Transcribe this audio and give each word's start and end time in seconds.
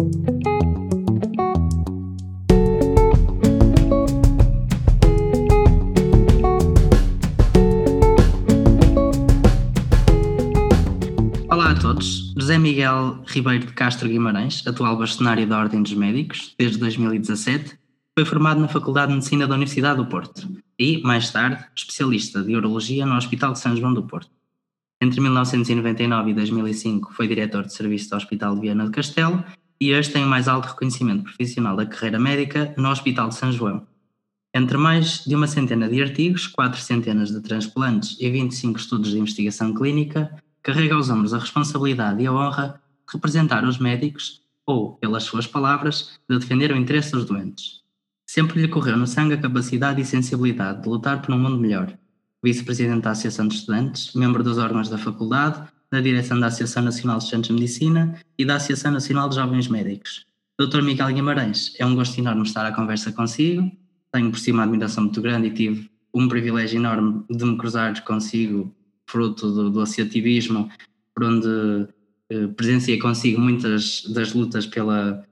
Olá 0.00 0.12
a 11.72 11.74
todos. 11.78 12.32
José 12.34 12.56
Miguel 12.56 13.22
Ribeiro 13.26 13.66
de 13.66 13.74
Castro 13.74 14.08
Guimarães, 14.08 14.66
atual 14.66 14.96
bastonário 14.96 15.46
da 15.46 15.58
Ordem 15.58 15.82
dos 15.82 15.92
Médicos, 15.92 16.54
desde 16.58 16.78
2017, 16.78 17.78
foi 18.18 18.24
formado 18.24 18.58
na 18.58 18.68
Faculdade 18.68 19.08
de 19.08 19.16
Medicina 19.16 19.46
da 19.46 19.54
Universidade 19.54 19.98
do 19.98 20.06
Porto 20.06 20.48
e, 20.78 21.02
mais 21.02 21.30
tarde, 21.30 21.62
especialista 21.76 22.42
de 22.42 22.56
Urologia 22.56 23.04
no 23.04 23.16
Hospital 23.16 23.52
de 23.52 23.58
São 23.58 23.76
João 23.76 23.92
do 23.92 24.04
Porto. 24.04 24.30
Entre 25.02 25.20
1999 25.20 26.30
e 26.30 26.34
2005 26.34 27.12
foi 27.12 27.28
diretor 27.28 27.64
de 27.64 27.74
serviço 27.74 28.08
do 28.08 28.16
Hospital 28.16 28.54
de 28.54 28.62
Viana 28.62 28.86
do 28.86 28.90
Castelo 28.90 29.44
e 29.80 29.94
hoje 29.94 30.10
tem 30.10 30.22
o 30.22 30.28
mais 30.28 30.46
alto 30.46 30.68
reconhecimento 30.68 31.24
profissional 31.24 31.74
da 31.74 31.86
carreira 31.86 32.18
médica 32.18 32.74
no 32.76 32.90
Hospital 32.90 33.30
de 33.30 33.36
São 33.36 33.50
João. 33.50 33.86
Entre 34.54 34.76
mais 34.76 35.24
de 35.24 35.34
uma 35.34 35.46
centena 35.46 35.88
de 35.88 36.02
artigos, 36.02 36.46
quatro 36.46 36.78
centenas 36.78 37.30
de 37.30 37.40
transplantes 37.40 38.16
e 38.20 38.28
25 38.28 38.78
estudos 38.78 39.12
de 39.12 39.18
investigação 39.18 39.72
clínica, 39.72 40.36
carrega 40.62 40.94
aos 40.94 41.08
ombros 41.08 41.32
a 41.32 41.38
responsabilidade 41.38 42.22
e 42.22 42.26
a 42.26 42.32
honra 42.32 42.80
de 43.08 43.14
representar 43.14 43.64
os 43.64 43.78
médicos 43.78 44.42
ou, 44.66 44.96
pelas 44.96 45.22
suas 45.22 45.46
palavras, 45.46 46.18
de 46.28 46.38
defender 46.38 46.72
o 46.72 46.76
interesse 46.76 47.12
dos 47.12 47.24
doentes. 47.24 47.80
Sempre 48.26 48.60
lhe 48.60 48.68
correu 48.68 48.98
no 48.98 49.06
sangue 49.06 49.34
a 49.34 49.40
capacidade 49.40 50.00
e 50.02 50.04
sensibilidade 50.04 50.82
de 50.82 50.88
lutar 50.88 51.22
por 51.22 51.34
um 51.34 51.38
mundo 51.38 51.56
melhor. 51.56 51.96
Vice-presidente 52.42 53.02
da 53.02 53.12
Associação 53.12 53.48
de 53.48 53.54
Estudantes, 53.54 54.14
membro 54.14 54.44
dos 54.44 54.58
órgãos 54.58 54.88
da 54.88 54.98
faculdade, 54.98 55.62
da 55.90 56.00
direção 56.00 56.38
da 56.38 56.46
Associação 56.46 56.82
Nacional 56.82 57.18
de 57.18 57.24
Estudantes 57.24 57.48
de 57.48 57.54
Medicina 57.54 58.20
e 58.38 58.44
da 58.44 58.56
Associação 58.56 58.92
Nacional 58.92 59.28
de 59.28 59.36
Jovens 59.36 59.68
Médicos. 59.68 60.26
Dr. 60.58 60.82
Miguel 60.82 61.12
Guimarães, 61.12 61.74
é 61.78 61.86
um 61.86 61.94
gosto 61.94 62.18
enorme 62.18 62.42
estar 62.42 62.66
à 62.66 62.72
conversa 62.72 63.12
consigo. 63.12 63.70
Tenho 64.12 64.30
por 64.30 64.38
si 64.38 64.52
uma 64.52 64.64
admiração 64.64 65.04
muito 65.04 65.20
grande 65.22 65.48
e 65.48 65.50
tive 65.50 65.90
um 66.12 66.28
privilégio 66.28 66.78
enorme 66.78 67.24
de 67.30 67.44
me 67.44 67.56
cruzar 67.56 68.02
consigo 68.04 68.74
fruto 69.06 69.50
do, 69.50 69.70
do 69.70 69.80
associativismo, 69.80 70.70
por 71.14 71.24
onde 71.24 71.88
eh, 72.30 72.46
presenciei 72.56 72.98
consigo 72.98 73.40
muitas 73.40 74.04
das 74.12 74.32
lutas 74.32 74.66
pela, 74.66 75.24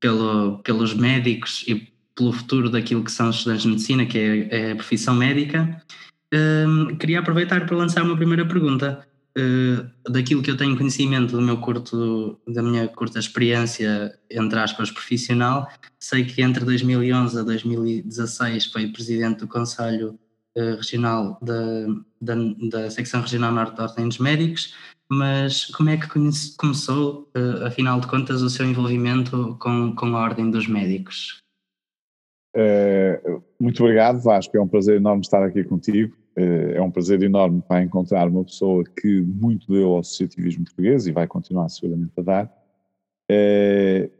pelo, 0.00 0.58
pelos 0.58 0.94
médicos 0.94 1.64
e 1.68 1.92
pelo 2.14 2.32
futuro 2.32 2.68
daquilo 2.68 3.04
que 3.04 3.12
são 3.12 3.28
os 3.28 3.36
estudantes 3.36 3.62
de 3.62 3.68
medicina, 3.68 4.06
que 4.06 4.18
é, 4.18 4.48
é 4.50 4.72
a 4.72 4.76
profissão 4.76 5.14
médica. 5.14 5.80
Um, 6.34 6.96
queria 6.96 7.20
aproveitar 7.20 7.64
para 7.64 7.76
lançar 7.76 8.02
uma 8.02 8.16
primeira 8.16 8.44
pergunta. 8.46 9.06
Uh, 9.38 10.10
daquilo 10.10 10.42
que 10.42 10.50
eu 10.50 10.56
tenho 10.56 10.76
conhecimento 10.76 11.36
do 11.36 11.40
meu 11.40 11.58
curto, 11.58 12.40
da 12.44 12.60
minha 12.60 12.88
curta 12.88 13.20
experiência, 13.20 14.18
entre 14.28 14.58
aspas, 14.58 14.90
profissional, 14.90 15.68
sei 16.00 16.24
que 16.24 16.42
entre 16.42 16.64
2011 16.64 17.38
a 17.38 17.42
2016 17.44 18.66
foi 18.66 18.88
presidente 18.88 19.38
do 19.38 19.46
Conselho 19.46 20.18
uh, 20.56 20.76
Regional 20.76 21.38
da, 21.40 21.86
da, 22.20 22.34
da 22.68 22.90
Secção 22.90 23.20
Regional 23.20 23.52
Norte 23.52 23.76
da 23.76 23.84
Ordem 23.84 24.08
dos 24.08 24.18
Médicos, 24.18 24.74
mas 25.08 25.66
como 25.66 25.90
é 25.90 25.96
que 25.96 26.08
começou, 26.56 27.30
uh, 27.36 27.64
afinal 27.64 28.00
de 28.00 28.08
contas, 28.08 28.42
o 28.42 28.50
seu 28.50 28.66
envolvimento 28.66 29.56
com, 29.60 29.94
com 29.94 30.16
a 30.16 30.20
Ordem 30.20 30.50
dos 30.50 30.66
Médicos? 30.66 31.40
Muito 33.60 33.84
obrigado, 33.84 34.20
Vasco. 34.20 34.56
É 34.56 34.60
um 34.60 34.66
prazer 34.66 34.96
enorme 34.96 35.20
estar 35.20 35.44
aqui 35.44 35.62
contigo. 35.62 36.17
Uh, 36.38 36.72
é 36.74 36.80
um 36.80 36.90
prazer 36.90 37.20
enorme 37.22 37.60
para 37.66 37.82
encontrar 37.82 38.28
uma 38.28 38.44
pessoa 38.44 38.84
que 38.84 39.20
muito 39.22 39.66
deu 39.72 39.94
ao 39.94 39.98
associativismo 39.98 40.64
português 40.64 41.06
e 41.06 41.12
vai 41.12 41.26
continuar 41.26 41.68
seguramente 41.68 42.12
a 42.16 42.22
dar. 42.22 42.46
Uh, 43.30 44.10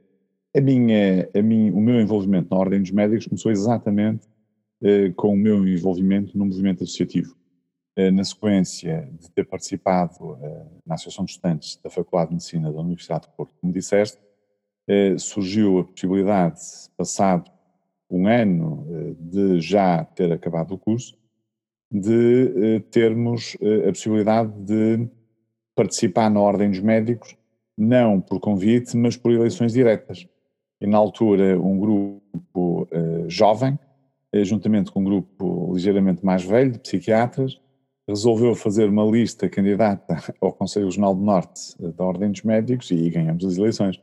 a 0.56 0.60
minha, 0.60 1.28
a 1.32 1.42
minha, 1.42 1.72
o 1.72 1.80
meu 1.80 2.00
envolvimento 2.00 2.48
na 2.50 2.58
Ordem 2.58 2.80
dos 2.80 2.90
Médicos 2.90 3.26
começou 3.26 3.52
exatamente 3.52 4.26
com 5.16 5.34
o 5.34 5.36
meu 5.36 5.66
envolvimento 5.66 6.38
no 6.38 6.46
movimento 6.46 6.84
associativo. 6.84 7.36
na 8.12 8.22
sequência 8.22 9.08
de 9.20 9.28
ter 9.32 9.44
participado 9.44 10.38
na 10.86 10.94
Associação 10.94 11.24
de 11.24 11.32
Estudantes 11.32 11.76
da 11.82 11.90
Faculdade 11.90 12.28
de 12.28 12.34
Medicina 12.36 12.72
da 12.72 12.80
Universidade 12.80 13.26
de 13.26 13.36
Porto, 13.36 13.52
como 13.60 13.72
disseste, 13.72 14.18
surgiu 15.18 15.80
a 15.80 15.84
possibilidade, 15.84 16.60
passado 16.96 17.50
um 18.10 18.26
ano 18.26 18.86
eh, 18.90 19.14
de 19.18 19.60
já 19.60 20.04
ter 20.04 20.32
acabado 20.32 20.72
o 20.72 20.78
curso, 20.78 21.16
de 21.90 22.76
eh, 22.76 22.80
termos 22.90 23.56
eh, 23.60 23.88
a 23.88 23.92
possibilidade 23.92 24.52
de 24.60 25.08
participar 25.74 26.30
na 26.30 26.40
Ordem 26.40 26.70
dos 26.70 26.80
Médicos, 26.80 27.36
não 27.76 28.20
por 28.20 28.40
convite, 28.40 28.96
mas 28.96 29.16
por 29.16 29.32
eleições 29.32 29.72
diretas. 29.72 30.26
E 30.80 30.86
na 30.86 30.98
altura, 30.98 31.60
um 31.60 31.78
grupo 31.78 32.88
jovem, 33.26 33.78
juntamente 34.44 34.92
com 34.92 35.00
um 35.00 35.04
grupo 35.04 35.72
ligeiramente 35.74 36.24
mais 36.24 36.44
velho, 36.44 36.72
de 36.72 36.78
psiquiatras, 36.78 37.60
resolveu 38.08 38.54
fazer 38.54 38.88
uma 38.88 39.04
lista 39.04 39.48
candidata 39.48 40.16
ao 40.40 40.52
Conselho 40.52 40.86
Regional 40.86 41.14
do 41.14 41.22
Norte 41.22 41.60
da 41.78 42.04
Ordem 42.04 42.30
dos 42.30 42.42
Médicos 42.42 42.90
e 42.90 43.10
ganhamos 43.10 43.44
as 43.44 43.56
eleições. 43.56 44.00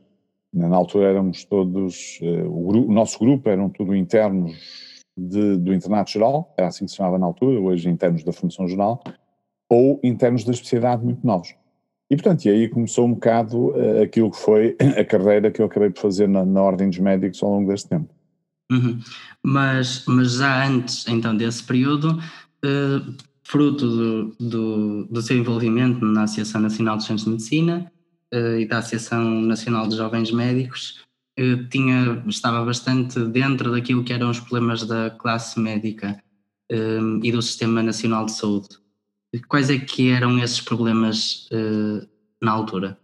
Na 0.52 0.74
altura 0.74 1.08
éramos 1.08 1.44
todos, 1.44 2.18
o, 2.22 2.66
grupo, 2.68 2.90
o, 2.90 2.94
nosso 2.94 3.18
grupo 3.18 3.48
eram 3.48 3.68
tudo 3.68 3.94
internos 3.94 4.95
de, 5.16 5.56
do 5.56 5.72
Internato 5.72 6.10
Geral, 6.10 6.52
era 6.56 6.68
assim 6.68 6.84
que 6.84 6.90
se 6.90 6.96
chamava 6.96 7.18
na 7.18 7.26
altura, 7.26 7.60
hoje 7.60 7.88
internos 7.88 8.22
da 8.22 8.32
Formação 8.32 8.68
Geral, 8.68 9.02
ou 9.68 9.98
internos 10.04 10.44
da 10.44 10.52
especialidade 10.52 11.04
muito 11.04 11.26
novos. 11.26 11.54
E 12.10 12.16
portanto, 12.16 12.44
e 12.44 12.50
aí 12.50 12.68
começou 12.68 13.06
um 13.06 13.14
bocado 13.14 13.70
uh, 13.70 14.02
aquilo 14.02 14.30
que 14.30 14.38
foi 14.38 14.76
a 14.98 15.04
carreira 15.04 15.50
que 15.50 15.60
eu 15.60 15.66
acabei 15.66 15.90
por 15.90 16.00
fazer 16.00 16.28
na, 16.28 16.44
na 16.44 16.62
Ordem 16.62 16.88
dos 16.88 16.98
Médicos 16.98 17.42
ao 17.42 17.50
longo 17.50 17.70
deste 17.70 17.88
tempo. 17.88 18.14
Uhum. 18.70 18.98
Mas, 19.42 20.04
mas 20.06 20.34
já 20.34 20.66
antes 20.66 21.06
então 21.08 21.36
desse 21.36 21.62
período, 21.64 22.18
uh, 22.18 23.14
fruto 23.42 23.86
do, 23.88 24.36
do, 24.38 25.04
do, 25.06 25.22
seu 25.22 25.36
envolvimento 25.36 26.04
na 26.04 26.24
Associação 26.24 26.60
Nacional 26.60 26.96
de 26.96 27.04
Centros 27.04 27.24
de 27.24 27.30
Medicina, 27.30 27.92
uh, 28.34 28.58
e 28.58 28.66
da 28.66 28.78
Associação 28.78 29.24
Nacional 29.42 29.88
de 29.88 29.96
Jovens 29.96 30.30
Médicos, 30.32 31.05
tinha, 31.70 32.22
estava 32.26 32.64
bastante 32.64 33.22
dentro 33.26 33.70
daquilo 33.70 34.02
que 34.02 34.12
eram 34.12 34.30
os 34.30 34.40
problemas 34.40 34.86
da 34.86 35.10
classe 35.10 35.60
médica 35.60 36.22
um, 36.70 37.20
eh, 37.22 37.28
e 37.28 37.32
do 37.32 37.42
Sistema 37.42 37.82
Nacional 37.82 38.24
de 38.24 38.32
Saúde. 38.32 38.68
Quais 39.48 39.68
é 39.68 39.78
que 39.78 40.10
eram 40.10 40.38
esses 40.42 40.62
problemas 40.62 41.48
uh, 41.50 42.08
na 42.40 42.52
altura? 42.52 42.98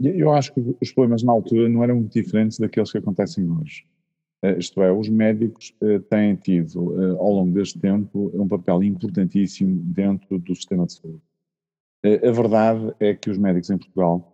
Eu 0.00 0.32
acho 0.32 0.54
que 0.54 0.76
os 0.80 0.92
problemas 0.92 1.22
na 1.22 1.32
altura 1.32 1.68
não 1.68 1.82
eram 1.82 1.96
muito 1.96 2.12
diferentes 2.12 2.58
daqueles 2.58 2.90
que 2.90 2.98
acontecem 2.98 3.50
hoje. 3.50 3.84
Isto 4.58 4.82
é, 4.82 4.92
os 4.92 5.08
médicos 5.08 5.74
têm 6.10 6.36
tido, 6.36 7.16
ao 7.18 7.32
longo 7.32 7.52
deste 7.52 7.78
tempo, 7.78 8.30
um 8.34 8.46
papel 8.46 8.82
importantíssimo 8.82 9.80
dentro 9.84 10.38
do 10.38 10.54
sistema 10.54 10.86
de 10.86 10.94
saúde. 10.94 11.22
A 12.04 12.30
verdade 12.30 12.94
é 13.00 13.14
que 13.14 13.30
os 13.30 13.38
médicos 13.38 13.70
em 13.70 13.78
Portugal 13.78 14.33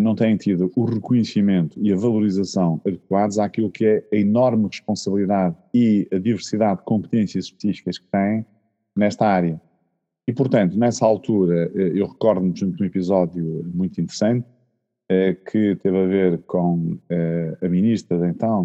não 0.00 0.14
têm 0.14 0.36
tido 0.36 0.72
o 0.74 0.84
reconhecimento 0.84 1.78
e 1.80 1.92
a 1.92 1.96
valorização 1.96 2.80
adequados 2.86 3.38
àquilo 3.38 3.70
que 3.70 3.84
é 3.84 4.04
a 4.12 4.16
enorme 4.16 4.66
responsabilidade 4.66 5.56
e 5.74 6.08
a 6.10 6.18
diversidade 6.18 6.78
de 6.78 6.84
competências 6.84 7.46
específicas 7.46 7.98
que 7.98 8.06
têm 8.06 8.46
nesta 8.96 9.26
área. 9.26 9.60
E, 10.26 10.32
portanto, 10.32 10.78
nessa 10.78 11.04
altura, 11.04 11.70
eh, 11.74 11.92
eu 11.94 12.06
recordo-me, 12.06 12.52
de 12.52 12.64
um 12.64 12.86
episódio 12.86 13.62
muito 13.74 14.00
interessante, 14.00 14.46
eh, 15.10 15.34
que 15.34 15.76
teve 15.76 15.98
a 15.98 16.06
ver 16.06 16.38
com 16.44 16.98
a 17.62 17.68
ministra 17.68 18.18
de 18.18 18.28
então, 18.28 18.62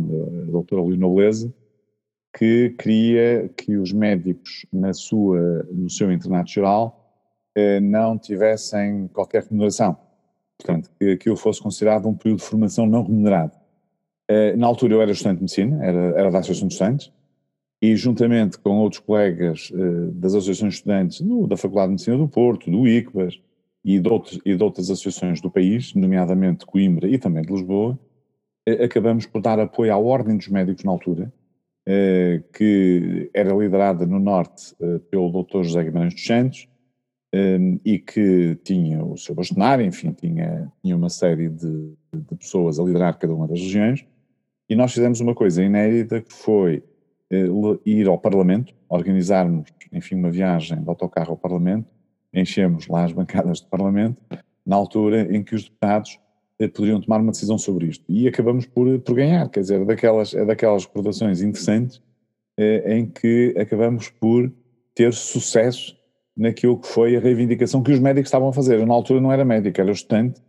a 0.48 0.52
doutora 0.52 0.84
Leonor 0.84 1.16
Beleza, 1.16 1.54
que 2.38 2.70
queria 2.80 3.50
que 3.58 3.76
os 3.76 3.92
médicos 3.92 4.66
na 4.72 4.94
sua, 4.94 5.64
no 5.64 5.90
seu 5.90 6.10
internato 6.12 6.50
geral 6.50 6.96
não 7.82 8.18
tivessem 8.18 9.10
qualquer 9.10 9.44
remuneração 9.44 9.98
portanto, 10.60 10.92
que 11.00 11.12
aquilo 11.12 11.38
fosse 11.38 11.62
considerado 11.62 12.08
um 12.08 12.14
período 12.14 12.40
de 12.40 12.46
formação 12.46 12.86
não 12.86 13.04
remunerado. 13.04 13.54
Eh, 14.28 14.56
na 14.58 14.68
altura 14.68 14.94
eu 14.94 15.02
era 15.02 15.12
estudante 15.12 15.38
de 15.38 15.44
medicina, 15.44 15.84
era, 15.84 16.20
era 16.20 16.32
da 16.32 16.40
Associação 16.40 16.68
de 16.68 16.74
Estudantes, 16.74 17.12
e 17.82 17.96
juntamente 17.96 18.60
com 18.60 18.78
outros 18.78 19.02
colegas 19.02 19.72
eh, 19.74 20.12
das 20.14 20.34
associações 20.36 20.74
de 20.74 20.80
estudantes 20.80 21.22
no, 21.22 21.48
da 21.48 21.56
Faculdade 21.56 21.88
de 21.88 21.92
Medicina 21.94 22.18
do 22.18 22.28
Porto, 22.28 22.70
do 22.70 22.88
ICBAS 22.88 23.40
e 23.86 24.00
de, 24.00 24.10
e 24.46 24.56
de 24.56 24.64
outras 24.64 24.90
associações 24.90 25.40
do 25.40 25.50
país, 25.50 25.94
nomeadamente 25.96 26.60
de 26.60 26.66
Coimbra 26.66 27.08
e 27.08 27.18
também 27.18 27.42
de 27.42 27.54
Lisboa, 27.54 27.98
eh, 28.68 28.84
acabamos 28.84 29.26
por 29.26 29.42
dar 29.42 29.60
apoio 29.60 29.94
à 29.94 29.98
Ordem 29.98 30.36
dos 30.36 30.50
Médicos 30.50 30.84
na 30.84 30.92
altura, 30.92 31.32
que 32.54 33.32
era 33.34 33.52
liderada 33.52 34.06
no 34.06 34.20
Norte 34.20 34.76
pelo 35.10 35.32
Dr. 35.32 35.64
José 35.64 35.84
Guimarães 35.84 36.14
dos 36.14 36.24
Santos, 36.24 36.68
um, 37.34 37.80
e 37.86 38.00
que 38.00 38.56
tinha 38.64 39.04
o 39.04 39.18
seu 39.18 39.36
bastonário, 39.36 39.86
enfim, 39.86 40.12
tinha, 40.12 40.72
tinha 40.82 40.96
uma 40.96 41.10
série 41.10 41.50
de, 41.50 41.94
de, 42.14 42.36
pessoas 42.36 42.80
a 42.80 42.84
liderar 42.84 43.18
cada 43.18 43.34
uma 43.34 43.48
das 43.48 43.60
regiões, 43.60 44.06
e 44.68 44.76
nós 44.76 44.94
fizemos 44.94 45.20
uma 45.20 45.36
coisa 45.36 45.64
inédita 45.64 46.22
que 46.22 46.34
foi 46.34 46.84
uh, 47.32 47.80
ir 47.86 48.08
ao 48.08 48.18
Parlamento, 48.18 48.74
organizarmos, 48.88 49.70
enfim, 49.92 50.16
uma 50.16 50.32
viagem 50.32 50.82
de 50.82 50.90
autocarro 50.90 51.32
ao 51.32 51.38
Parlamento, 51.38 51.88
enchemos 52.34 52.88
lá 52.88 53.06
as 53.06 53.12
bancadas 53.12 53.62
do 53.62 53.68
Parlamento, 53.68 54.18
na 54.66 54.76
altura 54.76 55.36
em 55.36 55.44
que 55.44 55.56
os 55.56 55.64
deputados 55.64 56.20
poderiam 56.74 57.00
tomar 57.00 57.22
uma 57.22 57.32
decisão 57.32 57.58
sobre 57.58 57.88
isto. 57.88 58.04
E 58.08 58.28
acabamos 58.28 58.66
por, 58.66 59.00
por 59.00 59.16
ganhar, 59.16 59.50
quer 59.50 59.62
dizer, 59.62 59.84
daquelas, 59.86 60.34
é 60.36 60.46
daquelas 60.46 60.86
recordações 60.86 61.42
interessantes 61.42 62.02
em 62.86 63.06
que 63.06 63.56
acabamos 63.58 64.10
por 64.10 64.52
ter 64.94 65.14
sucesso 65.14 65.99
naquilo 66.40 66.78
que 66.78 66.88
foi 66.88 67.16
a 67.16 67.20
reivindicação 67.20 67.84
que 67.84 67.92
os 67.92 68.00
médicos 68.00 68.30
estavam 68.30 68.50
a 68.50 68.54
fazer. 68.54 68.80
Eu, 68.80 68.88
na 68.88 68.94
altura 68.94 69.22
não 69.22 69.32
era 69.32 69.44
médico, 69.44 69.80
era 69.80 69.92
estudante, 69.92 70.42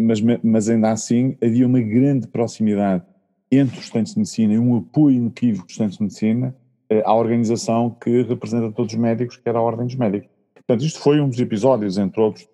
mas, 0.00 0.20
mas 0.42 0.68
ainda 0.68 0.90
assim 0.90 1.36
havia 1.42 1.66
uma 1.66 1.80
grande 1.80 2.26
proximidade 2.26 3.04
entre 3.52 3.78
os 3.78 3.84
estudantes 3.84 4.14
de 4.14 4.18
medicina 4.18 4.54
e 4.54 4.58
um 4.58 4.76
apoio 4.76 5.16
inequívoco 5.16 5.66
dos 5.66 5.72
estudantes 5.72 5.98
de 5.98 6.02
medicina 6.02 6.56
à 7.04 7.14
organização 7.14 7.90
que 7.90 8.22
representa 8.22 8.72
todos 8.72 8.92
os 8.92 8.98
médicos, 8.98 9.36
que 9.36 9.48
era 9.48 9.58
a 9.58 9.62
Ordem 9.62 9.86
dos 9.86 9.94
Médicos. 9.94 10.28
Portanto, 10.54 10.84
isto 10.84 11.00
foi 11.00 11.20
um 11.20 11.28
dos 11.28 11.38
episódios, 11.40 11.98
entre 11.98 12.20
outros, 12.20 12.48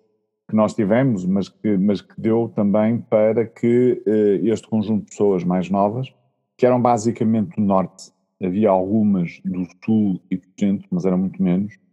que 0.47 0.55
nós 0.55 0.73
tivemos, 0.73 1.25
mas 1.25 1.49
que, 1.49 1.77
mas 1.77 2.01
que 2.01 2.19
deu 2.19 2.51
também 2.55 2.99
para 2.99 3.45
que 3.45 4.01
eh, 4.05 4.39
este 4.43 4.67
conjunto 4.67 5.05
de 5.05 5.09
pessoas 5.09 5.43
mais 5.43 5.69
novas, 5.69 6.13
que 6.57 6.65
eram 6.65 6.81
basicamente 6.81 7.55
do 7.55 7.61
norte, 7.61 8.11
havia 8.41 8.69
algumas 8.69 9.41
do 9.43 9.67
sul 9.83 10.21
e 10.29 10.37
do 10.37 10.45
centro, 10.57 10.87
mas 10.91 11.05
eram 11.05 11.17
muito 11.17 11.41
menos, 11.41 11.73
eh, 11.73 11.84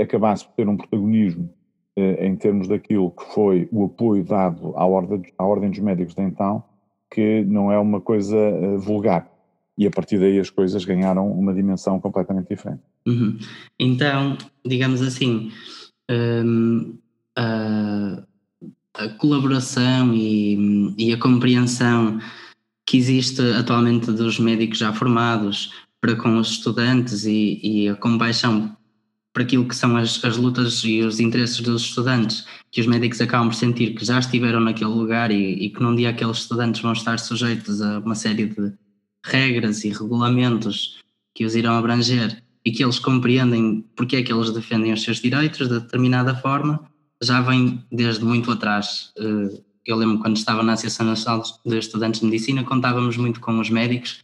acabasse 0.00 0.44
por 0.46 0.54
ter 0.54 0.68
um 0.68 0.76
protagonismo 0.76 1.50
eh, 1.96 2.26
em 2.26 2.34
termos 2.34 2.66
daquilo 2.66 3.10
que 3.12 3.24
foi 3.32 3.68
o 3.70 3.84
apoio 3.84 4.24
dado 4.24 4.72
à 4.76 4.84
Ordem, 4.84 5.22
à 5.38 5.44
ordem 5.44 5.70
dos 5.70 5.78
Médicos 5.78 6.14
de 6.14 6.22
então, 6.22 6.64
que 7.08 7.44
não 7.44 7.70
é 7.70 7.78
uma 7.78 8.00
coisa 8.00 8.36
eh, 8.36 8.76
vulgar. 8.76 9.30
E 9.78 9.86
a 9.86 9.90
partir 9.90 10.18
daí 10.18 10.38
as 10.40 10.50
coisas 10.50 10.84
ganharam 10.84 11.30
uma 11.30 11.54
dimensão 11.54 12.00
completamente 12.00 12.48
diferente. 12.48 12.82
Uhum. 13.06 13.38
Então, 13.78 14.36
digamos 14.64 15.02
assim, 15.02 15.52
um, 16.10 16.96
a, 17.36 18.22
a, 18.94 19.08
colaboração 19.18 20.14
e, 20.14 20.94
e, 20.96 21.12
a 21.12 21.18
compreensão 21.18 22.18
que 22.86 22.96
existe 22.96 23.42
atualmente 23.58 24.12
dos 24.12 24.38
médicos 24.38 24.78
já 24.78 24.92
formados 24.92 25.72
para 26.00 26.16
com 26.16 26.36
os 26.38 26.50
estudantes 26.50 27.24
e, 27.24 27.60
e 27.62 27.88
a 27.88 27.96
compaixão 27.96 28.76
para 29.34 29.42
aquilo 29.42 29.66
que 29.66 29.74
são 29.74 29.96
as, 29.96 30.24
as, 30.24 30.36
lutas 30.36 30.82
e 30.84 31.02
os 31.02 31.18
interesses 31.18 31.60
dos 31.60 31.82
estudantes, 31.82 32.46
que 32.70 32.80
os 32.80 32.86
médicos 32.86 33.20
acabam 33.20 33.48
por 33.48 33.56
sentir 33.56 33.94
que 33.94 34.04
já 34.04 34.18
estiveram 34.20 34.60
naquele 34.60 34.90
lugar 34.90 35.32
e, 35.32 35.54
e 35.54 35.70
que 35.70 35.82
num 35.82 35.94
dia 35.94 36.10
aqueles 36.10 36.38
estudantes 36.38 36.80
vão 36.80 36.92
estar 36.92 37.18
sujeitos 37.18 37.82
a 37.82 37.98
uma 37.98 38.14
série 38.14 38.46
de 38.46 38.72
regras 39.26 39.84
e 39.84 39.88
regulamentos 39.88 41.02
que 41.34 41.44
os 41.44 41.56
irão 41.56 41.76
abranger 41.76 42.40
e 42.64 42.70
que 42.70 42.84
eles 42.84 43.00
compreendem 43.00 43.84
porque 43.96 44.16
é 44.16 44.22
que 44.22 44.32
eles 44.32 44.50
defendem 44.52 44.92
os 44.92 45.02
seus 45.02 45.20
direitos 45.20 45.68
de 45.68 45.80
determinada 45.80 46.36
forma, 46.36 46.88
já 47.20 47.40
vem 47.40 47.84
desde 47.90 48.24
muito 48.24 48.52
atrás. 48.52 49.12
Eh, 49.18 49.60
eu 49.84 49.96
lembro 49.96 50.20
quando 50.20 50.36
estava 50.36 50.62
na 50.62 50.74
Associação 50.74 51.06
Nacional 51.06 51.42
de 51.66 51.76
Estudantes 51.76 52.20
de 52.20 52.26
Medicina, 52.26 52.62
contávamos 52.62 53.16
muito 53.16 53.40
com 53.40 53.58
os 53.58 53.68
médicos 53.68 54.22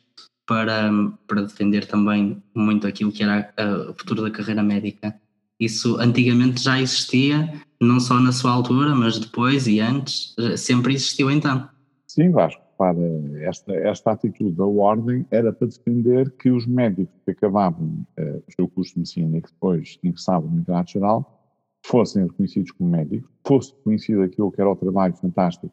para, 0.50 0.90
para 1.28 1.42
defender 1.42 1.86
também 1.86 2.42
muito 2.52 2.84
aquilo 2.84 3.12
que 3.12 3.22
era 3.22 3.52
o 3.88 3.94
futuro 3.94 4.22
da 4.22 4.32
carreira 4.32 4.64
médica. 4.64 5.14
Isso 5.60 5.96
antigamente 6.00 6.60
já 6.60 6.80
existia, 6.80 7.52
não 7.80 8.00
só 8.00 8.18
na 8.18 8.32
sua 8.32 8.50
altura, 8.50 8.92
mas 8.92 9.16
depois 9.16 9.68
e 9.68 9.78
antes, 9.78 10.34
sempre 10.56 10.92
existiu 10.94 11.30
então. 11.30 11.68
Sim, 12.08 12.32
Vasco 12.32 12.60
para 12.76 12.98
esta, 13.42 13.74
esta 13.74 14.10
atitude 14.10 14.56
da 14.56 14.64
Ordem 14.64 15.24
era 15.30 15.52
para 15.52 15.68
defender 15.68 16.30
que 16.30 16.50
os 16.50 16.66
médicos 16.66 17.14
que 17.26 17.30
acabavam 17.30 18.06
uh, 18.18 18.42
o 18.48 18.52
seu 18.56 18.66
curso 18.66 18.94
de 18.94 19.00
medicina 19.00 19.36
e 19.36 19.42
que 19.42 19.52
depois 19.52 19.98
ingressavam 20.02 20.50
no 20.50 20.60
internato 20.60 20.92
geral 20.92 21.46
fossem 21.84 22.24
reconhecidos 22.24 22.72
como 22.72 22.90
médicos, 22.90 23.30
fosse 23.46 23.74
reconhecido 23.76 24.22
aquilo 24.22 24.50
que 24.50 24.60
era 24.60 24.70
o 24.70 24.74
trabalho 24.74 25.14
fantástico 25.14 25.70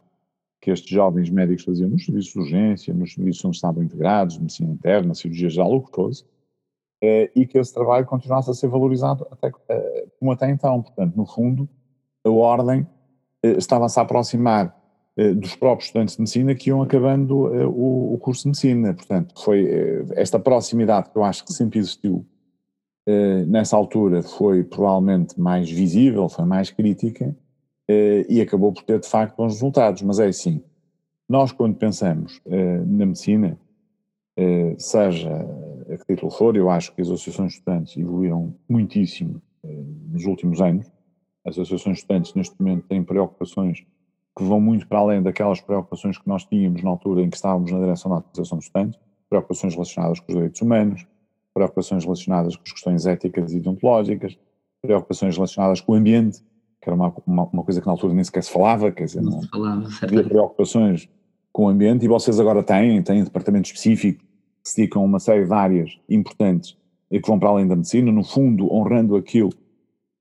que 0.59 0.71
estes 0.71 0.89
jovens 0.89 1.29
médicos 1.29 1.63
faziam 1.63 1.89
nos 1.89 2.05
serviços 2.05 2.33
de 2.33 2.39
urgência, 2.39 2.93
nos 2.93 3.13
serviços 3.13 3.45
onde 3.45 3.55
estavam 3.55 3.83
integrados, 3.83 4.37
medicina 4.37 4.71
interna, 4.71 5.13
cirurgia 5.13 5.49
geral, 5.49 5.73
o 5.73 5.81
que 5.81 5.95
fosse, 5.95 6.23
uh, 6.23 7.29
e 7.35 7.45
que 7.45 7.57
esse 7.57 7.73
trabalho 7.73 8.05
continuasse 8.05 8.49
a 8.49 8.53
ser 8.53 8.67
valorizado 8.67 9.27
até, 9.31 9.49
uh, 9.49 10.11
como 10.19 10.31
até 10.31 10.49
então. 10.49 10.81
Portanto, 10.81 11.15
no 11.15 11.25
fundo, 11.25 11.69
a 12.25 12.29
Ordem 12.29 12.87
estava-se 13.43 13.99
a 13.99 14.03
aproximar 14.03 14.75
eh, 15.17 15.33
dos 15.33 15.55
próprios 15.55 15.87
estudantes 15.87 16.15
de 16.15 16.21
medicina 16.21 16.53
que 16.53 16.69
iam 16.69 16.79
acabando 16.83 17.51
eh, 17.51 17.65
o, 17.65 18.15
curso 18.21 18.43
de 18.43 18.49
medicina. 18.49 18.93
Portanto, 18.93 19.33
foi 19.43 19.65
eh, 19.65 20.05
esta 20.11 20.37
proximidade 20.37 21.09
que 21.09 21.17
eu 21.17 21.23
acho 21.23 21.43
que 21.43 21.51
sempre 21.51 21.79
existiu 21.79 22.25
nessa 23.47 23.77
altura 23.77 24.21
foi 24.21 24.65
provavelmente 24.65 25.39
mais 25.39 25.71
visível, 25.71 26.27
foi 26.27 26.43
mais 26.43 26.69
crítica 26.69 27.33
e 27.87 28.41
acabou 28.41 28.73
por 28.73 28.83
ter 28.83 28.99
de 28.99 29.07
facto 29.07 29.35
bons 29.37 29.53
resultados. 29.53 30.01
Mas 30.01 30.19
é 30.19 30.27
assim, 30.27 30.61
nós 31.27 31.51
quando 31.51 31.75
pensamos 31.75 32.41
na 32.85 33.05
medicina, 33.05 33.57
seja 34.77 35.31
a 35.91 35.97
que 35.97 36.05
título 36.05 36.31
for, 36.31 36.55
eu 36.55 36.69
acho 36.69 36.93
que 36.93 37.01
as 37.01 37.07
associações 37.07 37.53
de 37.53 37.57
estudantes 37.59 37.97
evoluíram 37.97 38.53
muitíssimo 38.67 39.41
nos 40.09 40.25
últimos 40.25 40.61
anos. 40.61 40.85
As 41.45 41.53
associações 41.53 41.97
de 41.97 42.01
estudantes 42.01 42.33
neste 42.33 42.55
momento 42.59 42.87
têm 42.87 43.03
preocupações 43.03 43.85
que 44.37 44.43
vão 44.43 44.59
muito 44.61 44.87
para 44.87 44.99
além 44.99 45.23
daquelas 45.23 45.59
preocupações 45.59 46.17
que 46.17 46.27
nós 46.27 46.45
tínhamos 46.45 46.83
na 46.83 46.89
altura 46.91 47.21
em 47.21 47.29
que 47.29 47.37
estávamos 47.37 47.71
na 47.71 47.79
direção 47.79 48.11
da 48.11 48.17
Associação 48.17 48.57
dos 48.57 48.67
Estudantes, 48.67 48.99
preocupações 49.29 49.73
relacionadas 49.73 50.19
com 50.19 50.31
os 50.31 50.35
direitos 50.35 50.61
humanos, 50.61 51.07
preocupações 51.53 52.03
relacionadas 52.03 52.55
com 52.55 52.61
as 52.63 52.71
questões 52.71 53.05
éticas 53.07 53.53
e 53.53 53.59
deontológicas, 53.59 54.37
preocupações 54.79 55.35
relacionadas 55.35 55.81
com 55.81 55.93
o 55.93 55.95
ambiente, 55.95 56.43
que 56.87 56.89
era 56.89 56.95
uma, 56.95 57.13
uma, 57.25 57.43
uma 57.51 57.63
coisa 57.63 57.81
que 57.81 57.85
na 57.85 57.91
altura 57.91 58.13
nem 58.13 58.23
sequer 58.23 58.43
se 58.43 58.51
falava, 58.51 58.91
quer 58.91 59.05
dizer, 59.05 59.21
não, 59.21 59.41
falava, 59.43 59.87
havia 60.01 60.23
preocupações 60.23 61.09
com 61.51 61.65
o 61.65 61.67
ambiente 61.67 62.05
e 62.05 62.07
vocês 62.07 62.39
agora 62.39 62.63
têm, 62.63 63.01
têm 63.03 63.23
departamentos 63.23 63.71
específicos 63.71 64.25
que 64.63 64.69
se 64.69 64.77
dedicam 64.77 65.01
a 65.01 65.05
uma 65.05 65.19
série 65.19 65.45
de 65.45 65.53
áreas 65.53 65.97
importantes 66.09 66.77
e 67.11 67.19
que 67.19 67.27
vão 67.27 67.37
para 67.37 67.49
além 67.49 67.67
da 67.67 67.75
medicina, 67.75 68.11
no 68.11 68.23
fundo 68.23 68.73
honrando 68.73 69.15
aquilo 69.17 69.49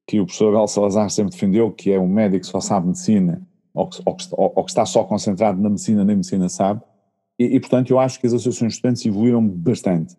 que 0.07 0.21
o 0.21 0.25
professor 0.25 0.55
Abel 0.55 0.67
Salazar 0.67 1.11
sempre 1.11 1.33
defendeu, 1.33 1.71
que 1.71 1.93
é 1.93 2.01
um 2.01 2.09
médico 2.09 2.45
que 2.45 2.51
só 2.51 2.61
sabe 2.61 2.87
medicina 2.87 3.47
ou 3.73 3.89
que, 3.89 4.03
ou, 4.05 4.15
que, 4.15 4.25
ou 4.33 4.65
que, 4.65 4.71
está 4.71 4.85
só 4.85 5.05
concentrado 5.05 5.61
na 5.61 5.69
medicina, 5.69 6.05
nem 6.05 6.17
medicina 6.17 6.49
sabe, 6.49 6.81
e, 7.39 7.57
e, 7.57 7.61
portanto 7.61 7.91
eu 7.91 7.99
acho 7.99 8.19
que 8.19 8.27
as 8.27 8.33
associações 8.33 8.73
de 8.73 8.77
estudantes 8.77 9.07
evoluíram 9.07 9.47
bastante. 9.47 10.17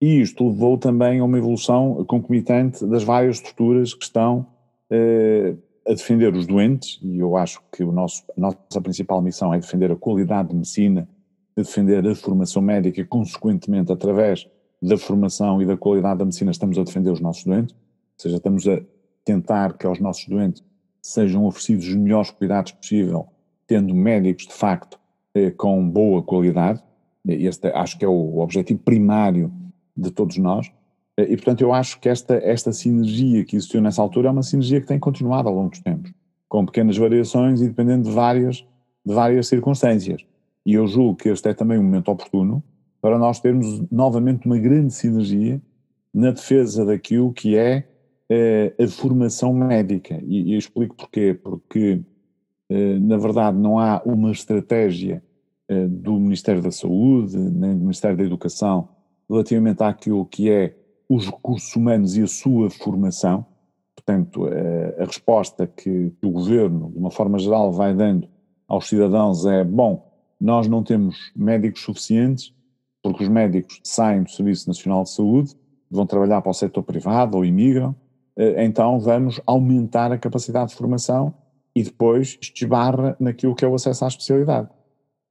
E 0.00 0.20
isto 0.20 0.48
levou 0.48 0.78
também 0.78 1.20
a 1.20 1.24
uma 1.24 1.38
evolução 1.38 2.04
concomitante 2.06 2.84
das 2.86 3.04
várias 3.04 3.36
estruturas 3.36 3.94
que 3.94 4.04
estão 4.04 4.46
eh, 4.90 5.54
a 5.86 5.94
defender 5.94 6.34
os 6.34 6.46
doentes, 6.46 6.98
e 7.02 7.18
eu 7.18 7.36
acho 7.36 7.62
que 7.72 7.84
o 7.84 7.92
nosso, 7.92 8.24
a 8.36 8.40
nossa 8.40 8.80
principal 8.82 9.22
missão 9.22 9.54
é 9.54 9.58
defender 9.58 9.90
a 9.90 9.96
qualidade 9.96 10.48
de 10.48 10.54
medicina, 10.54 11.08
defender 11.56 12.06
a 12.06 12.14
formação 12.14 12.60
médica 12.60 13.00
e, 13.00 13.04
consequentemente, 13.04 13.92
através 13.92 14.46
da 14.82 14.98
formação 14.98 15.62
e 15.62 15.66
da 15.66 15.76
qualidade 15.76 16.18
da 16.18 16.24
medicina, 16.24 16.50
estamos 16.50 16.76
a 16.78 16.82
defender 16.82 17.10
os 17.10 17.20
nossos 17.20 17.44
doentes, 17.44 17.74
ou 17.74 18.22
seja, 18.22 18.36
estamos 18.36 18.66
a 18.68 18.80
tentar 19.24 19.76
que 19.76 19.86
aos 19.86 20.00
nossos 20.00 20.26
doentes 20.26 20.62
sejam 21.00 21.44
oferecidos 21.44 21.88
os 21.88 21.94
melhores 21.94 22.30
cuidados 22.30 22.72
possível, 22.72 23.26
tendo 23.66 23.94
médicos 23.94 24.46
de 24.46 24.52
facto 24.52 24.98
eh, 25.34 25.50
com 25.50 25.88
boa 25.88 26.22
qualidade. 26.22 26.82
Este 27.26 27.68
acho 27.68 27.98
que 27.98 28.04
é 28.04 28.08
o 28.08 28.38
objetivo 28.38 28.80
primário 28.80 29.52
de 29.96 30.10
todos 30.10 30.36
nós. 30.36 30.70
Eh, 31.16 31.32
e, 31.32 31.36
portanto, 31.36 31.60
eu 31.62 31.72
acho 31.72 31.98
que 32.00 32.08
esta, 32.08 32.34
esta 32.34 32.72
sinergia 32.72 33.44
que 33.44 33.56
existiu 33.56 33.80
nessa 33.80 34.02
altura 34.02 34.28
é 34.28 34.30
uma 34.30 34.42
sinergia 34.42 34.80
que 34.80 34.86
tem 34.86 34.98
continuado 34.98 35.48
ao 35.48 35.54
longo 35.54 35.70
dos 35.70 35.80
tempos, 35.80 36.12
com 36.48 36.64
pequenas 36.66 36.96
variações 36.96 37.60
e 37.60 37.68
dependendo 37.68 38.08
de 38.08 38.14
várias, 38.14 38.56
de 39.04 39.14
várias 39.14 39.48
circunstâncias. 39.48 40.24
E 40.64 40.74
eu 40.74 40.86
julgo 40.86 41.16
que 41.16 41.28
este 41.28 41.48
é 41.48 41.54
também 41.54 41.78
um 41.78 41.82
momento 41.82 42.10
oportuno 42.10 42.62
para 43.00 43.18
nós 43.18 43.38
termos 43.38 43.82
novamente 43.90 44.46
uma 44.46 44.58
grande 44.58 44.92
sinergia 44.92 45.60
na 46.12 46.30
defesa 46.30 46.84
daquilo 46.84 47.32
que 47.32 47.56
é 47.56 47.86
eh, 48.28 48.74
a 48.80 48.88
formação 48.88 49.52
médica. 49.52 50.20
E, 50.24 50.50
e, 50.50 50.52
eu 50.54 50.58
explico 50.58 50.96
porquê. 50.96 51.34
Porque, 51.34 52.00
eh, 52.68 52.98
na 52.98 53.16
verdade, 53.16 53.56
não 53.58 53.78
há 53.78 54.02
uma 54.04 54.32
estratégia 54.32 55.22
eh, 55.68 55.86
do 55.86 56.18
Ministério 56.18 56.62
da 56.62 56.72
Saúde, 56.72 57.36
nem 57.36 57.74
do 57.74 57.82
Ministério 57.82 58.16
da 58.16 58.24
Educação, 58.24 58.88
relativamente 59.28 59.82
àquilo 59.82 60.24
que 60.26 60.50
é 60.50 60.74
os 61.08 61.26
recursos 61.26 61.74
humanos 61.76 62.16
e 62.16 62.22
a 62.22 62.26
sua 62.26 62.70
formação. 62.70 63.46
Portanto, 63.94 64.46
a 64.98 65.04
resposta 65.04 65.66
que, 65.66 66.10
que 66.10 66.26
o 66.26 66.30
governo, 66.30 66.90
de 66.90 66.98
uma 66.98 67.10
forma 67.10 67.38
geral, 67.38 67.72
vai 67.72 67.94
dando 67.94 68.28
aos 68.68 68.88
cidadãos 68.88 69.46
é: 69.46 69.64
bom, 69.64 70.12
nós 70.40 70.68
não 70.68 70.82
temos 70.82 71.32
médicos 71.34 71.82
suficientes, 71.82 72.54
porque 73.02 73.22
os 73.22 73.28
médicos 73.28 73.80
saem 73.82 74.22
do 74.22 74.30
Serviço 74.30 74.68
Nacional 74.68 75.04
de 75.04 75.10
Saúde, 75.10 75.54
vão 75.90 76.06
trabalhar 76.06 76.42
para 76.42 76.50
o 76.50 76.54
setor 76.54 76.82
privado 76.82 77.36
ou 77.36 77.44
imigram, 77.44 77.94
eh, 78.36 78.64
então 78.64 78.98
vamos 79.00 79.40
aumentar 79.46 80.12
a 80.12 80.18
capacidade 80.18 80.70
de 80.70 80.76
formação 80.76 81.32
e 81.74 81.82
depois 81.82 82.38
esbarra 82.54 83.16
naquilo 83.18 83.54
que 83.54 83.64
é 83.64 83.68
o 83.68 83.74
acesso 83.74 84.04
à 84.04 84.08
especialidade. 84.08 84.68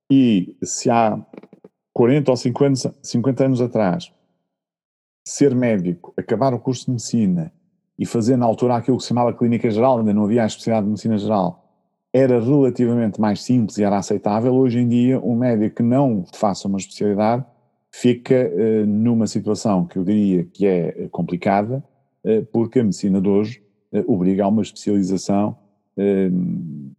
E 0.10 0.56
se 0.64 0.90
há 0.90 1.20
40 1.94 2.32
ou 2.32 2.38
50, 2.38 2.96
50 3.02 3.46
anos 3.46 3.62
atrás, 3.62 4.12
ser 5.28 5.56
médico, 5.56 6.14
acabar 6.16 6.54
o 6.54 6.60
curso 6.60 6.86
de 6.86 6.92
medicina 6.92 7.52
e 7.98 8.06
fazer 8.06 8.38
na 8.38 8.46
altura 8.46 8.76
aquilo 8.76 8.98
que 8.98 9.04
se 9.04 9.10
chamava 9.10 9.34
clínica 9.34 9.70
geral, 9.72 10.00
ainda 10.00 10.14
não 10.14 10.26
havia 10.26 10.44
a 10.44 10.46
especialidade 10.46 10.86
de 10.86 10.90
medicina 10.92 11.18
geral, 11.18 11.66
era 12.14 12.40
relativamente 12.40 13.20
mais 13.20 13.42
simples 13.42 13.78
e 13.78 13.84
era 13.84 13.98
aceitável. 13.98 14.54
Hoje 14.54 14.80
em 14.80 14.88
dia, 14.88 15.20
um 15.20 15.36
médico 15.36 15.78
que 15.78 15.84
não 15.84 16.26
faça 16.34 16.68
uma 16.68 16.78
especialidade 16.78 17.44
fica 17.92 18.52
uh, 18.54 18.86
numa 18.86 19.28
situação 19.28 19.86
que 19.86 19.98
eu 19.98 20.04
diria 20.04 20.46
que 20.46 20.66
é 20.66 21.08
complicada, 21.10 21.84
uh, 22.24 22.46
porque 22.54 22.80
a 22.80 22.84
medicina 22.84 23.22
de 23.22 23.28
hoje 23.28 23.64
uh, 23.94 24.12
obriga 24.14 24.44
a 24.44 24.48
uma 24.48 24.62
especialização 24.62 25.58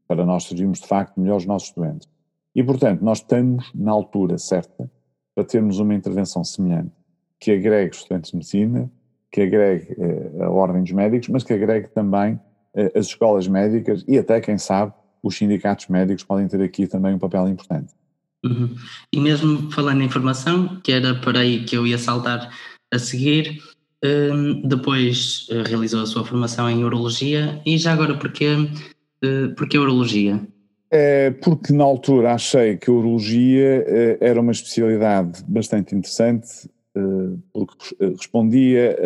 para 0.09 0.25
nós 0.25 0.45
servirmos 0.45 0.81
de 0.81 0.87
facto 0.87 1.21
melhor 1.21 1.37
os 1.37 1.45
nossos 1.45 1.71
doentes. 1.73 2.09
E, 2.55 2.65
portanto, 2.65 3.03
nós 3.03 3.19
estamos 3.19 3.71
na 3.75 3.93
altura 3.93 4.39
certa 4.39 4.91
para 5.35 5.45
termos 5.45 5.79
uma 5.79 5.95
intervenção 5.95 6.43
semelhante, 6.43 6.93
que 7.41 7.53
agregue 7.53 7.95
estudantes 7.95 8.31
de 8.31 8.37
medicina, 8.37 8.91
que 9.31 9.43
agregue 9.43 9.97
a 10.41 10.51
ordem 10.51 10.83
dos 10.83 10.93
médicos, 10.93 11.29
mas 11.29 11.45
que 11.45 11.53
agregue 11.53 11.89
também 11.89 12.41
as 12.95 13.07
escolas 13.07 13.47
médicas 13.49 14.05
e 14.07 14.19
até, 14.19 14.41
quem 14.41 14.59
sabe, 14.59 14.93
os 15.23 15.37
sindicatos 15.37 15.89
médicos 15.89 16.25
podem 16.25 16.47
ter 16.47 16.63
aqui 16.63 16.87
também 16.87 17.15
um 17.15 17.19
papel 17.19 17.49
importante. 17.49 17.93
Uhum. 18.45 18.75
E 19.13 19.19
mesmo 19.19 19.71
falando 19.73 20.03
em 20.03 20.09
formação, 20.09 20.81
que 20.83 20.93
era 20.93 21.15
para 21.15 21.41
aí 21.41 21.65
que 21.65 21.77
eu 21.77 21.87
ia 21.87 21.99
saltar 21.99 22.51
a 22.93 22.99
seguir, 22.99 23.59
um, 24.05 24.69
depois 24.69 25.49
uh, 25.51 25.63
realizou 25.67 26.03
a 26.03 26.07
sua 26.07 26.25
formação 26.25 26.71
em 26.71 26.85
Urologia 26.85 27.61
e 27.67 27.77
já 27.77 27.93
agora 27.93 28.17
porquê, 28.17 28.47
porquê 29.57 29.79
Urologia? 29.79 30.41
É 30.91 31.31
porque 31.31 31.73
na 31.73 31.83
altura 31.83 32.35
achei 32.35 32.77
que 32.77 32.89
a 32.89 32.93
Urologia 32.93 33.85
era 34.21 34.41
uma 34.41 34.53
especialidade 34.53 35.43
bastante 35.49 35.95
interessante 35.95 36.69
porque 37.53 37.97
respondia 38.01 38.97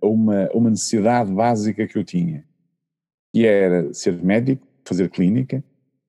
a 0.00 0.06
uma, 0.06 0.48
uma 0.52 0.70
necessidade 0.70 1.32
básica 1.32 1.86
que 1.86 1.96
eu 1.96 2.04
tinha, 2.04 2.44
que 3.32 3.46
era 3.46 3.92
ser 3.94 4.22
médico, 4.22 4.66
fazer 4.84 5.08
clínica, 5.10 5.62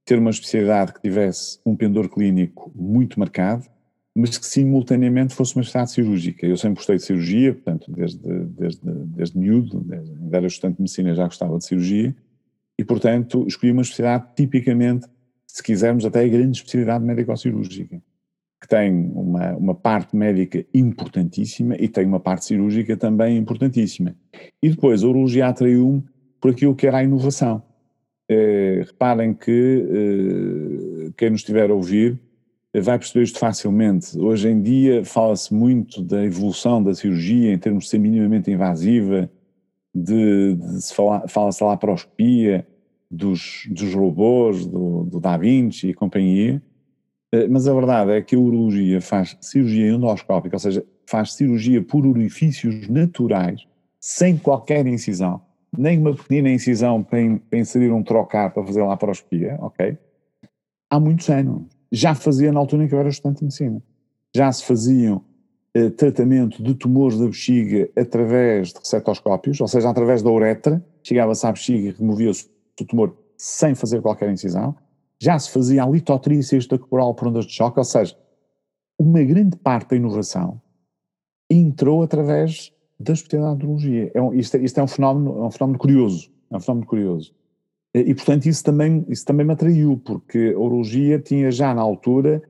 ter 0.06 0.20
uma 0.20 0.30
especialidade 0.30 0.94
que 0.94 1.02
tivesse 1.02 1.60
um 1.66 1.76
pendor 1.76 2.10
clínico 2.10 2.72
muito 2.76 3.20
marcado, 3.20 3.66
mas 4.16 4.38
que 4.38 4.46
simultaneamente 4.46 5.34
fosse 5.34 5.56
uma 5.56 5.62
especialidade 5.62 5.94
cirúrgica. 5.94 6.46
Eu 6.46 6.58
sempre 6.58 6.76
gostei 6.76 6.98
de 6.98 7.04
cirurgia, 7.04 7.54
portanto, 7.54 7.92
desde, 7.92 8.46
desde, 8.46 8.82
desde 8.84 9.38
miúdo, 9.38 9.86
ainda 9.92 10.38
era 10.38 10.48
estudante 10.48 10.76
de 10.76 10.82
medicina, 10.84 11.16
já 11.16 11.26
gostava 11.26 11.58
de 11.58 11.66
cirurgia, 11.66 12.16
e, 12.78 12.84
portanto, 12.84 13.46
escolhi 13.48 13.72
uma 13.72 13.82
especialidade 13.82 14.36
tipicamente, 14.36 15.08
se 15.48 15.64
quisermos, 15.64 16.06
até 16.06 16.24
a 16.24 16.28
grande 16.28 16.58
especialidade 16.58 17.04
médico-cirúrgica, 17.04 18.02
que 18.64 18.68
tem 18.70 19.12
uma, 19.14 19.58
uma 19.58 19.76
parte 19.76 20.16
médica 20.16 20.66
importantíssima 20.74 21.76
e 21.78 21.90
tem 21.90 22.06
uma 22.06 22.20
parte 22.22 22.46
cirúrgica 22.46 22.96
também 22.96 23.36
importantíssima. 23.38 24.16
E 24.62 24.70
depois, 24.70 25.04
a 25.04 25.08
urologia 25.08 25.48
atraiu-me 25.48 26.02
por 26.40 26.52
aquilo 26.52 26.74
que 26.74 26.88
era 26.88 27.00
a 27.00 27.04
inovação. 27.04 27.62
Eh, 28.30 28.84
reparem 28.88 29.34
que 29.34 29.52
eh, 29.52 31.12
quem 31.18 31.32
nos 31.32 31.42
estiver 31.42 31.70
a 31.70 31.74
ouvir 31.74 32.18
eh, 32.74 32.80
vai 32.80 32.98
perceber 32.98 33.26
isto 33.26 33.38
facilmente. 33.38 34.18
Hoje 34.18 34.48
em 34.48 34.62
dia 34.62 35.04
fala-se 35.04 35.54
muito 35.54 36.02
da 36.02 36.24
evolução 36.24 36.82
da 36.82 36.96
cirurgia 36.96 37.52
em 37.52 37.58
termos 37.58 37.84
de 37.84 37.90
ser 37.90 37.98
minimamente 37.98 38.50
invasiva, 38.50 39.30
de, 39.94 40.56
de 40.56 40.82
se 40.82 40.96
fala, 40.96 41.28
fala-se 41.28 41.60
da 41.60 41.66
laparoscopia, 41.66 42.66
dos, 43.12 43.68
dos 43.70 43.94
robôs, 43.94 44.66
do, 44.66 45.04
do 45.04 45.20
Da 45.20 45.36
Vinci 45.36 45.90
e 45.90 45.94
companhia, 45.94 46.64
mas 47.50 47.68
a 47.68 47.74
verdade 47.74 48.12
é 48.12 48.22
que 48.22 48.36
a 48.36 48.40
urologia 48.40 49.02
faz 49.02 49.38
cirurgia 49.42 49.92
endoscópica, 49.92 50.56
ou 50.56 50.60
seja, 50.60 50.86
faz 51.06 51.34
cirurgia 51.34 51.82
por 51.82 52.06
orifícios 52.06 52.88
naturais, 52.88 53.66
sem 54.00 54.38
qualquer 54.38 54.86
incisão 54.86 55.42
nem 55.78 55.98
uma 55.98 56.16
pequenina 56.16 56.50
incisão 56.50 57.04
para, 57.04 57.20
inserir 57.52 57.92
um 57.92 58.04
trocar 58.04 58.54
para 58.54 58.64
fazer 58.64 58.84
laparoscopia, 58.84 59.58
ok? 59.60 59.98
Há 60.90 61.00
muitos 61.00 61.30
anos. 61.30 61.64
Já 61.92 62.16
fazia 62.16 62.52
na 62.52 62.60
altura 62.60 62.84
em 62.84 62.88
que 62.88 62.94
eu 62.94 63.00
era 63.00 63.10
estudante 63.10 63.40
de 63.40 63.46
medicina. 63.46 63.82
Já 64.36 64.52
se 64.52 64.64
faziam 64.64 65.24
eh, 65.74 65.90
tratamento 65.90 66.62
de 66.62 66.74
tumores 66.76 67.18
da 67.18 67.26
bexiga 67.26 67.90
através 67.96 68.70
de 68.70 68.80
receptoscópios, 68.80 69.60
ou 69.62 69.68
seja, 69.68 69.90
através 69.90 70.22
da 70.22 70.30
uretra, 70.30 70.84
chegava-se 71.04 71.46
à 71.46 71.52
bexiga 71.52 71.90
e 71.90 71.92
removia-se 71.92 72.50
o 72.80 72.86
tumor 72.86 73.16
sem 73.38 73.76
fazer 73.76 74.02
qualquer 74.02 74.32
incisão. 74.32 74.76
Já 75.24 75.40
se 75.40 75.52
fazia 75.52 75.86
a 75.86 75.88
litotrícia 75.88 76.58
extracorporal 76.58 77.14
por 77.14 77.30
ondas 77.30 77.46
de 77.46 77.54
choque, 77.54 77.80
ou 77.80 77.86
seja, 77.86 78.14
uma 79.00 79.24
grande 79.24 79.56
parte 79.56 79.92
da 79.92 79.96
inovação 79.96 80.62
entrou 81.50 82.04
através 82.04 82.74
da 83.00 83.14
urologia. 83.54 84.12
É 84.14 84.22
um, 84.22 84.34
isto, 84.34 84.58
é, 84.58 84.60
isto 84.60 84.78
é, 84.82 84.84
um 84.84 84.88
fenómeno, 84.88 85.38
é 85.38 85.44
um 85.44 85.52
fenómeno 85.52 85.80
curioso, 85.80 86.30
é 86.52 86.58
um 86.58 86.60
fenómeno 86.60 86.86
curioso. 86.86 87.34
E, 87.94 88.14
portanto, 88.14 88.48
isso 88.48 88.66
também, 88.66 89.06
isso 89.08 89.26
também 89.26 89.46
me 89.46 89.54
atraiu, 89.54 90.02
porque 90.04 90.52
a 90.54 90.60
urologia 90.60 91.18
tinha 91.20 91.50
já 91.52 91.74
na 91.74 91.82
altura 91.82 92.44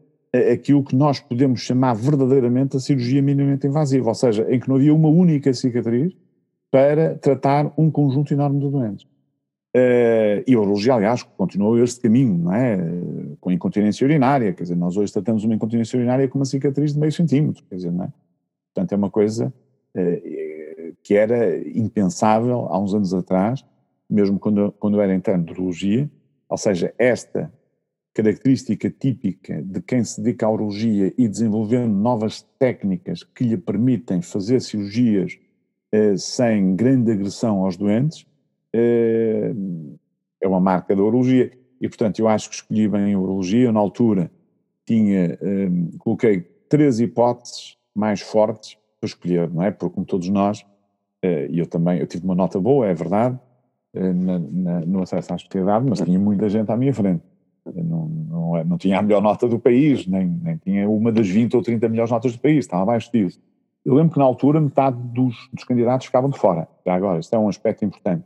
aquilo 0.51 0.83
que 0.83 0.95
nós 0.95 1.19
podemos 1.19 1.61
chamar 1.61 1.93
verdadeiramente 1.93 2.75
a 2.75 2.79
cirurgia 2.79 3.21
minimamente 3.21 3.67
invasiva, 3.67 4.09
ou 4.09 4.15
seja, 4.15 4.51
em 4.51 4.59
que 4.59 4.67
não 4.67 4.77
havia 4.77 4.95
uma 4.95 5.09
única 5.09 5.53
cicatriz 5.53 6.11
para 6.71 7.19
tratar 7.19 7.71
um 7.77 7.91
conjunto 7.91 8.33
enorme 8.33 8.59
de 8.59 8.67
doentes. 8.67 9.12
Uh, 9.75 10.45
e 10.45 10.53
a 10.53 10.59
urologia, 10.59 10.93
aliás, 10.93 11.23
continuou 11.23 11.79
este 11.83 12.01
caminho, 12.01 12.37
não 12.37 12.53
é? 12.53 12.77
Com 13.41 13.51
incontinência 13.51 14.05
urinária, 14.05 14.53
quer 14.53 14.63
dizer, 14.63 14.75
nós 14.75 14.95
hoje 14.95 15.11
tratamos 15.11 15.43
uma 15.43 15.55
incontinência 15.55 15.97
urinária 15.97 16.27
com 16.27 16.37
uma 16.37 16.45
cicatriz 16.45 16.93
de 16.93 16.99
meio 16.99 17.11
centímetro, 17.11 17.63
quer 17.67 17.75
dizer, 17.75 17.91
não 17.91 18.05
é? 18.05 18.13
Portanto, 18.73 18.91
é 18.91 18.95
uma 18.95 19.09
coisa 19.09 19.53
eh, 19.95 20.93
que 21.03 21.15
era 21.15 21.57
impensável 21.67 22.67
há 22.69 22.79
uns 22.79 22.93
anos 22.93 23.13
atrás, 23.13 23.63
mesmo 24.09 24.39
quando, 24.39 24.71
quando 24.73 25.01
era 25.01 25.13
interno 25.13 25.43
de 25.43 25.51
urologia, 25.51 26.09
ou 26.47 26.57
seja, 26.57 26.93
esta 26.97 27.51
característica 28.13 28.89
típica 28.89 29.61
de 29.61 29.81
quem 29.81 30.03
se 30.03 30.21
dedica 30.21 30.45
à 30.45 30.51
urologia 30.51 31.13
e 31.17 31.27
desenvolvendo 31.27 31.93
novas 31.93 32.43
técnicas 32.59 33.23
que 33.23 33.43
lhe 33.43 33.57
permitem 33.57 34.21
fazer 34.21 34.61
cirurgias 34.61 35.37
eh, 35.91 36.15
sem 36.17 36.75
grande 36.75 37.11
agressão 37.11 37.63
aos 37.63 37.75
doentes, 37.75 38.25
é 38.73 40.47
uma 40.47 40.59
marca 40.59 40.95
da 40.95 41.01
urologia. 41.01 41.51
E, 41.79 41.87
portanto, 41.87 42.19
eu 42.19 42.27
acho 42.27 42.49
que 42.49 42.55
escolhi 42.55 42.87
bem 42.87 43.13
a 43.13 43.19
urologia. 43.19 43.71
Na 43.71 43.79
altura, 43.79 44.31
tinha, 44.85 45.37
eh, 45.41 45.69
coloquei 45.99 46.41
três 46.69 46.99
hipóteses 46.99 47.77
mais 47.95 48.21
fortes 48.21 48.77
para 48.99 49.07
escolher, 49.07 49.49
não 49.49 49.63
é? 49.63 49.71
Porque 49.71 49.93
como 49.93 50.05
todos 50.05 50.29
nós, 50.29 50.65
eh, 51.21 51.47
e 51.49 51.59
eu 51.59 51.67
também, 51.67 51.99
eu 51.99 52.07
tive 52.07 52.23
uma 52.25 52.35
nota 52.35 52.59
boa, 52.59 52.87
é 52.87 52.93
verdade, 52.93 53.39
eh, 53.93 54.13
na, 54.13 54.39
na, 54.39 54.79
no 54.81 55.01
acesso 55.01 55.33
à 55.33 55.35
especialidade, 55.35 55.85
mas 55.87 56.01
tinha 56.01 56.19
muita 56.19 56.49
gente 56.49 56.71
à 56.71 56.77
minha 56.77 56.93
frente. 56.93 57.23
Não, 57.65 58.07
não, 58.07 58.57
é, 58.57 58.63
não, 58.63 58.77
tinha 58.77 58.99
a 58.99 59.01
melhor 59.01 59.21
nota 59.21 59.47
do 59.47 59.57
país, 59.57 60.05
nem, 60.05 60.27
nem 60.27 60.57
tinha 60.57 60.89
uma 60.89 61.11
das 61.11 61.27
20 61.27 61.55
ou 61.55 61.61
30 61.61 61.87
melhores 61.87 62.11
notas 62.11 62.33
do 62.33 62.39
país, 62.39 62.59
estava 62.59 62.83
abaixo 62.83 63.09
disso. 63.11 63.41
Eu 63.85 63.93
lembro 63.93 64.13
que 64.13 64.19
na 64.19 64.25
altura 64.25 64.59
metade 64.59 64.97
dos, 64.97 65.49
dos 65.53 65.63
candidatos 65.63 66.07
ficavam 66.07 66.29
de 66.29 66.37
fora. 66.37 66.67
Já 66.85 66.93
agora, 66.93 67.19
isto 67.19 67.33
é 67.33 67.39
um 67.39 67.47
aspecto 67.47 67.85
importante. 67.85 68.23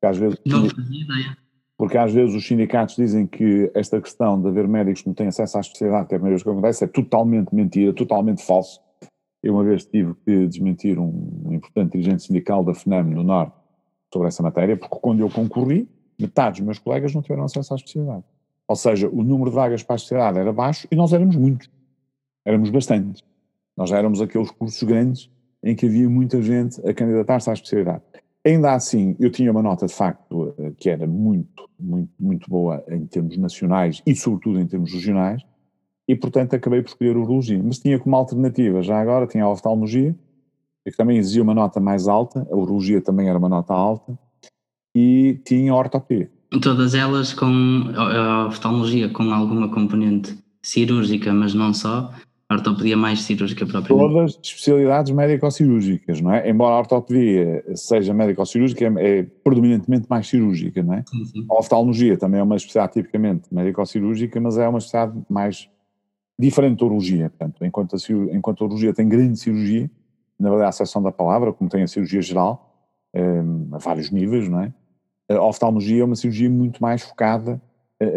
Porque 0.00 0.06
às 0.06 0.16
vezes, 0.16 0.40
não 0.46 0.70
fazia 0.70 1.02
ideia. 1.02 1.36
Porque 1.76 1.98
às 1.98 2.12
vezes 2.12 2.34
os 2.34 2.46
sindicatos 2.46 2.96
dizem 2.96 3.26
que 3.26 3.70
esta 3.74 4.00
questão 4.00 4.40
de 4.40 4.48
haver 4.48 4.66
médicos 4.68 5.02
que 5.02 5.08
não 5.08 5.14
têm 5.14 5.28
acesso 5.28 5.58
à 5.58 5.60
especialidade, 5.60 6.08
que 6.08 6.14
é 6.14 6.16
a 6.16 6.18
primeira 6.18 6.34
vez 6.34 6.42
que 6.42 6.48
acontece, 6.48 6.84
é 6.84 6.86
totalmente 6.86 7.54
mentira, 7.54 7.92
totalmente 7.92 8.44
falso. 8.44 8.80
Eu 9.42 9.54
uma 9.54 9.64
vez 9.64 9.84
tive 9.84 10.14
que 10.24 10.46
desmentir 10.46 10.98
um, 10.98 11.52
importante 11.52 11.92
dirigente 11.92 12.22
sindical 12.22 12.62
da 12.62 12.74
FNAM 12.74 13.04
no 13.04 13.22
Norte 13.22 13.54
sobre 14.12 14.28
essa 14.28 14.42
matéria, 14.42 14.76
porque 14.76 14.96
quando 15.00 15.20
eu 15.20 15.30
concorri, 15.30 15.88
metade 16.20 16.60
dos 16.60 16.66
meus 16.66 16.78
colegas 16.78 17.14
não 17.14 17.22
tiveram 17.22 17.44
acesso 17.44 17.72
à 17.72 17.76
especialidade. 17.76 18.24
Ou 18.68 18.76
seja, 18.76 19.08
o 19.08 19.22
número 19.22 19.50
de 19.50 19.56
vagas 19.56 19.82
para 19.82 19.94
a 19.94 19.96
especialidade 19.96 20.38
era 20.38 20.52
baixo 20.52 20.86
e 20.90 20.96
nós 20.96 21.12
éramos 21.12 21.34
muitos. 21.36 21.70
Éramos 22.44 22.70
bastantes. 22.70 23.24
Nós 23.76 23.88
já 23.88 23.96
éramos 23.96 24.20
aqueles 24.20 24.50
cursos 24.50 24.82
grandes 24.82 25.30
em 25.62 25.74
que 25.74 25.86
havia 25.86 26.08
muita 26.08 26.40
gente 26.42 26.78
a 26.86 26.92
candidatar-se 26.92 27.48
à 27.48 27.52
especialidade. 27.52 28.02
Ainda 28.44 28.72
assim, 28.72 29.14
eu 29.20 29.30
tinha 29.30 29.50
uma 29.50 29.62
nota 29.62 29.86
de 29.86 29.92
facto 29.92 30.54
eh, 30.58 30.72
que 30.78 30.88
era 30.88 31.06
muito, 31.06 31.68
muito, 31.78 32.10
muito 32.18 32.48
boa 32.48 32.82
em 32.88 33.04
termos 33.06 33.36
nacionais 33.36 34.02
e 34.06 34.16
sobretudo 34.16 34.58
em 34.58 34.66
termos 34.66 34.92
regionais, 34.92 35.42
e 36.08 36.16
portanto 36.16 36.54
acabei 36.54 36.80
por 36.82 36.88
escolher 36.88 37.16
urologia. 37.16 37.60
Mas 37.62 37.78
tinha 37.78 37.98
como 37.98 38.16
alternativa, 38.16 38.82
já 38.82 38.98
agora, 38.98 39.26
tinha 39.26 39.44
a 39.44 39.50
oftalmologia, 39.50 40.16
que 40.86 40.96
também 40.96 41.18
exigia 41.18 41.42
uma 41.42 41.54
nota 41.54 41.78
mais 41.78 42.08
alta, 42.08 42.46
a 42.50 42.56
urologia 42.56 43.02
também 43.02 43.28
era 43.28 43.38
uma 43.38 43.48
nota 43.48 43.74
alta, 43.74 44.18
e 44.96 45.38
tinha 45.44 45.72
a 45.72 45.76
ortopedia. 45.76 46.30
Todas 46.62 46.94
elas 46.94 47.32
com 47.32 47.84
a 47.94 48.46
oftalmologia 48.46 49.08
com 49.10 49.30
alguma 49.30 49.68
componente 49.68 50.36
cirúrgica, 50.62 51.32
mas 51.32 51.54
não 51.54 51.72
só, 51.72 52.12
a 52.50 52.54
ortopedia 52.54 52.96
mais 52.96 53.22
cirúrgica 53.22 53.64
propriamente. 53.64 54.12
Todas 54.12 54.40
especialidades 54.42 55.12
médico-cirúrgicas, 55.12 56.20
não 56.20 56.34
é? 56.34 56.50
Embora 56.50 56.74
a 56.74 56.78
ortopedia 56.80 57.64
seja 57.76 58.12
médico-cirúrgica, 58.12 58.92
é, 58.98 59.22
predominantemente 59.22 60.06
mais 60.10 60.26
cirúrgica, 60.26 60.82
não 60.82 60.94
é? 60.94 61.04
Sim, 61.08 61.24
sim. 61.26 61.46
A 61.48 61.54
oftalmologia 61.54 62.18
também 62.18 62.40
é 62.40 62.42
uma 62.42 62.56
especialidade 62.56 62.94
tipicamente 62.94 63.42
médico-cirúrgica, 63.54 64.40
mas 64.40 64.58
é 64.58 64.66
uma 64.66 64.78
especialidade 64.78 65.24
mais 65.30 65.70
diferente 66.36 66.80
da 66.80 66.86
urologia. 66.86 67.30
Portanto, 67.30 67.64
enquanto 67.64 67.94
a, 67.94 68.34
enquanto 68.34 68.62
a 68.62 68.64
urologia 68.64 68.92
tem 68.92 69.08
grande 69.08 69.38
cirurgia, 69.38 69.88
na 70.36 70.48
verdade, 70.48 70.66
a 70.66 70.70
acessão 70.70 71.00
da 71.00 71.12
palavra, 71.12 71.52
como 71.52 71.70
tem 71.70 71.84
a 71.84 71.86
cirurgia 71.86 72.20
geral, 72.20 72.84
um, 73.14 73.68
a 73.72 73.78
vários 73.78 74.10
níveis, 74.10 74.48
não 74.48 74.60
é? 74.60 74.72
A 75.28 75.40
oftalmologia 75.40 76.02
é 76.02 76.04
uma 76.04 76.16
cirurgia 76.16 76.50
muito 76.50 76.82
mais 76.82 77.02
focada 77.02 77.62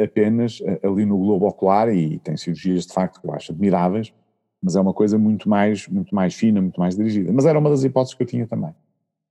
apenas 0.03 0.59
ali 0.81 1.05
no 1.05 1.17
globo 1.17 1.45
ocular 1.45 1.93
e 1.93 2.17
tem 2.19 2.35
cirurgias 2.35 2.87
de 2.87 2.93
facto 2.93 3.21
que 3.21 3.27
eu 3.27 3.33
acho 3.33 3.51
admiráveis, 3.51 4.11
mas 4.63 4.77
é 4.77 4.81
uma 4.81 4.93
coisa 4.93 5.17
muito 5.17 5.49
mais, 5.49 5.87
muito 5.89 6.15
mais 6.15 6.33
fina, 6.33 6.61
muito 6.61 6.79
mais 6.79 6.95
dirigida. 6.95 7.31
Mas 7.33 7.45
era 7.45 7.59
uma 7.59 7.69
das 7.69 7.83
hipóteses 7.83 8.15
que 8.15 8.23
eu 8.23 8.27
tinha 8.27 8.47
também. 8.47 8.73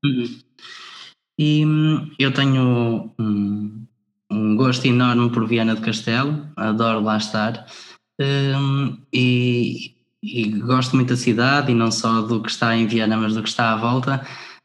Uhum. 0.05 0.39
E 1.39 1.65
hum, 1.65 2.11
eu 2.19 2.33
tenho 2.33 3.13
um, 3.19 3.87
um, 4.31 4.57
gosto 4.57 4.85
enorme 4.85 5.31
por 5.31 5.49
Viana 5.49 5.75
do 5.75 5.81
Castelo, 5.81 6.47
adoro 6.55 7.01
lá 7.01 7.17
estar. 7.17 7.67
Um, 8.21 8.99
e, 9.13 9.95
e, 10.23 10.51
gosto 10.61 10.95
muito 10.95 11.09
da 11.09 11.17
cidade 11.17 11.73
e 11.73 11.75
não 11.75 11.91
só 11.91 12.21
do 12.21 12.43
que 12.43 12.51
está 12.51 12.77
em 12.77 12.87
Viana, 12.87 13.17
mas 13.17 13.35
do 13.35 13.43
que 13.43 13.49
está 13.49 13.73
à 13.73 13.77
volta. 13.77 14.25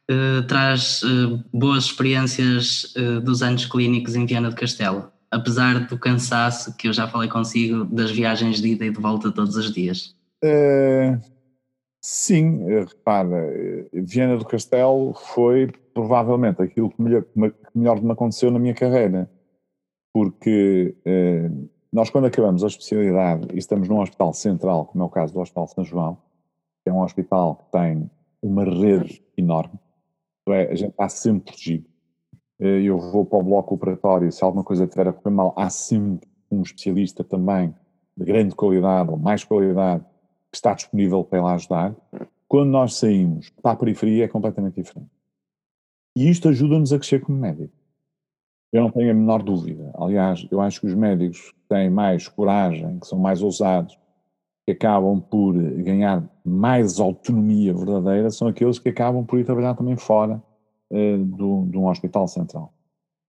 Uh, 0.10 0.42
traz 0.48 1.02
uh, 1.04 1.44
boas 1.54 1.86
experiências 1.86 2.94
uh, 2.96 3.20
dos 3.22 3.42
anos 3.42 3.66
clínicos 3.66 4.16
em 4.16 4.26
Viana 4.26 4.50
do 4.50 4.56
Castelo, 4.56 5.12
apesar 5.30 5.86
do 5.88 5.98
cansaço 5.98 6.76
que 6.78 6.88
eu 6.88 6.94
já 6.94 7.08
falei 7.10 7.28
consigo 7.28 7.84
das 7.86 8.12
viagens 8.12 8.62
de 8.62 8.70
ida 8.70 8.86
e 8.86 8.92
de 8.92 9.02
volta 9.02 9.32
todos 9.32 9.58
os 9.58 9.74
dias. 9.74 10.17
Sim, 12.02 12.64
repara, 12.66 13.90
Viana 13.94 14.38
do 14.38 14.46
Castelo 14.46 15.14
foi 15.14 15.72
provavelmente 15.94 16.62
aquilo 16.62 16.90
que 16.90 17.02
melhor, 17.02 17.24
que 17.24 17.78
melhor 17.78 18.02
me 18.02 18.12
aconteceu 18.12 18.52
na 18.52 18.60
minha 18.60 18.74
carreira, 18.74 19.30
porque 20.14 20.96
nós, 21.92 22.10
quando 22.10 22.26
acabamos 22.26 22.64
a 22.64 22.68
especialidade 22.68 23.48
e 23.54 23.58
estamos 23.58 23.88
num 23.88 24.00
hospital 24.00 24.34
central, 24.34 24.86
como 24.86 25.04
é 25.04 25.08
o 25.08 25.10
caso 25.10 25.34
do 25.34 25.40
Hospital 25.40 25.68
São 25.68 25.84
João, 25.84 26.18
que 26.84 26.90
é 26.90 26.94
um 26.94 27.02
hospital 27.02 27.56
que 27.56 27.72
tem 27.72 28.10
uma 28.42 28.64
rede 28.64 29.24
enorme, 29.38 29.80
é, 30.50 30.72
a 30.72 30.76
gente 30.76 30.92
está 30.92 31.10
sempre 31.10 31.52
protegido. 31.52 31.86
Eh, 32.60 32.82
eu 32.84 32.98
vou 32.98 33.26
para 33.26 33.40
o 33.40 33.44
bloco 33.44 33.76
operatório, 33.76 34.32
se 34.32 34.44
alguma 34.44 34.64
coisa 34.64 34.88
tiver 34.88 35.08
a 35.08 35.14
correr 35.14 35.34
mal, 35.34 35.54
há 35.58 35.70
sempre 35.70 36.28
um 36.50 36.62
especialista 36.62 37.24
também 37.24 37.74
de 38.16 38.26
grande 38.26 38.56
qualidade 38.56 39.10
ou 39.10 39.18
mais 39.18 39.44
qualidade 39.44 40.06
está 40.58 40.74
disponível 40.74 41.24
para 41.24 41.42
lá 41.42 41.54
ajudar. 41.54 41.96
Quando 42.48 42.70
nós 42.70 42.96
saímos 42.96 43.50
para 43.62 43.72
a 43.72 43.76
periferia 43.76 44.26
é 44.26 44.28
completamente 44.28 44.76
diferente. 44.76 45.12
E 46.16 46.30
isto 46.30 46.50
ajuda-nos 46.50 46.92
a 46.92 46.98
crescer 46.98 47.22
como 47.22 47.38
médico. 47.38 47.74
Eu 48.72 48.84
não 48.84 48.92
tenho 48.92 49.12
a 49.12 49.14
menor 49.14 49.44
dúvida. 49.44 49.92
Aliás, 49.96 50.46
eu 50.52 50.60
acho 50.60 50.82
que 50.82 50.88
os 50.88 50.96
médicos 50.96 51.52
que 51.52 51.68
têm 51.70 51.90
mais 51.90 52.28
coragem, 52.28 53.00
que 53.00 53.08
são 53.08 53.18
mais 53.18 53.42
ousados, 53.42 53.98
que 54.66 54.72
acabam 54.72 55.22
por 55.22 55.54
ganhar 55.54 56.28
mais 56.44 57.00
autonomia 57.00 57.74
verdadeira, 57.74 58.30
são 58.30 58.48
aqueles 58.48 58.80
que 58.80 58.90
acabam 58.90 59.26
por 59.26 59.40
ir 59.40 59.46
trabalhar 59.46 59.76
também 59.76 59.96
fora 59.96 60.44
uh, 60.92 61.18
do, 61.18 61.66
de 61.68 61.78
um 61.78 61.88
hospital 61.88 62.28
central. 62.28 62.74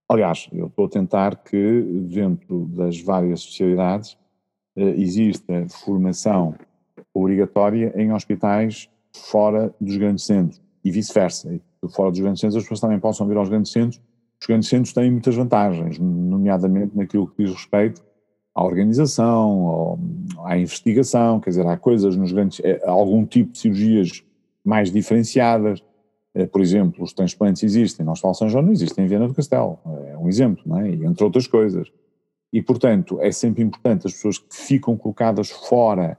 Aliás, 0.08 0.48
eu 0.52 0.66
estou 0.66 0.86
a 0.86 0.88
tentar 0.88 1.36
que, 1.36 1.82
dentro 2.10 2.66
das 2.66 3.00
várias 3.00 3.40
especialidades, 3.40 4.14
uh, 4.76 4.80
exista 4.96 5.68
formação 5.68 6.54
obrigatória 7.14 7.92
em 7.96 8.12
hospitais 8.12 8.88
fora 9.12 9.74
dos 9.80 9.96
grandes 9.96 10.24
centros 10.24 10.60
e 10.84 10.90
vice-versa. 10.90 11.60
Fora 11.90 12.10
dos 12.10 12.20
grandes 12.20 12.40
centros, 12.40 12.56
as 12.56 12.62
pessoas 12.62 12.80
também 12.80 12.98
possam 12.98 13.26
vir 13.26 13.36
aos 13.36 13.48
grandes 13.48 13.72
centros 13.72 14.00
os 14.40 14.46
grandes 14.46 14.68
centros 14.68 14.92
têm 14.92 15.10
muitas 15.10 15.34
vantagens, 15.34 15.98
nomeadamente 15.98 16.96
naquilo 16.96 17.26
que 17.26 17.44
diz 17.44 17.52
respeito 17.52 18.02
à 18.54 18.64
organização, 18.64 19.98
à 20.44 20.56
investigação, 20.56 21.40
quer 21.40 21.50
dizer, 21.50 21.66
há 21.66 21.76
coisas 21.76 22.16
nos 22.16 22.32
grandes, 22.32 22.60
eh, 22.64 22.80
há 22.84 22.90
algum 22.90 23.24
tipo 23.24 23.52
de 23.52 23.58
cirurgias 23.58 24.24
mais 24.64 24.92
diferenciadas, 24.92 25.82
eh, 26.34 26.46
por 26.46 26.60
exemplo, 26.60 27.02
os 27.02 27.12
transplantes 27.12 27.62
existem, 27.62 28.04
no 28.04 28.12
Hospital 28.12 28.34
São 28.34 28.48
João 28.48 28.64
não 28.64 28.72
existem 28.72 29.04
em 29.04 29.08
Viana 29.08 29.28
do 29.28 29.34
Castelo, 29.34 29.78
é 30.06 30.16
um 30.16 30.28
exemplo, 30.28 30.62
não 30.66 30.80
é? 30.80 30.88
Entre 30.88 31.24
outras 31.24 31.46
coisas. 31.46 31.88
E, 32.52 32.62
portanto, 32.62 33.20
é 33.20 33.30
sempre 33.30 33.62
importante 33.62 34.06
as 34.06 34.12
pessoas 34.12 34.38
que 34.38 34.56
ficam 34.56 34.96
colocadas 34.96 35.50
fora 35.50 36.18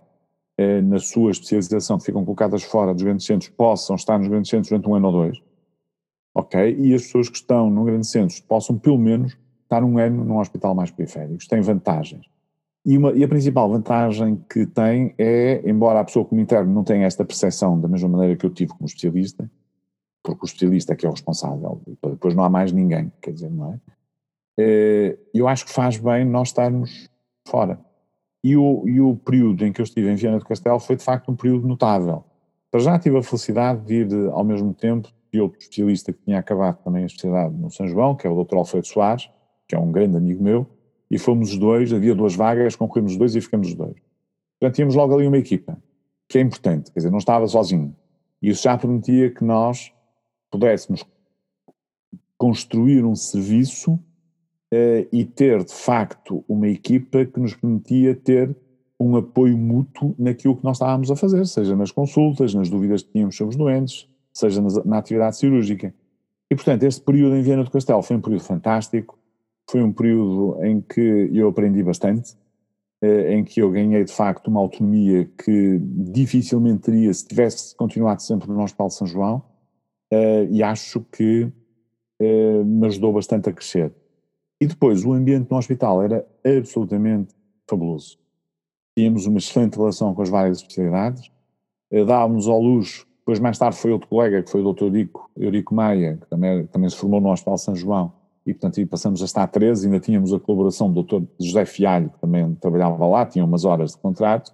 eh, 0.59 0.81
na 0.81 0.99
sua 0.99 1.31
especialização, 1.31 1.97
que 1.97 2.03
ficam 2.03 2.25
colocadas 2.25 2.63
fora 2.63 2.93
dos 2.93 3.01
grandes 3.01 3.25
centros, 3.25 3.49
possam 3.49 3.95
estar 3.95 4.19
nos 4.19 4.27
grandes 4.27 4.49
centros 4.49 4.67
durante 4.67 4.89
um 4.89 4.95
ano 4.95 5.07
ou 5.07 5.13
dois, 5.13 5.41
ok? 6.35 6.75
E 6.77 6.93
as 6.93 7.03
pessoas 7.03 7.29
que 7.29 7.37
estão 7.37 7.69
num 7.69 7.85
grande 7.85 8.05
centro 8.05 8.35
possam, 8.43 8.77
pelo 8.77 8.97
menos, 8.97 9.37
estar 9.63 9.81
um 9.85 9.97
ano 9.97 10.25
num 10.25 10.37
hospital 10.37 10.75
mais 10.75 10.91
periférico. 10.91 11.37
Isto 11.37 11.49
tem 11.49 11.61
vantagens. 11.61 12.25
E, 12.85 12.97
uma, 12.97 13.13
e, 13.13 13.23
a 13.23 13.27
principal 13.29 13.69
vantagem 13.69 14.43
que 14.49 14.65
tem 14.65 15.15
é, 15.17 15.61
embora 15.63 16.01
a 16.01 16.03
pessoa 16.03 16.25
como 16.25 16.41
interno 16.41 16.73
não 16.73 16.83
tenha 16.83 17.05
esta 17.05 17.23
percepção 17.23 17.79
da 17.79 17.87
mesma 17.87 18.09
maneira 18.09 18.35
que 18.35 18.45
eu 18.45 18.49
tive 18.49 18.73
como 18.73 18.85
especialista, 18.85 19.49
porque 20.21 20.43
o 20.43 20.45
especialista 20.45 20.91
é 20.91 20.95
que 20.97 21.05
é 21.05 21.09
o 21.09 21.13
responsável, 21.13 21.81
depois 22.03 22.35
não 22.35 22.43
há 22.43 22.49
mais 22.49 22.73
ninguém, 22.73 23.09
quer 23.21 23.31
dizer, 23.31 23.49
não 23.49 23.73
é? 23.73 23.79
Eh, 24.59 25.17
eu 25.33 25.47
acho 25.47 25.65
que 25.65 25.71
faz 25.71 25.97
bem 25.97 26.25
nós 26.25 26.49
estarmos 26.49 27.09
fora. 27.47 27.79
E 28.43 28.55
o, 28.55 28.87
e 28.87 29.01
o 29.01 29.15
período 29.15 29.65
em 29.65 29.73
que 29.73 29.81
eu 29.81 29.83
estive 29.83 30.09
em 30.09 30.15
Viana 30.15 30.39
do 30.39 30.45
Castelo 30.45 30.79
foi 30.79 30.95
de 30.95 31.03
facto 31.03 31.29
um 31.31 31.35
período 31.35 31.67
notável. 31.67 32.23
Para 32.71 32.79
já 32.79 32.99
tive 32.99 33.17
a 33.17 33.23
felicidade 33.23 33.85
de 33.85 33.93
ir 33.95 34.29
ao 34.31 34.43
mesmo 34.43 34.73
tempo 34.73 35.09
e 35.33 35.39
outro 35.39 35.59
especialista 35.59 36.13
que 36.13 36.19
tinha 36.23 36.39
acabado 36.39 36.81
também 36.83 37.03
a 37.03 37.05
especialidade 37.05 37.55
no 37.55 37.69
São 37.69 37.87
João, 37.87 38.15
que 38.15 38.25
é 38.25 38.29
o 38.29 38.43
Dr. 38.43 38.55
Alfredo 38.55 38.87
Soares, 38.87 39.29
que 39.67 39.75
é 39.75 39.79
um 39.79 39.91
grande 39.91 40.17
amigo 40.17 40.43
meu, 40.43 40.67
e 41.09 41.17
fomos 41.17 41.51
os 41.51 41.57
dois, 41.57 41.91
havia 41.93 42.15
duas 42.15 42.35
vagas, 42.35 42.75
concorremos 42.75 43.13
os 43.13 43.17
dois 43.17 43.35
e 43.35 43.41
ficamos 43.41 43.69
os 43.69 43.75
dois. 43.75 43.95
Portanto, 44.59 44.75
tínhamos 44.75 44.95
logo 44.95 45.15
ali 45.15 45.27
uma 45.27 45.37
equipa, 45.37 45.77
que 46.27 46.37
é 46.37 46.41
importante, 46.41 46.91
quer 46.91 46.99
dizer, 46.99 47.11
não 47.11 47.17
estava 47.17 47.47
sozinho. 47.47 47.95
E 48.41 48.49
isso 48.49 48.63
já 48.63 48.77
permitia 48.77 49.29
que 49.31 49.43
nós 49.43 49.91
pudéssemos 50.51 51.03
construir 52.37 53.03
um 53.03 53.15
serviço 53.15 53.99
e 55.11 55.25
ter, 55.25 55.63
de 55.63 55.73
facto, 55.73 56.43
uma 56.47 56.67
equipa 56.67 57.25
que 57.25 57.39
nos 57.39 57.55
permitia 57.55 58.13
ter 58.13 58.55
um 58.99 59.15
apoio 59.15 59.57
mútuo 59.57 60.13
naquilo 60.19 60.57
que 60.57 60.63
nós 60.63 60.75
estávamos 60.77 61.09
a 61.09 61.15
fazer, 61.15 61.45
seja 61.47 61.75
nas 61.75 61.91
consultas, 61.91 62.53
nas 62.53 62.69
dúvidas 62.69 63.01
que 63.01 63.11
tínhamos 63.13 63.35
sobre 63.35 63.51
os 63.51 63.55
doentes, 63.55 64.09
seja 64.33 64.61
na, 64.85 64.97
atividade 64.97 65.37
cirúrgica. 65.37 65.93
E, 66.51 66.55
portanto, 66.55 66.83
este 66.83 67.01
período 67.01 67.35
em 67.35 67.41
Viena 67.41 67.63
do 67.63 67.71
Castelo 67.71 68.01
foi 68.01 68.17
um 68.17 68.21
período 68.21 68.43
fantástico, 68.43 69.17
foi 69.69 69.81
um 69.81 69.93
período 69.93 70.63
em 70.63 70.81
que 70.81 71.29
eu 71.31 71.47
aprendi 71.47 71.81
bastante, 71.81 72.35
eh, 73.01 73.35
em 73.35 73.43
que 73.43 73.61
eu 73.61 73.71
ganhei, 73.71 74.03
de 74.03 74.11
facto, 74.11 74.47
uma 74.47 74.59
autonomia 74.59 75.29
que 75.43 75.79
dificilmente 75.79 76.81
teria 76.81 77.13
se 77.13 77.25
tivesse 77.25 77.75
continuado 77.75 78.21
sempre 78.21 78.49
no 78.49 78.61
Hospital 78.61 78.87
de 78.87 78.93
São 78.95 79.07
João, 79.07 79.43
eh, 80.11 80.47
e 80.51 80.63
acho 80.63 81.01
que 81.11 81.49
eh, 82.19 82.63
me 82.63 82.87
ajudou 82.87 83.13
bastante 83.13 83.49
a 83.49 83.53
crescer. 83.53 83.93
E 84.61 84.67
depois, 84.67 85.05
o 85.05 85.13
ambiente 85.13 85.49
no 85.49 85.57
hospital 85.57 86.03
era 86.03 86.27
absolutamente 86.45 87.33
fabuloso. 87.69 88.17
Tínhamos 88.97 89.25
uma 89.25 89.37
excelente 89.37 89.77
relação 89.77 90.13
com 90.13 90.21
as 90.21 90.29
várias 90.29 90.57
especialidades, 90.57 91.31
dávamos 92.05 92.47
ao 92.47 92.61
luxo 92.61 93.07
depois, 93.29 93.39
mais 93.39 93.59
tarde, 93.59 93.77
foi 93.77 93.91
outro 93.91 94.09
colega, 94.09 94.41
que 94.41 94.49
foi 94.49 94.59
o 94.63 94.73
Dr. 94.73 94.89
Dico, 94.89 95.29
Eurico 95.37 95.75
Maia, 95.75 96.17
que 96.17 96.27
também, 96.27 96.65
também 96.65 96.89
se 96.89 96.95
formou 96.95 97.21
no 97.21 97.31
Hospital 97.31 97.59
São 97.59 97.75
João, 97.75 98.11
e 98.43 98.55
portanto 98.55 98.83
passamos 98.87 99.21
a 99.21 99.25
estar 99.25 99.45
13, 99.45 99.85
ainda 99.85 99.99
tínhamos 99.99 100.33
a 100.33 100.39
colaboração 100.39 100.91
do 100.91 101.03
Dr. 101.03 101.21
José 101.39 101.63
Fialho, 101.63 102.09
que 102.09 102.19
também 102.19 102.55
trabalhava 102.55 103.05
lá, 103.05 103.27
tinha 103.27 103.45
umas 103.45 103.65
horas 103.65 103.91
de 103.91 103.99
contrato, 103.99 104.51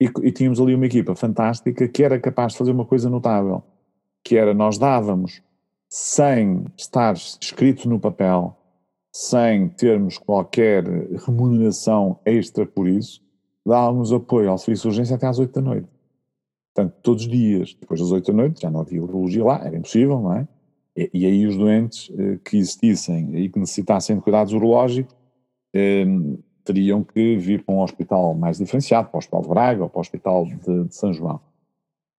e, 0.00 0.08
e 0.22 0.30
tínhamos 0.30 0.60
ali 0.60 0.72
uma 0.72 0.86
equipa 0.86 1.16
fantástica 1.16 1.88
que 1.88 2.04
era 2.04 2.16
capaz 2.20 2.52
de 2.52 2.58
fazer 2.58 2.70
uma 2.70 2.84
coisa 2.84 3.10
notável, 3.10 3.60
que 4.22 4.36
era 4.36 4.54
nós 4.54 4.78
dávamos, 4.78 5.42
sem 5.88 6.66
estar 6.78 7.14
escrito 7.14 7.88
no 7.88 7.98
papel, 7.98 8.56
sem 9.12 9.68
termos 9.70 10.18
qualquer 10.18 10.84
remuneração 11.26 12.18
extra 12.24 12.64
por 12.64 12.88
isso, 12.88 13.22
dávamos 13.66 14.12
apoio 14.12 14.50
ao 14.50 14.58
serviço 14.58 14.82
de 14.82 14.88
urgência 14.88 15.16
até 15.16 15.26
às 15.26 15.38
8 15.38 15.52
da 15.52 15.60
noite. 15.60 15.88
Portanto, 16.74 16.94
todos 17.02 17.24
os 17.24 17.30
dias, 17.30 17.74
depois 17.74 18.00
das 18.00 18.10
8 18.10 18.26
da 18.30 18.36
noite, 18.36 18.62
já 18.62 18.70
não 18.70 18.80
havia 18.80 19.02
urologia 19.02 19.44
lá, 19.44 19.64
era 19.64 19.76
impossível, 19.76 20.20
não 20.20 20.34
é? 20.34 20.48
E, 20.96 21.10
e 21.12 21.26
aí 21.26 21.46
os 21.46 21.56
doentes 21.56 22.10
eh, 22.16 22.38
que 22.44 22.56
existissem 22.56 23.36
e 23.36 23.48
que 23.48 23.58
necessitassem 23.58 24.16
de 24.16 24.22
cuidados 24.22 24.52
urológicos 24.52 25.14
eh, 25.74 26.04
teriam 26.64 27.02
que 27.02 27.36
vir 27.36 27.64
para 27.64 27.74
um 27.74 27.80
hospital 27.80 28.34
mais 28.34 28.58
diferenciado, 28.58 29.08
para 29.08 29.16
o 29.16 29.18
Hospital 29.18 29.42
de 29.42 29.48
Braga 29.48 29.82
ou 29.82 29.88
para 29.88 29.98
o 29.98 30.00
Hospital 30.00 30.44
de, 30.46 30.84
de 30.84 30.94
São 30.94 31.12
João. 31.12 31.40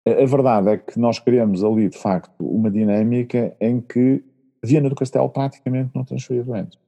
A, 0.06 0.12
a, 0.12 0.26
verdade 0.26 0.70
é 0.70 0.78
que 0.78 1.00
nós 1.00 1.20
queremos 1.20 1.64
ali, 1.64 1.88
de 1.90 1.98
facto, 1.98 2.34
uma 2.40 2.70
dinâmica 2.70 3.56
em 3.60 3.80
que 3.80 4.24
Viana 4.64 4.90
do 4.90 4.96
Castelo 4.96 5.30
praticamente 5.30 5.92
não 5.96 6.04
transferia 6.04 6.44
doentes. 6.44 6.80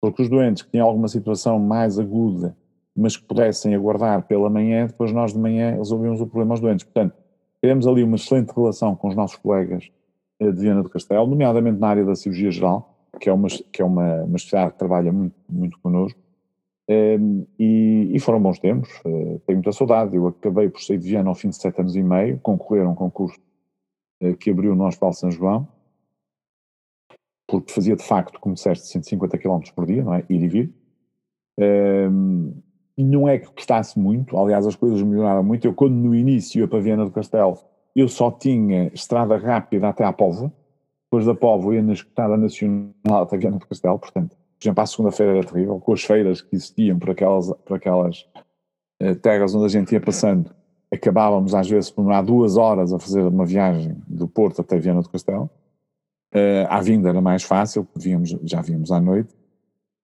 Porque 0.00 0.22
os 0.22 0.28
doentes 0.28 0.62
que 0.62 0.70
tinham 0.70 0.86
alguma 0.86 1.08
situação 1.08 1.58
mais 1.58 1.98
aguda 1.98 2.56
mas 2.96 3.16
que 3.16 3.24
pudessem 3.24 3.74
aguardar 3.74 4.26
pela 4.26 4.50
manhã, 4.50 4.86
depois 4.86 5.12
nós 5.12 5.32
de 5.32 5.38
manhã 5.38 5.76
resolvíamos 5.76 6.20
o 6.20 6.26
problema 6.26 6.54
aos 6.54 6.60
doentes. 6.60 6.84
Portanto, 6.84 7.14
temos 7.60 7.86
ali 7.86 8.02
uma 8.02 8.16
excelente 8.16 8.52
relação 8.54 8.94
com 8.94 9.08
os 9.08 9.14
nossos 9.14 9.36
colegas 9.36 9.90
eh, 10.38 10.50
de 10.50 10.60
Viana 10.60 10.82
do 10.82 10.88
Castelo, 10.88 11.26
nomeadamente 11.26 11.78
na 11.78 11.88
área 11.88 12.04
da 12.04 12.14
cirurgia 12.14 12.50
geral, 12.50 12.98
que 13.18 13.28
é 13.28 13.32
uma, 13.32 13.48
que 13.48 13.82
é 13.82 13.84
uma, 13.84 14.22
uma 14.24 14.36
especialidade 14.36 14.72
que 14.72 14.78
trabalha 14.78 15.12
muito, 15.12 15.34
muito 15.48 15.78
connosco, 15.80 16.18
ehm, 16.88 17.42
e, 17.58 18.10
e, 18.12 18.20
foram 18.20 18.40
bons 18.40 18.58
tempos, 18.58 18.88
eh, 19.04 19.40
tenho 19.46 19.58
muita 19.58 19.72
saudade, 19.72 20.16
eu 20.16 20.26
acabei 20.28 20.68
por 20.68 20.80
sair 20.80 20.98
de 20.98 21.08
Viana 21.08 21.28
ao 21.28 21.34
fim 21.34 21.48
de 21.48 21.56
sete 21.56 21.80
anos 21.80 21.96
e 21.96 22.02
meio, 22.02 22.38
concorrer 22.40 22.84
a 22.84 22.88
um 22.88 22.94
concurso 22.94 23.38
eh, 24.22 24.34
que 24.34 24.50
abriu 24.50 24.74
no 24.74 24.86
Hospital 24.86 25.12
São 25.12 25.30
João, 25.30 25.68
porque 27.50 27.72
fazia 27.72 27.96
de 27.96 28.04
facto, 28.04 28.38
como 28.38 28.54
disseste, 28.54 28.86
150 28.86 29.36
km 29.38 29.60
por 29.74 29.84
dia, 29.86 30.04
não 30.04 30.14
é? 30.14 30.24
Ir 30.28 30.42
e 30.42 30.48
vir, 30.48 30.74
Um, 31.58 32.54
não 32.96 33.28
é 33.28 33.38
que 33.38 33.50
custasse 33.50 33.98
muito, 33.98 34.36
aliás, 34.36 34.66
as 34.66 34.76
coisas 34.76 35.02
melhoraram 35.02 35.42
muito. 35.42 35.66
Eu, 35.66 35.74
quando 35.74 35.94
no 35.94 36.14
início 36.14 36.60
ia 36.60 36.68
para 36.68 36.80
Viana 36.80 37.04
do 37.04 37.10
Castelo, 37.10 37.58
eu 37.94 38.08
só 38.08 38.30
tinha 38.30 38.88
estrada 38.94 39.36
rápida 39.36 39.88
até 39.88 40.04
à 40.04 40.12
Póvoa, 40.12 40.52
depois 41.04 41.26
da 41.26 41.34
Póvoa 41.34 41.74
ia 41.74 41.82
na 41.82 41.92
Estrada 41.92 42.36
Nacional 42.36 43.22
até 43.22 43.36
Viana 43.36 43.58
do 43.58 43.66
Castelo, 43.66 43.98
portanto, 43.98 44.36
por 44.58 44.64
exemplo, 44.64 44.82
à 44.82 44.86
segunda-feira 44.86 45.38
era 45.38 45.46
terrível, 45.46 45.80
com 45.80 45.92
as 45.92 46.02
feiras 46.02 46.40
que 46.40 46.54
existiam 46.54 46.98
por 46.98 47.10
aquelas, 47.10 47.52
por 47.64 47.76
aquelas 47.76 48.26
uh, 49.02 49.14
terras 49.16 49.54
onde 49.54 49.64
a 49.64 49.68
gente 49.68 49.92
ia 49.92 50.00
passando, 50.00 50.50
acabávamos 50.92 51.54
às 51.54 51.68
vezes 51.68 51.90
por 51.90 52.02
demorar 52.02 52.22
duas 52.22 52.56
horas 52.56 52.92
a 52.92 52.98
fazer 52.98 53.22
uma 53.22 53.46
viagem 53.46 53.96
do 54.06 54.28
Porto 54.28 54.60
até 54.60 54.78
Viana 54.78 55.02
do 55.02 55.08
Castelo. 55.08 55.50
Uh, 56.34 56.66
à 56.68 56.80
vinda 56.80 57.08
era 57.08 57.20
mais 57.20 57.42
fácil, 57.42 57.86
víamos, 57.96 58.36
já 58.44 58.60
víamos 58.60 58.92
à 58.92 59.00
noite, 59.00 59.34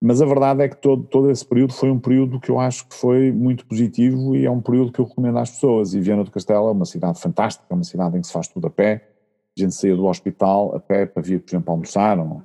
mas 0.01 0.21
a 0.21 0.27
verdade 0.27 0.63
é 0.63 0.69
que 0.69 0.77
todo, 0.77 1.05
todo 1.05 1.31
esse 1.31 1.45
período 1.45 1.73
foi 1.73 1.91
um 1.91 1.99
período 1.99 2.39
que 2.39 2.51
eu 2.51 2.61
acho 2.61 2.87
que 2.87 2.95
foi 2.95 3.33
muito 3.33 3.65
positivo 3.65 4.37
e 4.37 4.45
é 4.45 4.51
um 4.51 4.61
período 4.61 4.93
que 4.93 5.01
eu 5.01 5.07
recomendo 5.07 5.39
às 5.39 5.51
pessoas. 5.51 5.95
E 5.95 6.01
Viana 6.01 6.23
do 6.23 6.31
Castelo 6.31 6.69
é 6.69 6.73
uma 6.73 6.85
cidade 6.85 7.21
fantástica, 7.21 7.67
é 7.71 7.75
uma 7.75 7.85
cidade 7.85 8.17
em 8.17 8.21
que 8.21 8.27
se 8.27 8.33
faz 8.33 8.47
tudo 8.47 8.67
a 8.67 8.71
pé. 8.71 9.09
A 9.57 9.61
gente 9.61 9.75
saía 9.75 9.97
do 9.97 10.05
hospital 10.05 10.77
a 10.77 10.81
pé 10.81 11.07
para 11.07 11.23
vir, 11.23 11.41
por 11.41 11.51
exemplo, 11.51 11.73
almoçar, 11.73 12.19
ou, 12.19 12.43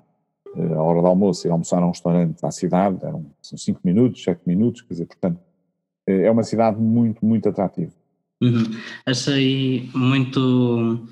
uh, 0.56 0.74
à 0.76 0.82
hora 0.82 1.02
do 1.02 1.08
almoço, 1.08 1.46
ir 1.46 1.52
almoçar 1.52 1.84
a 1.84 1.86
um 1.86 1.89
restaurante 1.89 2.44
à 2.44 2.52
cidade, 2.52 2.98
eram 3.04 3.26
5 3.41 3.82
minutos, 3.84 4.24
7 4.24 4.41
minutos, 4.46 4.82
quer 4.82 4.94
dizer, 4.94 5.06
portanto, 5.08 5.38
uh, 5.38 6.12
é 6.12 6.32
uma 6.32 6.44
cidade 6.44 6.80
muito, 6.80 7.26
muito 7.26 7.50
atrativa. 7.50 7.91
Uhum. 8.41 8.63
Achei 9.06 9.89
muito, 9.94 11.06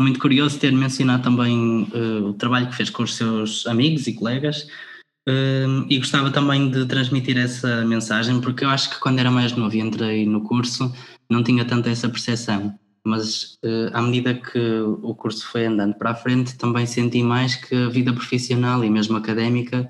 muito 0.00 0.18
curioso 0.18 0.58
ter 0.58 0.72
mencionado 0.72 1.22
também 1.22 1.88
uh, 1.94 2.28
o 2.28 2.34
trabalho 2.34 2.68
que 2.68 2.76
fez 2.76 2.90
com 2.90 3.02
os 3.02 3.14
seus 3.14 3.66
amigos 3.66 4.06
e 4.06 4.14
colegas 4.14 4.66
e 5.88 5.98
gostava 5.98 6.30
também 6.30 6.70
de 6.70 6.86
transmitir 6.86 7.36
essa 7.36 7.84
mensagem, 7.84 8.40
porque 8.40 8.64
eu 8.64 8.68
acho 8.68 8.90
que 8.90 9.00
quando 9.00 9.18
era 9.18 9.30
mais 9.30 9.52
novo 9.52 9.74
e 9.74 9.80
entrei 9.80 10.24
no 10.24 10.42
curso, 10.42 10.92
não 11.28 11.42
tinha 11.42 11.64
tanto 11.64 11.88
essa 11.88 12.08
percepção. 12.08 12.78
Mas 13.04 13.58
uh, 13.64 13.90
à 13.92 14.02
medida 14.02 14.34
que 14.34 14.58
o 15.02 15.14
curso 15.14 15.46
foi 15.48 15.66
andando 15.66 15.94
para 15.94 16.10
a 16.10 16.14
frente, 16.14 16.56
também 16.56 16.86
senti 16.86 17.22
mais 17.22 17.54
que 17.54 17.74
a 17.74 17.88
vida 17.88 18.12
profissional 18.12 18.84
e 18.84 18.90
mesmo 18.90 19.16
académica 19.16 19.88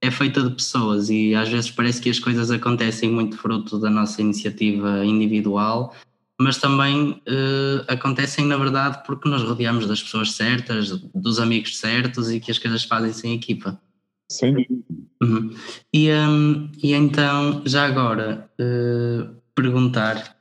é 0.00 0.10
feita 0.10 0.42
de 0.42 0.54
pessoas 0.54 1.10
e 1.10 1.34
às 1.34 1.48
vezes 1.48 1.70
parece 1.70 2.00
que 2.00 2.10
as 2.10 2.18
coisas 2.18 2.50
acontecem 2.50 3.10
muito 3.10 3.36
fruto 3.36 3.78
da 3.78 3.90
nossa 3.90 4.20
iniciativa 4.20 5.04
individual, 5.04 5.94
mas 6.40 6.58
também 6.58 7.10
uh, 7.10 7.84
acontecem 7.88 8.46
na 8.46 8.56
verdade 8.56 9.02
porque 9.04 9.28
nos 9.28 9.42
rodeamos 9.42 9.86
das 9.86 10.02
pessoas 10.02 10.32
certas, 10.32 10.90
dos 11.14 11.40
amigos 11.40 11.78
certos 11.78 12.30
e 12.30 12.38
que 12.38 12.50
as 12.50 12.58
coisas 12.58 12.84
fazem 12.84 13.12
sem 13.12 13.34
equipa. 13.34 13.80
Dúvida. 14.52 14.84
Uhum. 15.22 15.50
E, 15.92 16.12
um, 16.12 16.70
e 16.80 16.94
então, 16.94 17.62
já 17.66 17.86
agora, 17.86 18.48
uh, 18.60 19.34
perguntar, 19.54 20.36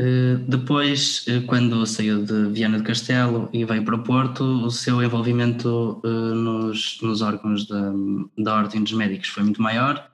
uh, 0.00 0.38
depois, 0.48 1.26
quando 1.46 1.84
saiu 1.84 2.24
de 2.24 2.46
Viana 2.46 2.78
do 2.78 2.84
Castelo 2.84 3.50
e 3.52 3.64
veio 3.66 3.84
para 3.84 3.96
o 3.96 4.02
Porto, 4.02 4.44
o 4.64 4.70
seu 4.70 5.02
envolvimento 5.02 6.00
nos, 6.04 6.98
nos 7.02 7.20
órgãos 7.20 7.66
da, 7.66 7.92
da 8.38 8.54
Ordem 8.56 8.82
dos 8.82 8.92
Médicos 8.92 9.28
foi 9.28 9.42
muito 9.42 9.60
maior. 9.60 10.10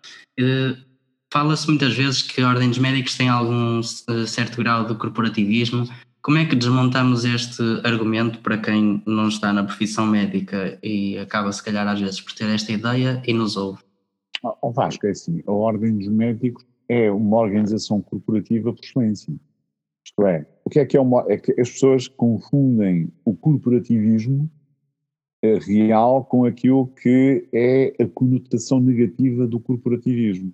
Fala-se 1.33 1.69
muitas 1.69 1.95
vezes 1.95 2.23
que 2.23 2.43
dos 2.43 2.79
Médicos 2.79 3.16
tem 3.16 3.29
algum 3.29 3.81
certo 3.83 4.57
grau 4.57 4.85
de 4.85 4.95
corporativismo, 4.97 5.85
como 6.23 6.38
é 6.38 6.45
que 6.45 6.57
desmontamos 6.57 7.25
este 7.25 7.62
argumento 7.85 8.40
para 8.40 8.59
quem 8.59 9.01
não 9.07 9.29
está 9.29 9.53
na 9.53 9.64
profissão 9.64 10.07
médica 10.07 10.79
e 10.83 11.16
acaba, 11.19 11.53
se 11.53 11.62
calhar, 11.62 11.87
às 11.87 12.01
vezes 12.01 12.21
por 12.21 12.35
ter 12.35 12.45
esta 12.51 12.73
ideia 12.73 13.23
e 13.27 13.33
nos 13.33 13.57
ouve? 13.57 13.81
Oh, 14.43 14.73
Vasco, 14.73 15.07
é 15.07 15.11
assim, 15.11 15.43
a 15.47 15.53
Ordem 15.53 15.97
dos 15.97 16.09
Médicos 16.09 16.64
é 16.88 17.11
uma 17.11 17.38
organização 17.38 18.03
corporativa 18.03 18.73
por 18.73 18.85
excelência. 18.85 19.33
Isto 20.05 20.27
é, 20.27 20.47
o 20.64 20.71
que 20.71 20.81
é 20.81 20.85
que 20.85 20.97
é 20.97 21.01
uma. 21.01 21.25
É 21.29 21.37
que 21.37 21.53
as 21.61 21.71
pessoas 21.71 22.09
confundem 22.09 23.12
o 23.25 23.35
corporativismo 23.37 24.51
eh, 25.43 25.59
real 25.59 26.25
com 26.25 26.45
aquilo 26.45 26.88
que 26.88 27.47
é 27.53 27.95
a 28.03 28.07
conotação 28.09 28.81
negativa 28.81 29.47
do 29.47 29.61
corporativismo. 29.61 30.53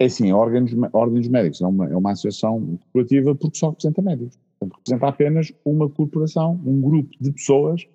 É 0.00 0.06
assim, 0.06 0.32
Ordem 0.32 0.64
dos 0.64 1.28
Médicos 1.28 1.60
é 1.60 1.66
uma, 1.66 1.86
é 1.86 1.94
uma 1.94 2.12
associação 2.12 2.78
corporativa 2.78 3.34
porque 3.34 3.58
só 3.58 3.68
representa 3.68 4.00
médicos. 4.00 4.38
Portanto, 4.58 4.78
representa 4.78 5.06
apenas 5.08 5.52
uma 5.62 5.90
corporação, 5.90 6.58
um 6.64 6.80
grupo 6.80 7.10
de 7.20 7.30
pessoas 7.30 7.86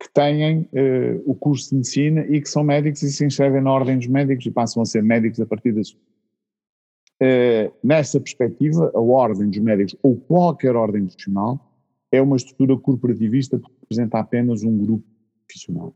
que 0.00 0.10
têm 0.14 0.60
uh, 0.62 1.22
o 1.26 1.34
curso 1.34 1.68
de 1.68 1.76
medicina 1.76 2.22
e 2.22 2.40
que 2.40 2.48
são 2.48 2.64
médicos 2.64 3.02
e 3.02 3.12
se 3.12 3.26
inscrevem 3.26 3.60
na 3.60 3.70
Ordem 3.70 3.98
dos 3.98 4.06
Médicos 4.06 4.46
e 4.46 4.50
passam 4.50 4.82
a 4.82 4.86
ser 4.86 5.02
médicos 5.02 5.38
a 5.38 5.44
partir 5.44 5.74
disso. 5.74 5.98
Uh, 7.22 7.70
nessa 7.84 8.18
perspectiva, 8.18 8.90
a 8.94 9.00
Ordem 9.00 9.50
dos 9.50 9.58
Médicos, 9.58 9.94
ou 10.02 10.16
qualquer 10.16 10.74
ordem 10.74 11.04
profissional, 11.04 11.60
é 12.10 12.22
uma 12.22 12.36
estrutura 12.36 12.74
corporativista 12.78 13.58
que 13.58 13.70
representa 13.82 14.18
apenas 14.18 14.62
um 14.62 14.78
grupo 14.78 15.04
profissional. 15.46 15.94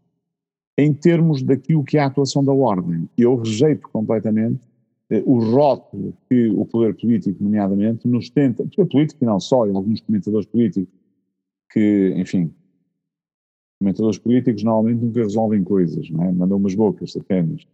Em 0.76 0.92
termos 0.92 1.42
daquilo 1.42 1.82
que 1.82 1.96
é 1.96 2.00
a 2.00 2.06
atuação 2.06 2.44
da 2.44 2.52
Ordem, 2.52 3.08
eu 3.16 3.36
rejeito 3.36 3.88
completamente 3.88 4.60
eh, 4.60 4.73
o 5.26 5.38
rótulo 5.38 6.14
que 6.28 6.48
o 6.48 6.64
poder 6.64 6.94
político, 6.94 7.42
nomeadamente, 7.42 8.08
nos 8.08 8.30
tenta, 8.30 8.64
poder 8.64 8.88
político 8.88 9.22
e 9.22 9.26
não 9.26 9.38
só, 9.38 9.66
e 9.66 9.70
alguns 9.70 10.00
comentadores 10.00 10.46
políticos, 10.46 10.92
que, 11.70 12.14
enfim, 12.16 12.52
comentadores 13.78 14.18
políticos 14.18 14.62
normalmente 14.62 15.04
nunca 15.04 15.20
resolvem 15.20 15.62
coisas, 15.62 16.08
não 16.10 16.24
é? 16.24 16.32
mandam 16.32 16.56
umas 16.56 16.74
bocas 16.74 17.14
apenas, 17.16 17.66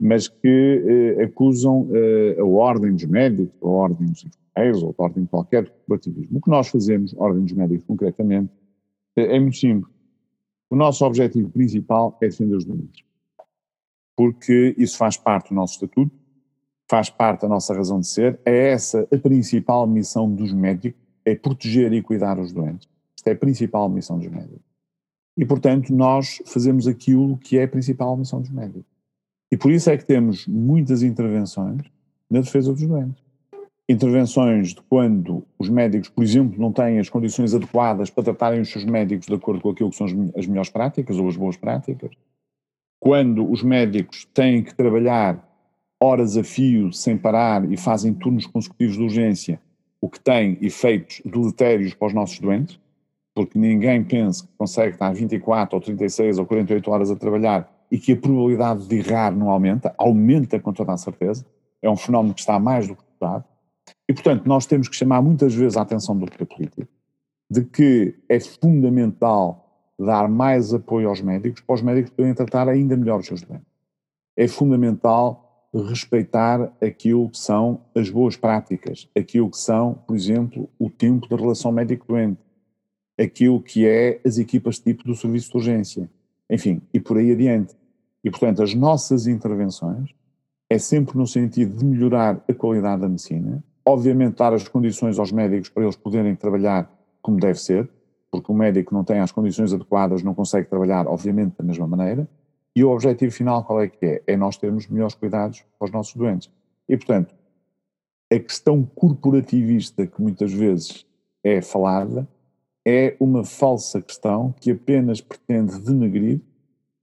mas 0.00 0.28
que 0.28 1.16
eh, 1.18 1.24
acusam 1.24 1.88
eh, 1.92 2.36
a 2.38 2.44
ordem 2.44 2.92
dos 2.92 3.04
médicos, 3.04 3.54
a 3.62 3.66
ordem 3.66 4.08
dos 4.08 4.24
enfermeiros, 4.24 4.82
ou 4.82 4.94
a 4.96 5.02
ordem 5.02 5.24
de 5.24 5.30
qualquer 5.30 5.68
corporativismo. 5.68 6.38
O 6.38 6.40
que 6.40 6.50
nós 6.50 6.68
fazemos, 6.68 7.14
ordem 7.16 7.42
dos 7.42 7.52
médicos 7.52 7.84
concretamente, 7.84 8.52
é, 9.16 9.36
é 9.36 9.40
muito 9.40 9.56
simples. 9.56 9.92
O 10.68 10.76
nosso 10.76 11.04
objetivo 11.04 11.48
principal 11.50 12.16
é 12.20 12.28
defender 12.28 12.56
os 12.56 12.64
doentes, 12.64 13.04
porque 14.16 14.74
isso 14.76 14.96
faz 14.96 15.16
parte 15.16 15.50
do 15.50 15.54
nosso 15.54 15.74
estatuto, 15.74 16.14
faz 16.94 17.10
parte 17.10 17.40
da 17.40 17.48
nossa 17.48 17.74
razão 17.74 17.98
de 17.98 18.06
ser, 18.06 18.38
é 18.44 18.68
essa 18.68 19.04
a 19.12 19.18
principal 19.18 19.84
missão 19.84 20.32
dos 20.32 20.52
médicos, 20.52 21.00
é 21.24 21.34
proteger 21.34 21.92
e 21.92 22.00
cuidar 22.00 22.38
os 22.38 22.52
doentes. 22.52 22.88
Esta 23.18 23.30
é 23.30 23.32
a 23.32 23.36
principal 23.36 23.88
missão 23.88 24.16
dos 24.16 24.28
médicos. 24.28 24.62
E, 25.36 25.44
portanto, 25.44 25.92
nós 25.92 26.40
fazemos 26.46 26.86
aquilo 26.86 27.36
que 27.38 27.58
é 27.58 27.64
a 27.64 27.68
principal 27.68 28.16
missão 28.16 28.40
dos 28.40 28.50
médicos. 28.50 28.84
E 29.50 29.56
por 29.56 29.72
isso 29.72 29.90
é 29.90 29.96
que 29.96 30.04
temos 30.04 30.46
muitas 30.46 31.02
intervenções 31.02 31.82
na 32.30 32.40
defesa 32.40 32.72
dos 32.72 32.86
doentes. 32.86 33.24
Intervenções 33.88 34.68
de 34.68 34.80
quando 34.82 35.44
os 35.58 35.68
médicos, 35.68 36.08
por 36.08 36.22
exemplo, 36.22 36.60
não 36.60 36.70
têm 36.70 37.00
as 37.00 37.08
condições 37.08 37.54
adequadas 37.54 38.08
para 38.08 38.22
tratarem 38.22 38.60
os 38.60 38.70
seus 38.70 38.84
médicos 38.84 39.26
de 39.26 39.34
acordo 39.34 39.60
com 39.60 39.70
aquilo 39.70 39.90
que 39.90 39.96
são 39.96 40.06
as 40.36 40.46
melhores 40.46 40.70
práticas 40.70 41.18
ou 41.18 41.26
as 41.26 41.36
boas 41.36 41.56
práticas. 41.56 42.12
Quando 43.00 43.50
os 43.50 43.64
médicos 43.64 44.24
têm 44.32 44.62
que 44.62 44.72
trabalhar 44.72 45.53
horas 46.00 46.36
a 46.36 46.44
fio, 46.44 46.92
sem 46.92 47.16
parar, 47.16 47.70
e 47.70 47.76
fazem 47.76 48.12
turnos 48.12 48.46
consecutivos 48.46 48.96
de 48.96 49.02
urgência, 49.02 49.60
o 50.00 50.08
que 50.08 50.20
tem 50.20 50.58
efeitos 50.60 51.22
deletérios 51.24 51.94
para 51.94 52.08
os 52.08 52.14
nossos 52.14 52.38
doentes, 52.38 52.78
porque 53.34 53.58
ninguém 53.58 54.04
pensa 54.04 54.46
que 54.46 54.52
consegue 54.56 54.94
estar 54.94 55.12
24 55.12 55.76
ou 55.76 55.80
36 55.80 56.38
ou 56.38 56.46
48 56.46 56.90
horas 56.90 57.10
a 57.10 57.16
trabalhar 57.16 57.70
e 57.90 57.98
que 57.98 58.12
a 58.12 58.16
probabilidade 58.16 58.86
de 58.86 58.96
errar 58.96 59.34
não 59.34 59.50
aumenta, 59.50 59.94
aumenta 59.98 60.60
com 60.60 60.72
toda 60.72 60.92
a 60.92 60.96
certeza, 60.96 61.44
é 61.82 61.90
um 61.90 61.96
fenómeno 61.96 62.34
que 62.34 62.40
está 62.40 62.58
mais 62.58 62.86
do 62.86 62.96
que 62.96 63.02
estudado, 63.02 63.44
e 64.08 64.12
portanto 64.12 64.46
nós 64.46 64.66
temos 64.66 64.88
que 64.88 64.96
chamar 64.96 65.22
muitas 65.22 65.54
vezes 65.54 65.76
a 65.76 65.82
atenção 65.82 66.16
do 66.16 66.26
poder 66.26 66.46
político 66.46 66.88
de 67.50 67.64
que 67.64 68.14
é 68.28 68.40
fundamental 68.40 69.92
dar 69.98 70.28
mais 70.28 70.72
apoio 70.74 71.08
aos 71.08 71.20
médicos 71.20 71.60
para 71.60 71.74
os 71.74 71.82
médicos 71.82 72.10
poderem 72.10 72.34
tratar 72.34 72.68
ainda 72.68 72.96
melhor 72.96 73.20
os 73.20 73.26
seus 73.26 73.42
doentes. 73.42 73.66
É 74.36 74.48
fundamental 74.48 75.43
respeitar 75.82 76.72
aquilo 76.80 77.28
que 77.28 77.38
são 77.38 77.80
as 77.94 78.08
boas 78.08 78.36
práticas, 78.36 79.08
aquilo 79.16 79.50
que 79.50 79.58
são, 79.58 79.94
por 80.06 80.14
exemplo, 80.14 80.68
o 80.78 80.88
tempo 80.88 81.28
da 81.28 81.36
relação 81.36 81.72
médico-doente, 81.72 82.40
aquilo 83.18 83.60
que 83.60 83.86
é 83.86 84.20
as 84.24 84.38
equipas 84.38 84.78
tipo 84.78 85.04
do 85.04 85.14
serviço 85.14 85.50
de 85.50 85.56
urgência, 85.56 86.10
enfim, 86.48 86.80
e 86.92 87.00
por 87.00 87.18
aí 87.18 87.32
adiante. 87.32 87.74
E, 88.22 88.30
portanto, 88.30 88.62
as 88.62 88.74
nossas 88.74 89.26
intervenções 89.26 90.10
é 90.70 90.78
sempre 90.78 91.18
no 91.18 91.26
sentido 91.26 91.76
de 91.76 91.84
melhorar 91.84 92.42
a 92.48 92.54
qualidade 92.54 93.02
da 93.02 93.08
medicina, 93.08 93.62
obviamente 93.84 94.36
dar 94.36 94.54
as 94.54 94.66
condições 94.66 95.18
aos 95.18 95.30
médicos 95.30 95.68
para 95.68 95.82
eles 95.82 95.96
poderem 95.96 96.34
trabalhar 96.34 96.90
como 97.20 97.38
deve 97.38 97.60
ser, 97.60 97.88
porque 98.30 98.50
o 98.50 98.54
médico 98.54 98.94
não 98.94 99.04
tem 99.04 99.20
as 99.20 99.30
condições 99.30 99.72
adequadas, 99.72 100.22
não 100.22 100.34
consegue 100.34 100.68
trabalhar, 100.68 101.06
obviamente, 101.06 101.54
da 101.58 101.64
mesma 101.64 101.86
maneira, 101.86 102.28
e 102.74 102.82
o 102.82 102.90
objetivo 102.90 103.32
final 103.32 103.64
qual 103.64 103.82
é 103.82 103.88
que 103.88 104.04
é? 104.04 104.22
É 104.26 104.36
nós 104.36 104.56
termos 104.56 104.88
melhores 104.88 105.14
cuidados 105.14 105.64
para 105.78 105.86
os 105.86 105.92
nossos 105.92 106.14
doentes. 106.14 106.50
E, 106.88 106.96
portanto, 106.96 107.34
a 108.32 108.38
questão 108.38 108.84
corporativista 108.94 110.06
que 110.06 110.20
muitas 110.20 110.52
vezes 110.52 111.06
é 111.42 111.62
falada 111.62 112.26
é 112.84 113.16
uma 113.20 113.44
falsa 113.44 114.02
questão 114.02 114.52
que 114.60 114.72
apenas 114.72 115.20
pretende 115.20 115.78
denegrir 115.80 116.40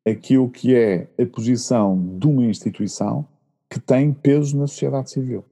aquilo 0.06 0.50
que 0.50 0.76
é 0.76 1.08
a 1.20 1.26
posição 1.26 2.18
de 2.18 2.28
uma 2.28 2.44
instituição 2.46 3.26
que 3.70 3.80
tem 3.80 4.12
peso 4.12 4.58
na 4.58 4.68
sociedade 4.68 5.10
civil. 5.10 5.46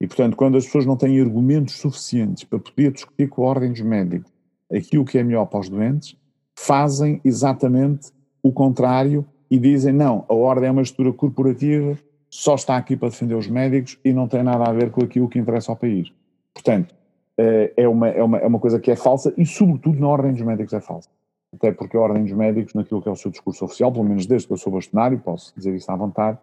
E, 0.00 0.06
portanto, 0.06 0.36
quando 0.36 0.56
as 0.56 0.64
pessoas 0.66 0.86
não 0.86 0.96
têm 0.96 1.20
argumentos 1.20 1.74
suficientes 1.74 2.44
para 2.44 2.58
poder 2.58 2.92
discutir 2.92 3.28
com 3.28 3.42
a 3.42 3.48
ordem 3.48 3.72
dos 3.72 3.80
médicos 3.80 4.30
aquilo 4.72 5.04
que 5.04 5.18
é 5.18 5.22
melhor 5.22 5.46
para 5.46 5.60
os 5.60 5.68
doentes, 5.68 6.16
fazem 6.58 7.20
exatamente 7.24 8.12
o 8.42 8.52
contrário 8.52 9.26
e 9.50 9.58
dizem: 9.58 9.92
não, 9.92 10.24
a 10.28 10.34
ordem 10.34 10.68
é 10.68 10.72
uma 10.72 10.82
estrutura 10.82 11.12
corporativa, 11.12 11.98
só 12.28 12.54
está 12.54 12.76
aqui 12.76 12.96
para 12.96 13.08
defender 13.08 13.34
os 13.34 13.48
médicos 13.48 13.98
e 14.04 14.12
não 14.12 14.28
tem 14.28 14.42
nada 14.42 14.64
a 14.64 14.72
ver 14.72 14.90
com 14.90 15.02
aquilo 15.02 15.28
que 15.28 15.38
interessa 15.38 15.72
ao 15.72 15.76
país. 15.76 16.12
Portanto, 16.52 16.94
eh, 17.38 17.72
é 17.76 17.88
uma, 17.88 18.08
é 18.08 18.22
uma, 18.22 18.38
é 18.38 18.46
uma 18.46 18.58
coisa 18.58 18.80
que 18.80 18.90
é 18.90 18.96
falsa 18.96 19.32
e, 19.36 19.46
sobretudo, 19.46 19.98
na 19.98 20.08
ordem 20.08 20.32
dos 20.32 20.42
médicos 20.42 20.72
é 20.72 20.80
falsa. 20.80 21.08
Até 21.54 21.72
porque 21.72 21.96
a 21.96 22.00
ordem 22.00 22.24
dos 22.24 22.32
médicos, 22.32 22.74
naquilo 22.74 23.00
que 23.00 23.08
é 23.08 23.12
o 23.12 23.16
seu 23.16 23.30
discurso 23.30 23.64
oficial, 23.64 23.92
pelo 23.92 24.04
menos 24.04 24.26
desde 24.26 24.46
que 24.46 24.52
eu 24.52 24.56
sou 24.56 24.72
bastonário, 24.72 25.18
posso 25.18 25.54
dizer 25.56 25.74
isso 25.74 25.90
à 25.90 25.96
vontade, 25.96 26.38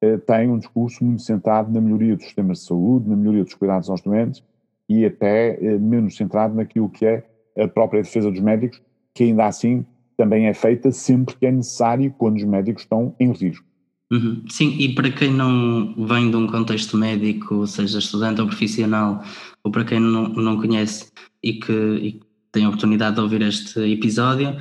eh, 0.00 0.18
tem 0.18 0.48
um 0.48 0.58
discurso 0.58 1.04
muito 1.04 1.22
centrado 1.22 1.72
na 1.72 1.80
melhoria 1.80 2.16
dos 2.16 2.24
sistemas 2.24 2.58
de 2.58 2.66
saúde, 2.66 3.08
na 3.08 3.16
melhoria 3.16 3.44
dos 3.44 3.54
cuidados 3.54 3.88
aos 3.88 4.00
doentes 4.00 4.42
e 4.88 5.04
até 5.04 5.54
eh, 5.54 5.78
menos 5.78 6.16
centrado 6.16 6.54
naquilo 6.54 6.88
que 6.88 7.06
é 7.06 7.24
a 7.56 7.66
própria 7.68 8.02
defesa 8.02 8.30
dos 8.30 8.40
médicos, 8.40 8.82
que 9.14 9.24
ainda 9.24 9.46
assim 9.46 9.86
também 10.16 10.46
é 10.46 10.54
feita 10.54 10.90
sempre 10.92 11.34
que 11.36 11.46
é 11.46 11.52
necessário 11.52 12.12
quando 12.16 12.36
os 12.36 12.44
médicos 12.44 12.82
estão 12.82 13.14
em 13.18 13.32
risco. 13.32 13.64
Uhum. 14.12 14.44
Sim, 14.48 14.76
e 14.78 14.94
para 14.94 15.10
quem 15.10 15.32
não 15.32 15.94
vem 16.06 16.30
de 16.30 16.36
um 16.36 16.46
contexto 16.46 16.96
médico, 16.96 17.66
seja 17.66 17.98
estudante 17.98 18.40
ou 18.40 18.46
profissional, 18.46 19.24
ou 19.62 19.72
para 19.72 19.84
quem 19.84 19.98
não, 19.98 20.28
não 20.28 20.56
conhece 20.56 21.10
e 21.42 21.54
que, 21.54 21.72
e 21.72 22.20
tem 22.52 22.64
a 22.64 22.68
oportunidade 22.68 23.16
de 23.16 23.22
ouvir 23.22 23.42
este 23.42 23.80
episódio, 23.80 24.56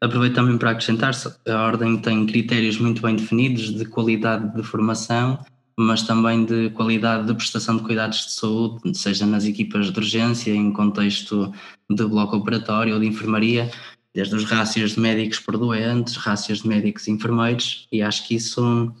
aproveito 0.00 0.34
também 0.34 0.58
para 0.58 0.72
acrescentar 0.72 1.12
a 1.48 1.66
Ordem 1.66 1.96
tem 1.98 2.26
critérios 2.26 2.78
muito 2.78 3.00
bem 3.00 3.16
definidos 3.16 3.72
de 3.74 3.84
qualidade 3.84 4.54
de 4.54 4.62
formação, 4.62 5.38
mas 5.78 6.02
também 6.02 6.44
de 6.44 6.70
qualidade 6.70 7.26
de 7.26 7.34
prestação 7.34 7.76
de 7.76 7.84
cuidados 7.84 8.26
de 8.26 8.32
saúde, 8.32 8.98
seja 8.98 9.24
nas 9.24 9.44
equipas 9.44 9.92
de 9.92 9.98
urgência, 9.98 10.50
em 10.50 10.72
contexto 10.72 11.52
de 11.88 12.04
bloco 12.04 12.36
operatório 12.36 12.94
ou 12.94 13.00
de 13.00 13.06
enfermaria, 13.06 13.70
desde 14.14 14.34
os 14.34 14.44
rácios 14.44 14.92
de 14.92 15.00
médicos 15.00 15.38
por 15.38 15.56
doentes, 15.56 16.16
rácios 16.16 16.62
de 16.62 16.68
médicos 16.68 17.06
e 17.06 17.10
enfermeiros, 17.10 17.86
e 17.92 18.02
acho 18.02 18.26
que 18.26 18.34
isso, 18.34 18.92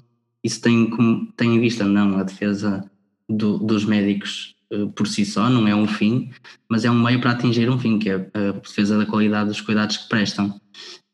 isso 0.44 0.60
tem, 0.60 0.90
tem 1.36 1.56
em 1.56 1.60
vista 1.60 1.84
não 1.84 2.18
a 2.18 2.22
defesa 2.22 2.88
do, 3.28 3.58
dos 3.58 3.84
médicos 3.84 4.54
uh, 4.72 4.88
por 4.92 5.06
si 5.06 5.24
só, 5.24 5.48
não 5.48 5.66
é 5.66 5.74
um 5.74 5.86
fim, 5.86 6.30
mas 6.68 6.84
é 6.84 6.90
um 6.90 7.02
meio 7.02 7.20
para 7.20 7.32
atingir 7.32 7.68
um 7.70 7.78
fim, 7.78 7.98
que 7.98 8.10
é 8.10 8.30
a 8.34 8.52
defesa 8.52 8.98
da 8.98 9.06
qualidade 9.06 9.48
dos 9.48 9.60
cuidados 9.60 9.96
que 9.96 10.08
prestam. 10.08 10.60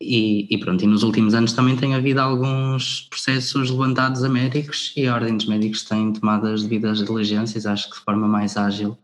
E, 0.01 0.53
e, 0.53 0.57
pronto, 0.57 0.83
e 0.83 0.87
nos 0.87 1.03
últimos 1.03 1.33
anos 1.33 1.53
também 1.53 1.75
tem 1.77 1.95
havido 1.95 2.19
alguns 2.19 3.07
processos 3.09 3.69
levantados 3.71 4.23
a 4.23 4.29
médicos 4.29 4.93
e 4.95 5.07
a 5.07 5.15
Ordem 5.15 5.37
dos 5.37 5.45
Médicos 5.45 5.83
tem 5.83 6.11
tomado 6.11 6.47
as 6.47 6.63
devidas 6.63 6.99
diligências, 6.99 7.65
acho 7.65 7.89
que 7.89 7.97
de 7.97 8.03
forma 8.03 8.27
mais 8.27 8.57
ágil 8.57 8.97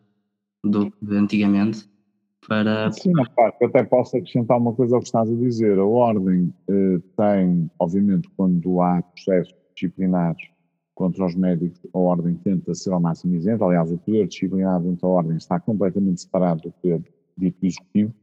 do 0.63 0.91
que 0.91 1.15
antigamente 1.15 1.89
para. 2.47 2.91
Sim, 2.91 3.11
eu 3.61 3.67
até 3.67 3.83
posso 3.83 4.17
acrescentar 4.17 4.57
uma 4.57 4.73
coisa 4.73 4.95
ao 4.95 5.01
que 5.01 5.07
estás 5.07 5.29
a 5.29 5.35
dizer. 5.35 5.77
A 5.77 5.85
Ordem 5.85 6.53
eh, 6.67 6.99
tem, 7.17 7.69
obviamente, 7.79 8.29
quando 8.35 8.81
há 8.81 9.01
processos 9.01 9.55
disciplinares 9.75 10.49
contra 10.95 11.25
os 11.25 11.35
médicos, 11.35 11.79
a 11.93 11.97
Ordem 11.97 12.35
tenta 12.35 12.73
ser 12.73 12.91
ao 12.91 12.99
máximo 12.99 13.35
isenta. 13.35 13.65
Aliás, 13.65 13.91
o 13.91 13.97
poder 13.97 14.27
disciplinar 14.27 14.81
dentro 14.81 15.01
da 15.01 15.07
Ordem 15.07 15.37
está 15.37 15.59
completamente 15.59 16.21
separado 16.21 16.61
do 16.61 16.71
poder 16.71 17.03
dito 17.37 17.65
executivo. 17.65 18.13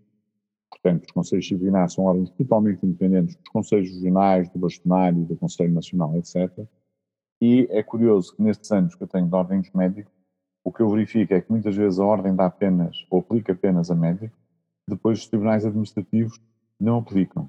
Portanto, 0.70 1.04
os 1.06 1.12
conselhos 1.12 1.44
disciplinares 1.46 1.94
são 1.94 2.04
órgãos 2.04 2.30
totalmente 2.30 2.84
independentes 2.84 3.36
dos 3.36 3.48
conselhos 3.48 3.90
regionais, 3.90 4.48
do 4.50 4.58
bastonário, 4.58 5.24
do 5.24 5.36
Conselho 5.36 5.72
Nacional, 5.72 6.14
etc. 6.16 6.66
E 7.40 7.66
é 7.70 7.82
curioso 7.82 8.36
que 8.36 8.42
nestes 8.42 8.70
anos 8.70 8.94
que 8.94 9.02
eu 9.02 9.08
tenho 9.08 9.26
de 9.26 9.34
Ordem 9.34 9.60
dos 9.60 9.72
Médicos, 9.72 10.12
o 10.68 10.72
que 10.72 10.82
eu 10.82 10.90
verifico 10.90 11.32
é 11.32 11.40
que 11.40 11.50
muitas 11.50 11.74
vezes 11.74 11.98
a 11.98 12.04
ordem 12.04 12.34
dá 12.34 12.44
apenas, 12.44 13.06
ou 13.10 13.20
aplica 13.20 13.52
apenas 13.52 13.90
a 13.90 13.94
médico, 13.94 14.34
depois 14.86 15.18
os 15.18 15.26
tribunais 15.26 15.64
administrativos 15.64 16.38
não 16.78 16.98
aplicam. 16.98 17.48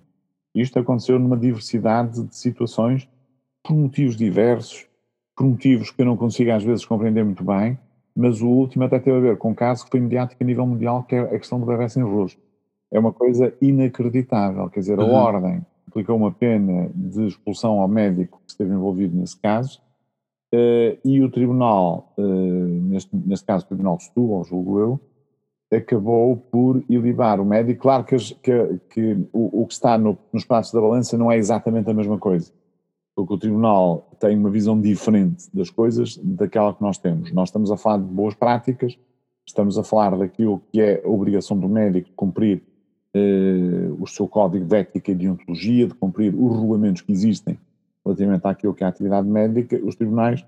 Isto 0.55 0.79
aconteceu 0.79 1.19
numa 1.19 1.38
diversidade 1.38 2.23
de 2.23 2.36
situações, 2.36 3.08
por 3.62 3.75
motivos 3.75 4.15
diversos, 4.15 4.88
por 5.36 5.45
motivos 5.45 5.91
que 5.91 6.01
eu 6.01 6.05
não 6.05 6.15
consigo 6.15 6.51
às 6.51 6.63
vezes 6.63 6.86
compreender 6.86 7.23
muito 7.23 7.43
bem, 7.43 7.77
mas 8.15 8.41
o 8.41 8.47
último 8.47 8.86
até 8.86 8.99
teve 8.99 9.17
a 9.17 9.21
ver 9.21 9.38
com 9.38 9.51
um 9.51 9.55
caso 9.55 9.84
que 9.84 9.91
foi 9.91 9.99
mediático 9.99 10.41
a 10.41 10.45
nível 10.45 10.65
mundial, 10.65 11.03
que 11.03 11.15
é 11.15 11.19
a 11.19 11.39
questão 11.39 11.60
do 11.60 11.65
bebê 11.65 11.88
sem 11.89 12.03
rosto. 12.03 12.41
É 12.89 12.97
uma 12.97 13.12
coisa 13.12 13.53
inacreditável, 13.62 14.69
quer 14.69 14.79
dizer, 14.79 14.97
a 14.97 15.03
uhum. 15.03 15.13
ordem 15.13 15.65
aplicou 15.88 16.15
uma 16.15 16.32
pena 16.32 16.89
de 16.95 17.27
expulsão 17.27 17.82
ao 17.82 17.88
médico 17.88 18.41
que 18.45 18.51
esteve 18.51 18.71
envolvido 18.71 19.15
nesse 19.15 19.38
caso, 19.38 19.82
e 20.51 21.21
o 21.21 21.29
tribunal, 21.29 22.13
uh, 22.17 22.23
neste, 22.23 23.15
neste 23.15 23.45
caso 23.45 23.65
o 23.65 23.67
tribunal 23.67 23.97
de 23.97 24.05
Setúbal, 24.05 24.43
julgo 24.43 24.79
eu, 24.79 24.99
acabou 25.71 26.35
por 26.35 26.83
ilibar 26.89 27.39
o 27.39 27.45
médico. 27.45 27.81
Claro 27.81 28.03
que, 28.03 28.15
que, 28.17 28.79
que 28.89 29.27
o, 29.31 29.62
o, 29.62 29.67
que 29.67 29.73
está 29.73 29.97
no, 29.97 30.17
nos 30.33 30.43
pratos 30.43 30.71
da 30.71 30.81
balança 30.81 31.17
não 31.17 31.31
é 31.31 31.38
exatamente 31.38 31.89
a 31.89 31.93
mesma 31.93 32.17
coisa, 32.17 32.51
porque 33.15 33.33
o 33.33 33.38
tribunal 33.38 34.09
tem 34.19 34.35
uma 34.35 34.49
visão 34.49 34.79
diferente 34.79 35.47
das 35.53 35.69
coisas 35.69 36.17
daquela 36.17 36.73
que 36.73 36.81
nós 36.81 36.97
temos. 36.97 37.31
Nós 37.31 37.49
estamos 37.49 37.71
a 37.71 37.77
falar 37.77 37.97
de 37.99 38.05
boas 38.05 38.33
práticas, 38.33 38.97
estamos 39.45 39.77
a 39.77 39.83
falar 39.83 40.17
daquilo 40.17 40.63
que 40.71 40.81
é 40.81 41.03
a 41.05 41.07
obrigação 41.09 41.57
do 41.59 41.69
médico 41.69 42.09
de 42.09 42.15
cumprir 42.15 42.63
uh, 43.15 44.01
o 44.01 44.07
seu 44.07 44.27
código 44.27 44.65
de 44.65 44.75
ética 44.75 45.12
e 45.12 45.15
de 45.15 45.29
ontologia, 45.29 45.88
de 45.88 45.93
cumprir 45.93 46.33
os 46.33 46.59
regulamentos 46.59 47.03
que 47.03 47.12
existem 47.12 47.59
relativamente 48.05 48.45
àquilo 48.45 48.73
que 48.73 48.83
é 48.83 48.88
a 48.88 48.89
atividade 48.89 49.27
médica, 49.27 49.79
os 49.83 49.95
tribunais 49.95 50.45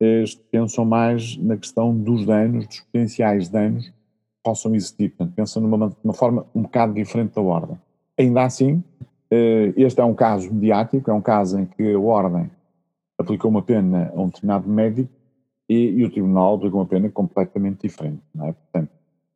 eh, 0.00 0.24
pensam 0.50 0.84
mais 0.84 1.36
na 1.36 1.56
questão 1.56 1.96
dos 1.96 2.26
danos, 2.26 2.66
dos 2.66 2.80
potenciais 2.80 3.48
danos 3.48 3.88
que 3.88 3.94
possam 4.42 4.74
existir. 4.74 5.10
Portanto, 5.10 5.34
pensam 5.34 5.62
numa 5.62 5.92
uma 6.02 6.12
forma 6.12 6.46
um 6.54 6.62
bocado 6.62 6.94
diferente 6.94 7.34
da 7.34 7.40
ordem. 7.40 7.78
Ainda 8.18 8.42
assim, 8.42 8.82
eh, 9.30 9.72
este 9.76 10.00
é 10.00 10.04
um 10.04 10.14
caso 10.14 10.52
mediático, 10.52 11.10
é 11.10 11.14
um 11.14 11.22
caso 11.22 11.58
em 11.58 11.66
que 11.66 11.94
a 11.94 11.98
ordem 11.98 12.50
aplicou 13.16 13.50
uma 13.50 13.62
pena 13.62 14.12
a 14.14 14.20
um 14.20 14.26
determinado 14.26 14.68
médico 14.68 15.10
e, 15.68 15.90
e 15.90 16.04
o 16.04 16.10
tribunal 16.10 16.56
aplicou 16.56 16.80
uma 16.80 16.86
pena 16.86 17.08
completamente 17.08 17.82
diferente. 17.82 18.20
É? 18.40 18.52
Portanto, 18.52 18.90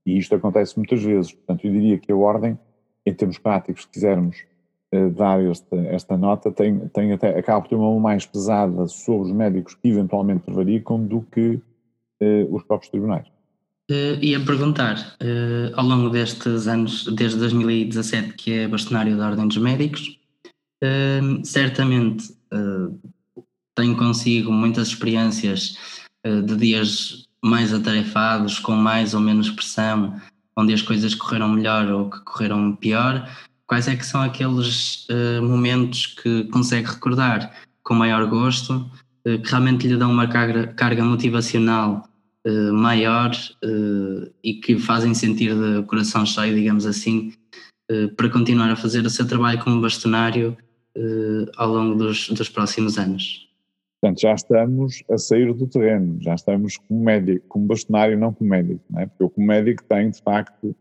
e 0.04 0.18
isto 0.18 0.34
acontece 0.34 0.76
muitas 0.76 1.02
vezes. 1.02 1.32
Portanto, 1.32 1.64
eu 1.64 1.72
diria 1.72 1.98
que 1.98 2.12
a 2.12 2.16
ordem, 2.16 2.58
em 3.04 3.14
termos 3.14 3.38
práticos, 3.38 3.82
se 3.82 3.88
quisermos 3.88 4.44
dar 5.14 5.42
esta, 5.44 5.76
esta 5.76 6.16
nota 6.16 6.50
tem, 6.50 6.88
tem 6.88 7.12
até, 7.12 7.38
acaba 7.38 7.60
por 7.60 7.68
ter 7.68 7.74
uma 7.74 7.90
mão 7.90 8.00
mais 8.00 8.24
pesada 8.24 8.86
sobre 8.86 9.28
os 9.28 9.36
médicos 9.36 9.74
que 9.74 9.88
eventualmente 9.88 10.44
prevaricam 10.44 11.04
do 11.04 11.22
que 11.22 11.60
eh, 12.20 12.46
os 12.50 12.62
próprios 12.62 12.90
tribunais. 12.90 13.26
Uh, 13.90 14.18
ia 14.20 14.44
perguntar, 14.44 15.16
uh, 15.22 15.72
ao 15.76 15.86
longo 15.86 16.10
destes 16.10 16.66
anos, 16.66 17.04
desde 17.14 17.38
2017, 17.38 18.32
que 18.32 18.52
é 18.52 18.68
bastonário 18.68 19.16
da 19.16 19.28
Ordem 19.28 19.46
dos 19.46 19.58
Médicos, 19.58 20.18
uh, 20.82 21.44
certamente 21.44 22.34
tem 23.76 23.94
consigo 23.94 24.50
muitas 24.50 24.88
experiências 24.88 25.76
de 26.24 26.56
dias 26.56 27.28
mais 27.44 27.74
atarefados, 27.74 28.58
com 28.58 28.72
mais 28.72 29.12
ou 29.12 29.20
menos 29.20 29.50
pressão, 29.50 30.18
onde 30.56 30.72
as 30.72 30.80
coisas 30.80 31.14
correram 31.14 31.50
melhor 31.50 31.86
ou 31.90 32.08
que 32.08 32.18
correram 32.20 32.74
pior, 32.74 33.28
quais 33.66 33.88
é 33.88 33.96
que 33.96 34.06
são 34.06 34.22
aqueles 34.22 35.06
uh, 35.08 35.42
momentos 35.42 36.06
que 36.06 36.44
consegue 36.44 36.86
recordar 36.86 37.52
com 37.82 37.94
maior 37.94 38.26
gosto, 38.26 38.90
uh, 39.26 39.38
que 39.42 39.50
realmente 39.50 39.86
lhe 39.86 39.96
dão 39.96 40.10
uma 40.10 40.28
carga, 40.28 40.68
carga 40.68 41.04
motivacional 41.04 42.08
uh, 42.46 42.72
maior 42.72 43.32
e 44.42 44.54
que 44.54 44.78
fazem 44.78 45.14
sentir 45.14 45.54
de 45.54 45.82
coração 45.86 46.24
cheio, 46.24 46.54
digamos 46.54 46.86
assim, 46.86 47.32
para 48.16 48.28
continuar 48.28 48.70
a 48.70 48.76
fazer 48.76 49.04
o 49.04 49.10
seu 49.10 49.26
trabalho 49.26 49.62
como 49.62 49.80
bastonário 49.80 50.56
ao 51.56 51.68
longo 51.68 51.94
dos, 51.96 52.28
dos 52.30 52.48
próximos 52.48 52.98
anos? 52.98 53.48
Portanto, 54.00 54.20
já 54.20 54.34
estamos 54.34 55.02
a 55.10 55.18
sair 55.18 55.52
do 55.52 55.66
terreno, 55.66 56.18
já 56.20 56.34
estamos 56.34 56.76
como 56.76 57.04
médico, 57.04 57.46
como 57.48 57.66
bastonário, 57.66 58.18
não 58.18 58.32
como 58.32 58.50
médico, 58.50 58.80
não 58.90 59.00
é? 59.00 59.06
porque 59.06 59.22
eu 59.22 59.30
como 59.30 59.46
médico 59.46 59.82
tenho, 59.84 60.10
de 60.10 60.22
facto, 60.22 60.76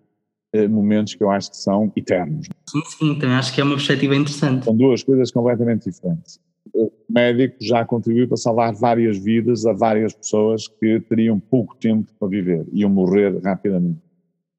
momentos 0.70 1.16
que 1.16 1.24
eu 1.24 1.30
acho 1.30 1.52
que 1.52 1.58
são 1.58 1.92
eternos. 1.96 2.48
Sim, 2.70 2.82
sim, 2.86 3.20
também 3.20 3.36
acho 3.36 3.54
que 3.54 3.62
é 3.62 3.64
uma 3.64 3.76
perspectiva 3.76 4.16
interessante. 4.16 4.66
São 4.66 4.76
duas 4.76 5.04
coisas 5.04 5.32
completamente 5.32 5.90
diferentes. 5.90 6.40
O 6.74 6.92
médico 7.10 7.58
já 7.62 7.86
contribuiu 7.86 8.28
para 8.28 8.38
salvar 8.38 8.74
várias 8.74 9.18
vidas 9.18 9.66
a 9.66 9.74
várias 9.74 10.14
pessoas 10.14 10.68
que 10.68 11.00
teriam 11.02 11.40
pouco 11.40 11.76
tempo 11.76 12.12
para 12.20 12.28
viver, 12.28 12.66
iam 12.74 12.90
morrer 12.90 13.40
rapidamente. 13.44 14.00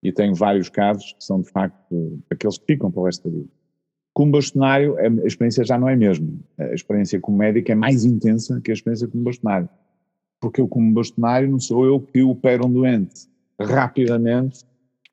E 0.02 0.12
tenho 0.12 0.34
vários 0.34 0.68
casos 0.68 1.12
que 1.12 1.24
são, 1.24 1.40
de 1.40 1.50
facto, 1.50 2.20
aqueles 2.30 2.58
que 2.58 2.66
ficam 2.66 2.90
para 2.90 3.00
o 3.00 3.04
resto 3.06 3.28
da 3.28 3.36
vida. 3.36 3.48
Como 4.14 4.32
bastonário, 4.32 4.96
a 4.98 5.26
experiência 5.26 5.64
já 5.64 5.76
não 5.76 5.88
é 5.88 5.94
a 5.94 5.96
mesma. 5.96 6.28
A 6.58 6.72
experiência 6.72 7.20
como 7.20 7.38
médico 7.38 7.72
é 7.72 7.74
mais 7.74 8.04
intensa 8.04 8.60
que 8.62 8.70
a 8.70 8.74
experiência 8.74 9.08
como 9.08 9.24
bastonário. 9.24 9.68
Porque 10.40 10.60
eu, 10.60 10.68
como 10.68 10.92
bastonário, 10.92 11.50
não 11.50 11.58
sou 11.58 11.84
eu 11.84 12.00
que 12.00 12.22
opero 12.22 12.66
um 12.66 12.72
doente 12.72 13.28
rapidamente 13.60 14.64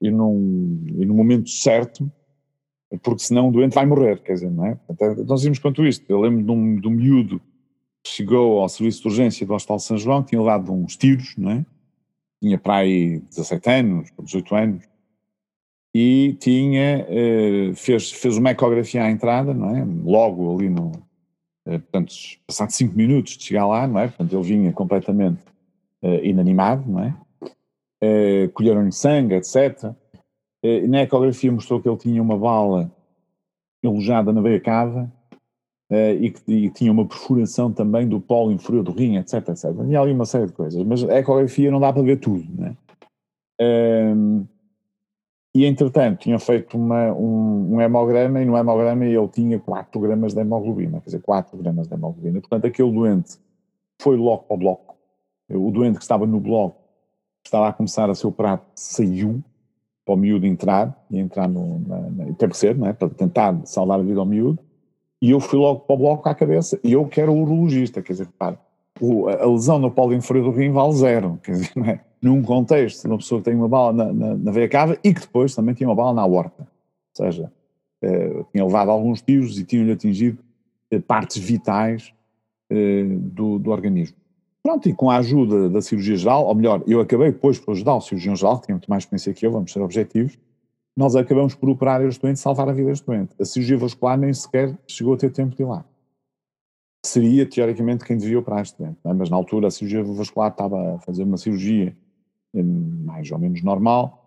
e, 0.04 0.12
num, 0.12 0.86
e 1.00 1.06
no 1.06 1.14
momento 1.14 1.50
certo, 1.50 2.12
porque 3.02 3.24
senão 3.24 3.48
o 3.48 3.52
doente 3.52 3.74
vai 3.74 3.86
morrer, 3.86 4.22
quer 4.22 4.34
dizer, 4.34 4.52
não 4.52 4.66
é? 4.66 4.78
Então, 4.90 5.16
nós 5.26 5.44
vimos 5.44 5.60
quanto 5.60 5.86
isto. 5.86 6.06
Eu 6.10 6.20
lembro 6.20 6.44
de 6.44 6.52
um, 6.52 6.80
de 6.80 6.88
um 6.88 6.92
miúdo 6.92 7.42
chegou 8.06 8.60
ao 8.60 8.68
serviço 8.68 9.02
de 9.02 9.08
urgência 9.08 9.48
do 9.48 9.54
Hospital 9.54 9.78
de 9.78 9.84
São 9.84 9.98
João, 9.98 10.24
tinha 10.24 10.42
levado 10.42 10.74
uns 10.74 10.98
tiros, 10.98 11.36
não 11.38 11.52
é? 11.52 11.66
Tinha 12.42 12.58
para 12.58 12.76
aí 12.76 13.20
17 13.20 13.70
anos, 13.70 14.10
18 14.22 14.56
anos, 14.56 14.84
e 15.96 16.36
tinha, 16.40 17.08
uh, 17.08 17.76
fez, 17.76 18.12
fez 18.12 18.38
uma 18.38 18.52
ecografia 18.52 19.04
à 19.04 19.10
entrada, 19.10 19.54
não 19.54 19.74
é? 19.74 19.86
Logo 20.04 20.54
ali 20.54 20.70
no, 20.70 20.88
uh, 20.88 21.80
portanto, 21.80 22.14
passado 22.46 22.72
5 22.72 22.94
minutos 22.94 23.38
de 23.38 23.44
chegar 23.46 23.66
lá, 23.66 23.88
não 23.88 24.00
é? 24.00 24.08
Portanto, 24.10 24.36
ele 24.36 24.44
vinha 24.44 24.74
completamente 24.74 25.42
uh, 26.02 26.24
inanimado, 26.24 26.92
não 26.92 27.00
é? 27.02 27.16
Colheram-lhe 28.54 28.92
sangue, 28.92 29.36
etc. 29.36 29.92
na 30.90 31.02
ecografia 31.02 31.52
mostrou 31.52 31.82
que 31.82 31.88
ele 31.88 31.98
tinha 31.98 32.22
uma 32.22 32.38
bala 32.38 32.92
alojada 33.84 34.32
na 34.34 34.42
veia 34.42 34.60
cava, 34.60 35.12
Uh, 35.92 36.16
e 36.20 36.32
que 36.32 36.52
e 36.52 36.70
tinha 36.72 36.92
uma 36.92 37.06
perfuração 37.06 37.72
também 37.72 38.08
do 38.08 38.20
polo 38.20 38.52
inferior 38.52 38.84
do 38.84 38.92
rim, 38.92 39.18
etc, 39.18 39.50
etc. 39.50 39.76
Tinha 39.76 40.00
ali 40.00 40.12
uma 40.12 40.26
série 40.26 40.48
de 40.48 40.54
coisas, 40.54 40.82
mas 40.84 41.08
a 41.08 41.20
ecografia 41.20 41.70
não 41.70 41.80
dá 41.80 41.94
para 41.94 42.02
ver 42.02 42.20
tudo, 42.20 42.44
né? 42.60 42.76
Um, 43.62 44.48
e 45.54 45.66
entretanto 45.66 46.22
tinha 46.22 46.40
feito 46.40 46.76
uma, 46.78 47.14
um, 47.14 47.76
um, 47.76 47.82
hemograma 47.82 48.42
e 48.42 48.46
no 48.46 48.58
hemograma 48.58 49.06
ele 49.06 49.28
tinha 49.28 49.60
4 49.60 50.02
gramas 50.02 50.34
de 50.34 50.42
hemoglobina, 50.42 51.00
quer 51.00 51.06
dizer, 51.06 51.22
4 51.22 51.56
gramas 51.58 51.88
de 51.88 51.94
hemoglobina. 51.94 52.40
Portanto, 52.40 52.66
aquele 52.66 52.92
doente 52.92 53.38
foi 54.02 54.18
logo 54.18 54.44
para 54.44 54.56
o 54.56 54.58
bloco. 54.58 54.96
O 55.52 55.70
doente 55.70 55.98
que 55.98 56.04
estava 56.04 56.26
no 56.26 56.40
bloco, 56.40 56.83
estava 57.44 57.68
a 57.68 57.74
começar 57.74 58.10
a 58.10 58.16
seu 58.16 58.32
prato, 58.32 58.66
saiu 58.76 59.44
para 60.06 60.16
o 60.16 60.18
miúdo 60.18 60.46
entrar, 60.46 61.06
e 61.10 61.18
entrar 61.18 61.48
no, 61.48 61.80
na, 61.80 62.00
na, 62.10 62.34
teve 62.34 62.52
que 62.52 62.58
ser, 62.58 62.76
não 62.78 62.88
é? 62.88 62.94
para 62.94 63.10
tentar 63.10 63.60
salvar 63.66 64.00
a 64.00 64.04
vida 64.04 64.20
ao 64.20 64.26
miúdo 64.26 64.60
e 65.24 65.32
eu 65.32 65.40
fui 65.40 65.58
logo 65.58 65.80
para 65.80 65.94
o 65.96 65.98
bloco 65.98 66.28
à 66.28 66.36
cabeça, 66.36 66.78
e 66.84 66.92
eu 66.92 67.08
que 67.08 67.22
era 67.22 67.32
o 67.32 67.42
urologista, 67.42 68.02
quer 68.02 68.12
dizer, 68.12 68.26
repara, 68.26 68.60
o, 69.00 69.30
a 69.30 69.46
lesão 69.46 69.80
no 69.80 69.90
polo 69.90 70.14
inferior 70.14 70.44
do 70.44 70.52
rim 70.52 70.70
vale 70.70 70.94
zero, 70.96 71.40
quer 71.42 71.54
dizer, 71.54 71.72
não 71.78 71.86
é? 71.86 72.02
num 72.22 72.42
contexto 72.42 73.06
uma 73.06 73.18
pessoa 73.18 73.40
que 73.40 73.46
tem 73.46 73.56
uma 73.56 73.70
bala 73.70 73.94
na, 73.94 74.12
na, 74.12 74.36
na 74.36 74.52
veia 74.52 74.68
cava 74.68 74.98
e 75.02 75.14
que 75.14 75.22
depois 75.22 75.56
também 75.56 75.74
tinha 75.74 75.88
uma 75.88 75.96
bala 75.96 76.14
na 76.14 76.24
aorta, 76.24 76.64
ou 76.64 77.26
seja, 77.26 77.50
eh, 78.02 78.44
tinha 78.52 78.66
levado 78.66 78.92
alguns 78.92 79.22
tiros 79.22 79.58
e 79.58 79.64
tinham-lhe 79.64 79.94
atingido 79.94 80.40
eh, 80.92 81.00
partes 81.00 81.38
vitais 81.38 82.14
eh, 82.70 83.06
do, 83.06 83.58
do 83.60 83.72
organismo. 83.72 84.18
Pronto, 84.64 84.88
e 84.88 84.94
com 84.94 85.12
a 85.12 85.18
ajuda 85.18 85.70
da 85.70 85.82
cirurgia 85.82 86.16
geral, 86.16 86.46
ou 86.46 86.56
melhor, 86.56 86.82
eu 86.88 87.02
acabei 87.02 87.34
depois 87.34 87.60
por 87.60 87.74
ajudar 87.74 87.96
o 87.96 88.02
cirurgião 88.02 88.34
geral, 88.34 88.60
que 88.60 88.68
tinha 88.68 88.76
muito 88.76 88.90
mais 88.90 89.04
experiência 89.04 89.34
que 89.34 89.46
eu, 89.46 89.52
vamos 89.52 89.74
ser 89.74 89.82
objetivos, 89.82 90.40
nós 90.96 91.16
acabamos 91.16 91.54
por 91.54 91.70
operar 91.70 92.02
este 92.06 92.22
doente 92.22 92.40
salvar 92.40 92.70
a 92.70 92.72
vida 92.72 92.90
deste 92.90 93.06
doente. 93.06 93.36
A 93.40 93.44
cirurgia 93.44 93.78
vascular 93.78 94.18
nem 94.18 94.34
sequer 94.34 94.78
chegou 94.88 95.16
a 95.16 95.18
ter 95.18 95.32
tempo 95.32 95.56
de 95.56 95.64
ir 95.64 95.66
lá. 95.66 95.84
Seria, 97.06 97.46
teoricamente, 97.46 98.06
quem 98.06 98.18
devia 98.18 98.40
operar 98.40 98.62
este 98.62 98.78
doente. 98.78 98.98
É? 99.04 99.14
Mas 99.14 99.30
na 99.30 99.36
altura 99.36 99.68
a 99.68 99.72
cirurgia 99.72 100.02
vascular 100.04 100.52
estava 100.52 100.96
a 100.96 101.00
fazer 101.00 101.24
uma 101.24 101.38
cirurgia 101.38 101.96
mais 102.54 103.32
ou 103.32 103.40
menos 103.40 103.62
normal 103.64 104.24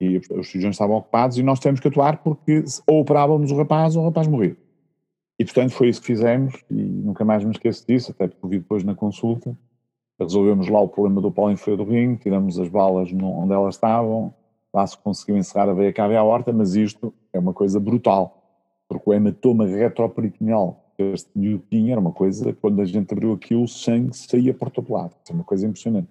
e 0.00 0.18
os 0.18 0.26
cirurgiões 0.26 0.74
estavam 0.74 0.96
ocupados 0.96 1.38
e 1.38 1.42
nós 1.42 1.58
temos 1.58 1.80
que 1.80 1.88
atuar 1.88 2.18
porque 2.18 2.62
ou 2.86 3.00
operávamos 3.00 3.50
o 3.50 3.56
rapaz 3.56 3.96
ou 3.96 4.02
o 4.02 4.06
rapaz 4.06 4.28
morria. 4.28 4.56
E 5.38 5.44
portanto 5.44 5.72
foi 5.72 5.88
isso 5.88 6.00
que 6.00 6.06
fizemos 6.06 6.54
e 6.70 6.74
nunca 6.74 7.24
mais 7.24 7.42
me 7.42 7.50
esqueço 7.50 7.86
disso, 7.86 8.10
até 8.10 8.28
porque 8.28 8.46
vi 8.46 8.58
depois 8.58 8.84
na 8.84 8.94
consulta, 8.94 9.56
resolvemos 10.24 10.68
lá 10.68 10.80
o 10.80 10.88
problema 10.88 11.20
do 11.20 11.30
polo 11.30 11.50
inferior 11.50 11.84
do 11.84 11.90
rim, 11.90 12.16
tiramos 12.16 12.58
as 12.58 12.68
balas 12.68 13.10
onde 13.12 13.52
elas 13.52 13.74
estavam, 13.74 14.34
lá 14.72 14.86
se 14.86 14.96
conseguiu 14.98 15.36
encerrar 15.36 15.68
a 15.68 15.74
veia 15.74 15.92
cava 15.92 16.12
e 16.12 16.16
a 16.16 16.22
horta, 16.22 16.52
mas 16.52 16.74
isto 16.74 17.12
é 17.32 17.38
uma 17.38 17.52
coisa 17.52 17.80
brutal, 17.80 18.42
porque 18.88 19.08
o 19.08 19.14
hematoma 19.14 19.66
retroperitoneal 19.66 20.84
que 20.96 21.02
este 21.04 21.30
tinha 21.70 21.92
era 21.92 22.00
uma 22.00 22.12
coisa, 22.12 22.52
quando 22.60 22.82
a 22.82 22.84
gente 22.84 23.12
abriu 23.12 23.32
aquilo, 23.32 23.62
o 23.62 23.68
sangue 23.68 24.14
saía 24.14 24.52
por 24.52 24.70
todo 24.70 24.92
lado, 24.92 25.14
é 25.28 25.32
uma 25.32 25.44
coisa 25.44 25.66
impressionante. 25.66 26.08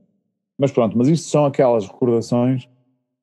Mas 0.57 0.71
pronto, 0.71 0.97
mas 0.97 1.07
isto 1.07 1.29
são 1.29 1.45
aquelas 1.45 1.87
recordações 1.87 2.67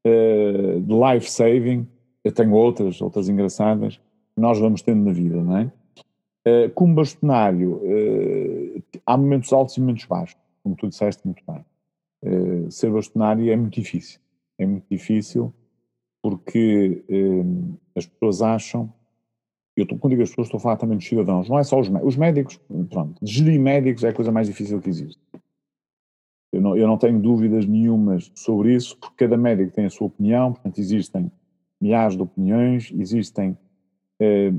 uh, 0.06 0.80
de 0.80 0.94
life 0.94 1.30
saving, 1.30 1.86
eu 2.24 2.32
tenho 2.32 2.52
outras, 2.52 3.00
outras 3.00 3.28
engraçadas, 3.28 3.96
que 3.96 4.40
nós 4.40 4.58
vamos 4.58 4.82
tendo 4.82 5.04
na 5.04 5.12
vida, 5.12 5.42
não 5.42 5.56
é? 5.56 5.72
Uh, 6.46 6.70
como 6.74 6.94
bastonário, 6.94 7.80
uh, 7.82 8.82
há 9.04 9.16
momentos 9.16 9.52
altos 9.52 9.76
e 9.76 9.80
momentos 9.80 10.04
baixos, 10.04 10.36
como 10.66 10.76
tu 10.76 10.88
disseste 10.88 11.24
muito 11.24 11.42
bem. 11.46 11.64
Uh, 12.22 12.70
ser 12.70 12.90
bastonário 12.90 13.50
é 13.50 13.56
muito 13.56 13.74
difícil 13.74 14.20
é 14.58 14.66
muito 14.66 14.86
difícil 14.90 15.52
porque 16.22 17.04
eh, 17.08 17.44
as 17.94 18.06
pessoas 18.06 18.42
acham, 18.42 18.92
eu 19.76 19.84
estou, 19.84 19.96
quando 19.96 20.12
digo 20.12 20.22
as 20.22 20.30
pessoas 20.30 20.48
estou 20.48 20.58
a 20.58 20.60
falar 20.60 20.76
também 20.76 20.96
dos 20.96 21.06
cidadãos, 21.06 21.48
não 21.48 21.58
é 21.58 21.62
só 21.62 21.78
os 21.78 21.88
médicos, 21.88 22.08
os 22.08 22.16
médicos, 22.16 22.60
pronto, 22.90 23.14
gerir 23.22 23.60
médicos 23.60 24.02
é 24.02 24.08
a 24.08 24.12
coisa 24.12 24.32
mais 24.32 24.48
difícil 24.48 24.80
que 24.80 24.88
existe. 24.88 25.20
Eu 26.52 26.60
não, 26.60 26.76
eu 26.76 26.86
não 26.86 26.96
tenho 26.96 27.20
dúvidas 27.20 27.66
nenhumas 27.66 28.32
sobre 28.34 28.74
isso, 28.74 28.96
porque 28.96 29.24
cada 29.24 29.36
médico 29.36 29.72
tem 29.72 29.84
a 29.84 29.90
sua 29.90 30.06
opinião, 30.08 30.52
portanto 30.52 30.78
existem 30.78 31.30
milhares 31.80 32.16
de 32.16 32.22
opiniões, 32.22 32.92
existem 32.98 33.56
eh, 34.18 34.50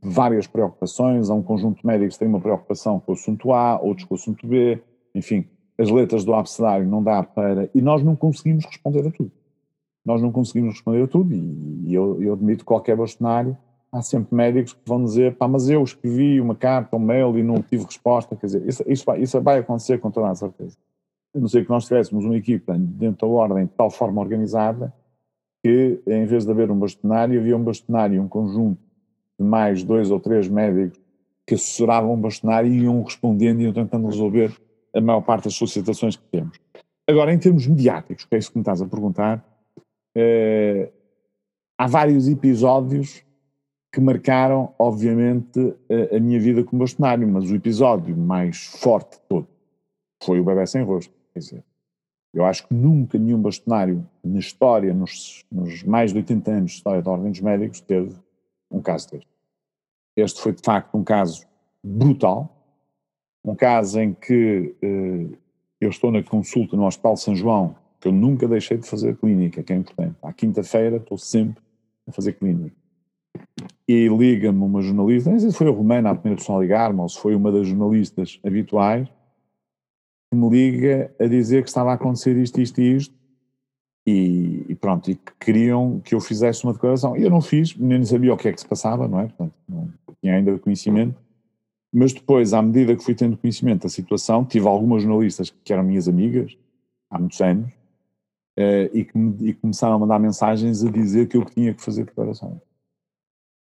várias 0.00 0.46
preocupações, 0.46 1.30
há 1.30 1.34
um 1.34 1.42
conjunto 1.42 1.80
de 1.80 1.86
médicos 1.86 2.14
que 2.14 2.20
tem 2.20 2.28
uma 2.28 2.40
preocupação 2.40 3.00
com 3.00 3.10
o 3.12 3.14
assunto 3.14 3.52
A, 3.52 3.80
outros 3.80 4.06
com 4.06 4.14
o 4.14 4.18
assunto 4.18 4.46
B, 4.46 4.80
enfim, 5.14 5.46
as 5.78 5.90
letras 5.90 6.24
do 6.24 6.34
abecedário 6.34 6.86
não 6.86 7.02
dá 7.02 7.22
para, 7.22 7.70
e 7.74 7.80
nós 7.80 8.02
não 8.02 8.16
conseguimos 8.16 8.64
responder 8.64 9.06
a 9.06 9.10
tudo 9.10 9.32
nós 10.08 10.22
não 10.22 10.32
conseguimos 10.32 10.74
responder 10.74 11.02
a 11.02 11.06
tudo 11.06 11.34
e, 11.34 11.92
eu, 11.92 12.20
eu 12.22 12.32
admito 12.32 12.60
que 12.60 12.64
qualquer 12.64 12.96
bastonário 12.96 13.54
há 13.92 14.00
sempre 14.00 14.34
médicos 14.34 14.72
que 14.72 14.80
vão 14.86 15.04
dizer, 15.04 15.36
pá, 15.36 15.46
mas 15.46 15.68
eu 15.68 15.82
escrevi 15.82 16.40
uma 16.40 16.54
carta, 16.54 16.96
um 16.96 16.98
mail 16.98 17.38
e 17.38 17.42
não 17.42 17.60
tive 17.60 17.84
resposta, 17.84 18.34
quer 18.34 18.46
dizer, 18.46 18.66
isso, 18.66 18.82
isso, 18.86 19.04
vai, 19.04 19.20
isso 19.20 19.40
vai 19.42 19.58
acontecer 19.58 19.98
com 19.98 20.10
toda 20.10 20.30
a 20.30 20.34
certeza. 20.34 20.78
A 21.34 21.38
não 21.38 21.46
ser 21.46 21.62
que 21.64 21.70
nós 21.70 21.84
tivéssemos 21.84 22.24
uma 22.24 22.36
equipa 22.36 22.74
dentro 22.78 23.28
da 23.28 23.34
ordem 23.34 23.66
de 23.66 23.72
tal 23.72 23.90
forma 23.90 24.20
organizada 24.22 24.92
que, 25.62 26.00
em 26.06 26.24
vez 26.24 26.44
de 26.44 26.50
haver 26.50 26.70
um 26.70 26.78
bastonário, 26.78 27.38
havia 27.38 27.56
um 27.56 27.62
bastonário 27.62 28.16
e 28.16 28.20
um 28.20 28.28
conjunto 28.28 28.80
de 29.38 29.44
mais 29.44 29.82
dois 29.82 30.10
ou 30.10 30.18
três 30.18 30.48
médicos 30.48 30.98
que 31.46 31.54
assessoravam 31.54 32.14
o 32.14 32.16
bastonário 32.16 32.70
e 32.70 32.82
iam 32.82 33.02
respondendo 33.02 33.60
e 33.60 33.64
iam 33.64 33.72
tentando 33.74 34.06
resolver 34.06 34.54
a 34.94 35.00
maior 35.00 35.20
parte 35.20 35.44
das 35.44 35.54
solicitações 35.54 36.16
que 36.16 36.24
temos. 36.30 36.58
Agora, 37.06 37.32
em 37.32 37.38
termos 37.38 37.66
mediáticos, 37.66 38.24
que 38.24 38.34
é 38.34 38.38
isso 38.38 38.50
que 38.50 38.58
me 38.58 38.62
estás 38.62 38.82
a 38.82 38.86
perguntar, 38.86 39.44
eh, 40.14 40.90
há 41.78 41.86
vários 41.86 42.28
episódios 42.28 43.24
que 43.92 44.00
marcaram, 44.00 44.74
obviamente, 44.78 45.74
a, 45.90 46.16
a, 46.16 46.20
minha 46.20 46.38
vida 46.38 46.62
como 46.62 46.80
bastonário, 46.80 47.26
mas 47.26 47.50
o 47.50 47.54
episódio 47.54 48.16
mais 48.16 48.66
forte 48.66 49.16
de 49.16 49.22
todo 49.28 49.48
foi 50.22 50.40
o 50.40 50.44
bebê 50.44 50.66
sem 50.66 50.82
rosto. 50.82 51.14
Quer 51.32 51.38
dizer, 51.38 51.64
eu 52.34 52.44
acho 52.44 52.66
que 52.66 52.74
nunca 52.74 53.18
nenhum 53.18 53.40
bastonário 53.40 54.06
na 54.22 54.38
história, 54.38 54.92
nos, 54.92 55.44
nos, 55.50 55.82
mais 55.84 56.12
de 56.12 56.18
80 56.18 56.50
anos 56.50 56.70
de 56.72 56.76
história 56.76 57.02
da 57.02 57.10
Ordem 57.10 57.30
dos 57.30 57.40
Médicos, 57.40 57.80
teve 57.80 58.14
um 58.70 58.82
caso 58.82 59.10
deste. 59.10 59.28
Este 60.16 60.40
foi, 60.40 60.52
de 60.52 60.62
facto, 60.62 60.94
um 60.96 61.04
caso 61.04 61.46
brutal, 61.82 62.57
um 63.44 63.54
caso 63.54 64.00
em 64.00 64.12
que 64.12 64.74
eh, 64.82 65.36
eu 65.80 65.90
estou 65.90 66.10
na 66.10 66.22
consulta 66.22 66.76
no 66.76 66.86
Hospital 66.86 67.16
São 67.16 67.34
João 67.34 67.76
que 68.00 68.08
eu 68.08 68.12
nunca 68.12 68.46
deixei 68.46 68.76
de 68.76 68.88
fazer 68.88 69.16
clínica, 69.16 69.62
que 69.62 69.72
é 69.72 69.76
importante. 69.76 70.16
À 70.22 70.32
quinta-feira 70.32 70.96
estou 70.96 71.18
sempre 71.18 71.62
a 72.06 72.12
fazer 72.12 72.34
clínica. 72.34 72.76
E 73.86 74.08
liga-me 74.08 74.62
uma 74.62 74.82
jornalista, 74.82 75.30
não 75.30 75.38
sei 75.38 75.50
se 75.50 75.56
foi 75.56 75.68
a 75.68 75.70
Romana 75.70 76.10
a 76.10 76.14
primeira 76.14 76.40
pessoa 76.40 76.58
a 76.58 76.62
ligar-me, 76.62 77.00
ou 77.00 77.08
se 77.08 77.18
foi 77.18 77.34
uma 77.34 77.50
das 77.50 77.66
jornalistas 77.66 78.38
habituais, 78.44 79.08
que 80.30 80.36
me 80.36 80.48
liga 80.48 81.12
a 81.18 81.26
dizer 81.26 81.62
que 81.62 81.68
estava 81.68 81.90
a 81.90 81.94
acontecer 81.94 82.36
isto, 82.36 82.60
isto 82.60 82.80
e 82.80 82.96
isto, 82.96 83.14
e, 84.06 84.64
e, 84.68 84.74
pronto, 84.74 85.10
e 85.10 85.16
que 85.16 85.32
queriam 85.38 86.00
que 86.00 86.14
eu 86.14 86.20
fizesse 86.20 86.64
uma 86.64 86.72
declaração. 86.72 87.16
E 87.16 87.22
eu 87.22 87.30
não 87.30 87.42
fiz, 87.42 87.76
nem 87.76 88.02
sabia 88.04 88.32
o 88.32 88.36
que 88.36 88.48
é 88.48 88.52
que 88.52 88.60
se 88.60 88.66
passava, 88.66 89.06
não 89.06 89.20
é? 89.20 89.26
Portanto, 89.26 89.52
não 89.68 89.90
tinha 90.20 90.34
ainda 90.34 90.58
conhecimento. 90.58 91.14
Mas 91.92 92.12
depois, 92.12 92.52
à 92.52 92.60
medida 92.60 92.94
que 92.94 93.02
fui 93.02 93.14
tendo 93.14 93.36
conhecimento 93.36 93.82
da 93.82 93.88
situação, 93.88 94.44
tive 94.44 94.66
algumas 94.66 95.02
jornalistas 95.02 95.50
que 95.64 95.72
eram 95.72 95.82
minhas 95.82 96.06
amigas, 96.06 96.56
há 97.10 97.18
muitos 97.18 97.40
anos, 97.40 97.70
uh, 98.58 98.90
e, 98.92 99.04
que 99.04 99.16
me, 99.16 99.48
e 99.48 99.54
começaram 99.54 99.94
a 99.94 99.98
mandar 99.98 100.18
mensagens 100.18 100.84
a 100.84 100.90
dizer 100.90 101.28
que 101.28 101.36
eu 101.36 101.44
tinha 101.44 101.72
que 101.72 101.82
fazer 101.82 102.04
declarações. 102.04 102.60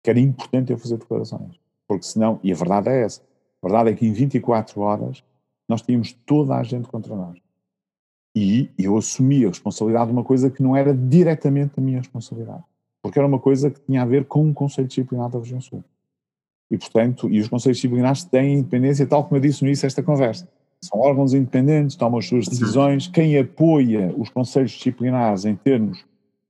Que 0.03 0.11
era 0.11 0.21
importante 0.21 0.73
eu 0.73 0.79
fazer 0.79 0.99
declarações. 0.99 1.59
Porque 1.89 2.05
senão, 2.05 2.39
e 2.43 2.53
a 2.53 2.55
verdade 2.55 2.91
é 2.91 3.03
essa, 3.03 3.23
a 3.63 3.67
verdade 3.67 3.91
é 3.91 3.95
que 3.95 4.07
em 4.07 4.13
24 4.13 4.81
horas 4.81 5.25
nós 5.69 5.81
tínhamos 5.81 6.13
toda 6.13 6.57
a 6.57 6.63
gente 6.63 6.89
contra 6.89 7.15
nós. 7.15 7.39
E 8.35 8.71
eu 8.79 8.97
assumi 8.97 9.45
a 9.45 9.49
responsabilidade 9.49 10.07
de 10.07 10.13
uma 10.13 10.25
coisa 10.25 10.51
que 10.51 10.63
não 10.63 10.77
era 10.77 10.95
diretamente 10.95 11.75
a 11.77 11.81
minha 11.81 11.99
responsabilidade. 11.99 12.65
Porque 13.03 13.19
era 13.19 13.29
uma 13.29 13.39
coisa 13.39 13.71
que 13.71 13.81
tinha 13.81 14.03
a 14.03 14.07
ver 14.07 14.27
com 14.27 14.49
o 14.49 14.55
Conselho 14.55 14.89
Disciplinar 14.89 15.29
da 15.29 15.39
Região 15.39 15.61
Sul. 15.61 15.85
E, 16.73 16.79
portanto, 16.79 17.31
e 17.31 17.39
os 17.39 17.49
Conselhos 17.49 17.77
Disciplinares 17.77 18.25
têm 18.25 18.55
independência, 18.55 19.07
tal 19.07 19.23
como 19.25 19.37
eu 19.37 19.41
disse 19.41 19.62
no 19.62 19.68
início 19.68 19.87
desta 19.87 20.03
conversa 20.03 20.49
são 20.83 20.99
órgãos 20.99 21.33
independentes, 21.33 21.95
tomam 21.95 22.18
as 22.18 22.27
suas 22.27 22.49
decisões. 22.49 23.07
Quem 23.07 23.39
apoia 23.39 24.12
os 24.18 24.29
conselhos 24.29 24.73
disciplinares 24.73 25.45
em 25.45 25.55
termos 25.55 26.05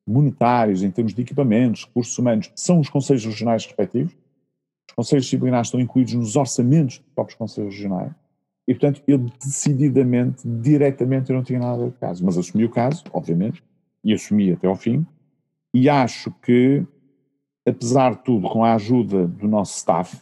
monetários, 0.07 0.83
em 0.83 0.91
termos 0.91 1.13
de 1.13 1.21
equipamentos, 1.21 1.85
recursos 1.85 2.19
humanos, 2.19 2.51
são 2.55 2.81
os 2.81 2.89
conselhos 2.89 3.25
regionais 3.25 3.67
respectivos. 3.67 4.15
Os 4.89 4.95
conselhos 4.95 5.25
disciplinares 5.27 5.69
estão 5.69 5.81
incluídos 5.81 6.15
nos 6.15 6.35
orçamentos 6.35 6.99
dos 6.99 7.09
próprios 7.15 7.39
conselhos 7.39 7.75
regionais. 7.75 8.13
E, 8.67 8.75
portanto, 8.75 9.03
eu 9.07 9.19
decididamente, 9.19 10.47
diretamente, 10.47 11.31
eu 11.31 11.37
não 11.37 11.43
tinha 11.43 11.59
nada 11.59 11.87
de 11.87 11.97
caso. 11.99 12.25
Mas 12.25 12.39
assumi 12.39 12.65
o 12.65 12.71
caso, 12.71 13.05
obviamente, 13.13 13.63
e 14.03 14.15
assumi 14.15 14.51
até 14.51 14.67
ao 14.67 14.77
fim. 14.77 15.07
E 15.75 15.89
acho 15.91 16.31
que, 16.43 16.85
apesar 17.67 18.17
de 18.17 18.25
tudo, 18.25 18.49
com 18.49 18.65
a 18.65 18.75
ajuda 18.75 19.27
do 19.27 19.49
nosso 19.49 19.77
staff, 19.77 20.21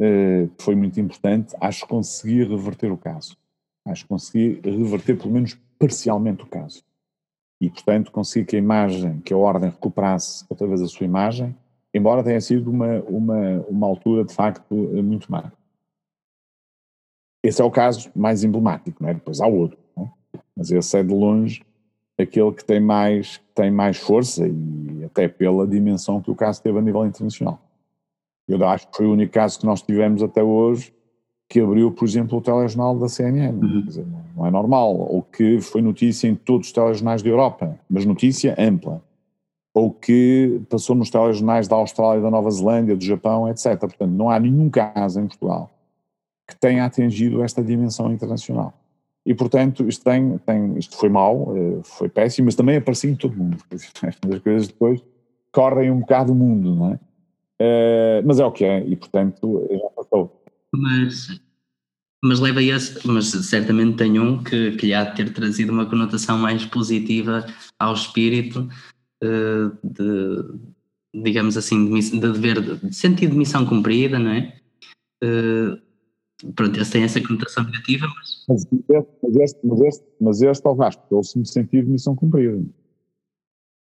eh, 0.00 0.48
que 0.56 0.62
foi 0.62 0.76
muito 0.76 1.00
importante, 1.00 1.56
acho 1.60 1.82
que 1.82 1.88
consegui 1.88 2.44
reverter 2.44 2.90
o 2.92 2.96
caso. 2.96 3.36
Acho 3.86 4.04
que 4.04 4.08
consegui 4.08 4.60
reverter, 4.62 5.16
pelo 5.16 5.32
menos 5.32 5.58
parcialmente, 5.78 6.42
o 6.42 6.46
caso. 6.46 6.84
E, 7.60 7.68
portanto, 7.68 8.12
consegui 8.12 8.46
que 8.46 8.56
a 8.56 8.58
imagem, 8.58 9.20
que 9.20 9.34
a 9.34 9.36
ordem 9.36 9.70
recuperasse 9.70 10.44
outra 10.48 10.66
vez 10.66 10.80
a 10.80 10.86
sua 10.86 11.04
imagem, 11.04 11.56
embora 11.92 12.22
tenha 12.22 12.40
sido 12.40 12.70
uma, 12.70 13.00
uma, 13.02 13.60
uma 13.68 13.86
altura, 13.86 14.24
de 14.24 14.32
facto, 14.32 14.74
muito 14.74 15.30
má. 15.30 15.50
Esse 17.42 17.60
é 17.60 17.64
o 17.64 17.70
caso 17.70 18.10
mais 18.14 18.44
emblemático, 18.44 19.02
não 19.02 19.10
é? 19.10 19.14
Depois 19.14 19.40
há 19.40 19.46
outro, 19.46 19.78
é? 19.96 20.08
mas 20.54 20.70
esse 20.70 20.98
é 20.98 21.02
de 21.02 21.14
longe 21.14 21.64
aquele 22.18 22.52
que 22.52 22.64
tem 22.64 22.80
mais, 22.80 23.40
tem 23.54 23.70
mais 23.70 23.96
força 23.96 24.46
e 24.46 25.04
até 25.04 25.28
pela 25.28 25.66
dimensão 25.66 26.20
que 26.20 26.30
o 26.30 26.34
caso 26.34 26.62
teve 26.62 26.78
a 26.78 26.82
nível 26.82 27.06
internacional. 27.06 27.60
Eu 28.48 28.64
acho 28.66 28.88
que 28.88 28.96
foi 28.96 29.06
o 29.06 29.12
único 29.12 29.32
caso 29.32 29.60
que 29.60 29.66
nós 29.66 29.82
tivemos 29.82 30.22
até 30.22 30.42
hoje 30.42 30.92
que 31.48 31.60
abriu, 31.60 31.90
por 31.90 32.04
exemplo, 32.06 32.38
o 32.38 32.40
telejornal 32.42 32.98
da 32.98 33.08
CNN. 33.08 33.56
Uhum. 33.56 33.82
Dizer, 33.82 34.06
não 34.36 34.46
é 34.46 34.50
normal. 34.50 34.94
Ou 34.94 35.22
que 35.22 35.60
foi 35.60 35.80
notícia 35.80 36.28
em 36.28 36.34
todos 36.34 36.66
os 36.66 36.72
telejornais 36.72 37.22
da 37.22 37.28
Europa, 37.30 37.78
mas 37.88 38.04
notícia 38.04 38.54
ampla. 38.58 39.02
Ou 39.72 39.90
que 39.90 40.60
passou 40.68 40.94
nos 40.94 41.08
telejornais 41.08 41.66
da 41.66 41.76
Austrália, 41.76 42.20
da 42.20 42.30
Nova 42.30 42.50
Zelândia, 42.50 42.96
do 42.96 43.04
Japão, 43.04 43.48
etc. 43.48 43.78
Portanto, 43.78 44.10
não 44.10 44.28
há 44.28 44.38
nenhum 44.38 44.68
caso 44.68 45.20
em 45.20 45.26
Portugal 45.26 45.70
que 46.46 46.56
tenha 46.56 46.86
atingido 46.86 47.42
esta 47.42 47.62
dimensão 47.62 48.10
internacional. 48.10 48.72
E, 49.28 49.34
portanto, 49.34 49.86
isto, 49.86 50.02
tem, 50.02 50.38
tem, 50.38 50.78
isto 50.78 50.96
foi 50.96 51.10
mau, 51.10 51.54
eh, 51.54 51.82
foi 51.84 52.08
péssimo, 52.08 52.46
mas 52.46 52.54
também 52.54 52.78
aparecia 52.78 53.10
em 53.10 53.14
todo 53.14 53.34
o 53.34 53.36
mundo. 53.36 53.58
As 54.02 54.38
coisas 54.40 54.68
depois 54.68 55.04
correm 55.52 55.90
um 55.90 56.00
bocado 56.00 56.32
o 56.32 56.34
mundo, 56.34 56.74
não 56.74 56.92
é? 56.92 57.00
Uh, 57.60 58.24
mas 58.24 58.40
é 58.40 58.46
o 58.46 58.52
que 58.52 58.64
é, 58.64 58.86
e 58.86 58.96
portanto 58.96 59.68
já 59.70 59.90
passou. 59.90 60.42
Mas, 60.72 61.40
mas 62.24 62.40
leva 62.40 62.62
esse, 62.62 63.06
mas 63.06 63.26
certamente 63.26 63.98
tem 63.98 64.18
um 64.18 64.42
que, 64.42 64.70
que 64.76 64.86
lhe 64.86 64.94
há 64.94 65.04
de 65.04 65.16
ter 65.16 65.30
trazido 65.34 65.72
uma 65.72 65.84
conotação 65.84 66.38
mais 66.38 66.64
positiva 66.64 67.44
ao 67.78 67.92
espírito 67.92 68.66
uh, 69.22 69.76
de, 69.84 71.22
digamos 71.22 71.58
assim, 71.58 71.92
de, 71.92 72.12
de 72.12 72.20
dever, 72.20 72.62
de 72.62 72.94
sentido 72.94 73.32
de 73.32 73.38
missão 73.38 73.66
cumprida, 73.66 74.18
não 74.18 74.30
é? 74.30 74.56
Uh, 75.22 75.87
Pronto, 76.54 76.80
esse 76.80 76.92
tem 76.92 77.02
essa 77.02 77.20
conotação 77.20 77.64
negativa, 77.64 78.06
mas. 78.16 78.44
Mas 78.48 78.62
este, 78.62 79.10
mas 79.22 79.36
este, 79.36 79.66
mas 79.66 79.80
este, 79.80 80.06
mas 80.20 80.42
este 80.42 80.66
ao 80.66 80.76
Vasco, 80.76 81.02
trouxe-me 81.08 81.46
sentido 81.46 81.86
de 81.86 81.92
missão 81.92 82.14
cumprida. 82.14 82.64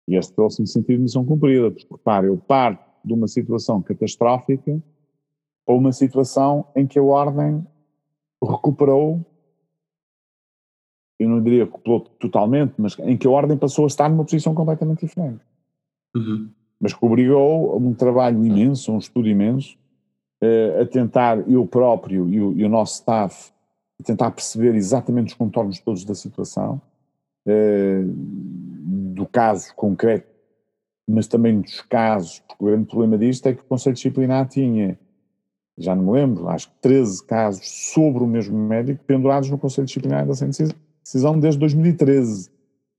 E 0.07 0.17
este 0.17 0.35
trouxe-me 0.35 0.67
sentido 0.67 0.97
de 0.97 1.03
missão 1.05 1.25
cumprida, 1.25 1.71
porque, 1.71 1.87
repare, 1.91 2.27
eu 2.27 2.37
parto 2.37 2.85
de 3.05 3.15
uma 3.15 3.27
situação 3.27 3.81
catastrófica 3.81 4.83
para 5.65 5.75
uma 5.75 5.93
situação 5.93 6.67
em 6.77 6.87
que 6.87 6.99
a 6.99 7.03
ordem 7.03 7.67
recuperou, 8.43 9.25
eu 11.19 11.29
não 11.29 11.43
diria 11.43 11.65
recuperou 11.65 12.01
totalmente, 12.01 12.75
mas 12.77 12.99
em 12.99 13.17
que 13.17 13.27
a 13.27 13.31
ordem 13.31 13.57
passou 13.57 13.85
a 13.85 13.87
estar 13.87 14.11
numa 14.11 14.25
posição 14.25 14.55
completamente 14.55 15.07
diferente. 15.07 15.41
Uhum. 16.15 16.51
Mas 16.81 16.93
que 16.93 17.05
obrigou 17.05 17.73
a 17.73 17.77
um 17.77 17.95
trabalho 17.95 18.45
imenso, 18.45 18.91
a 18.91 18.95
um 18.95 18.99
estudo 18.99 19.29
imenso, 19.29 19.79
a 20.81 20.87
tentar, 20.87 21.49
eu 21.49 21.67
próprio 21.67 22.29
e 22.29 22.41
o, 22.41 22.53
e 22.53 22.65
o, 22.65 22.69
nosso 22.69 22.95
staff, 22.95 23.53
a 24.01 24.05
tentar 24.05 24.31
perceber 24.33 24.75
exatamente 24.75 25.29
os 25.29 25.35
contornos 25.35 25.79
todos 25.79 26.05
da 26.05 26.15
situação, 26.15 26.81
uh, 27.47 28.03
do 29.15 29.27
caso 29.27 29.73
concreto, 29.75 30.27
mas 31.09 31.27
também 31.27 31.61
dos 31.61 31.81
casos, 31.83 32.41
porque 32.41 32.65
o 32.65 32.67
grande 32.67 32.87
problema 32.87 33.19
disto 33.19 33.47
é 33.47 33.55
que 33.55 33.61
o 33.61 33.65
Conselho 33.65 33.95
Disciplinar 33.95 34.49
tinha, 34.49 34.99
já 35.79 35.95
não 35.95 36.05
me 36.05 36.13
lembro, 36.13 36.49
acho 36.49 36.69
que 36.69 36.75
13 36.81 37.25
casos 37.25 37.93
sobre 37.93 38.25
o 38.25 38.27
mesmo 38.27 38.59
médico 38.59 39.05
pendurados 39.05 39.49
no 39.49 39.59
Conselho 39.59 39.87
Disciplinar 39.87 40.27
da 40.27 40.33
decisão 41.03 41.39
desde 41.39 41.61
2013. 41.61 42.51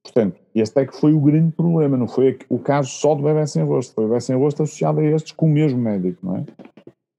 Portanto, 0.03 0.39
este 0.53 0.81
é 0.81 0.85
que 0.85 0.95
foi 0.95 1.13
o 1.13 1.19
grande 1.19 1.53
problema, 1.53 1.95
não 1.97 2.07
foi 2.07 2.37
o 2.49 2.59
caso 2.59 2.89
só 2.89 3.15
do 3.15 3.23
bebê 3.23 3.47
sem 3.47 3.63
rosto, 3.63 3.93
foi 3.93 4.05
o 4.05 4.07
bebê 4.09 4.19
sem 4.19 4.35
rosto 4.35 4.63
associado 4.63 4.99
a 4.99 5.03
estes 5.03 5.31
com 5.31 5.45
o 5.45 5.49
mesmo 5.49 5.79
médico, 5.79 6.25
não 6.25 6.37
é? 6.37 6.45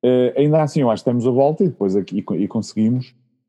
Uh, 0.05 0.39
ainda 0.39 0.63
assim, 0.63 0.83
eu 0.83 0.91
acho 0.91 1.03
que 1.03 1.11
temos 1.11 1.27
a 1.27 1.31
volta 1.31 1.65
e 1.65 1.69
depois 1.69 1.97
aqui 1.97 2.23
e 2.33 2.47
conseguimos, 2.47 3.07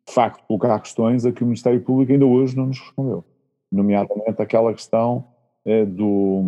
de 0.08 0.14
facto, 0.14 0.42
colocar 0.48 0.80
questões 0.80 1.26
a 1.26 1.32
que 1.34 1.44
o 1.44 1.46
Ministério 1.46 1.82
Público 1.82 2.14
ainda 2.14 2.26
hoje 2.26 2.56
não 2.56 2.68
nos 2.68 2.80
respondeu. 2.80 3.26
Nomeadamente 3.70 4.42
aquela 4.42 4.74
questão 4.74 5.26
uh, 5.66 5.86
do, 5.86 6.44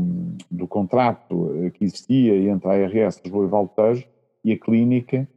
do 0.50 0.66
contrato 0.66 1.52
que 1.74 1.84
existia 1.84 2.50
entre 2.50 2.70
a 2.70 2.86
ARS 2.86 3.20
Lisboa 3.22 3.46
e 3.46 3.50
Valtejo 3.50 4.06
e 4.46 4.54
a 4.54 4.58
clínica 4.58 5.28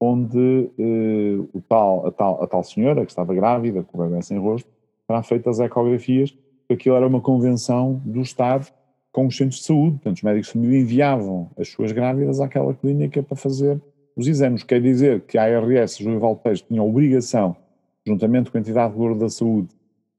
onde 0.00 0.38
uh, 0.38 1.48
o 1.52 1.60
tal, 1.62 2.06
a, 2.06 2.10
tal, 2.10 2.42
a 2.42 2.46
tal 2.46 2.62
senhora 2.62 3.04
que 3.04 3.12
estava 3.12 3.34
grávida, 3.34 3.82
com 3.82 3.98
o 3.98 4.08
bebê 4.08 4.20
sem 4.22 4.38
rosto, 4.38 4.68
terá 5.06 5.22
feito 5.22 5.48
as 5.48 5.60
ecografias, 5.60 6.36
aquilo 6.70 6.96
era 6.96 7.06
uma 7.06 7.20
convenção 7.20 8.00
do 8.04 8.20
Estado 8.20 8.66
com 9.12 9.26
os 9.26 9.36
centros 9.36 9.60
de 9.60 9.66
saúde. 9.66 9.92
Portanto, 9.92 10.16
os 10.16 10.22
médicos 10.22 10.54
enviavam 10.54 11.50
as 11.56 11.68
suas 11.68 11.92
grávidas 11.92 12.40
àquela 12.40 12.74
clínica 12.74 13.22
para 13.22 13.36
fazer 13.36 13.80
os 14.16 14.26
exames. 14.26 14.62
Quer 14.62 14.80
dizer 14.80 15.20
que 15.20 15.36
a 15.36 15.44
ARS, 15.44 15.98
Júlio 15.98 16.18
Valtejo, 16.18 16.64
tinha 16.66 16.80
a 16.80 16.84
obrigação, 16.84 17.54
juntamente 18.06 18.50
com 18.50 18.56
a 18.56 18.60
entidade 18.60 18.94
de 18.94 19.14
da 19.18 19.28
saúde, 19.28 19.68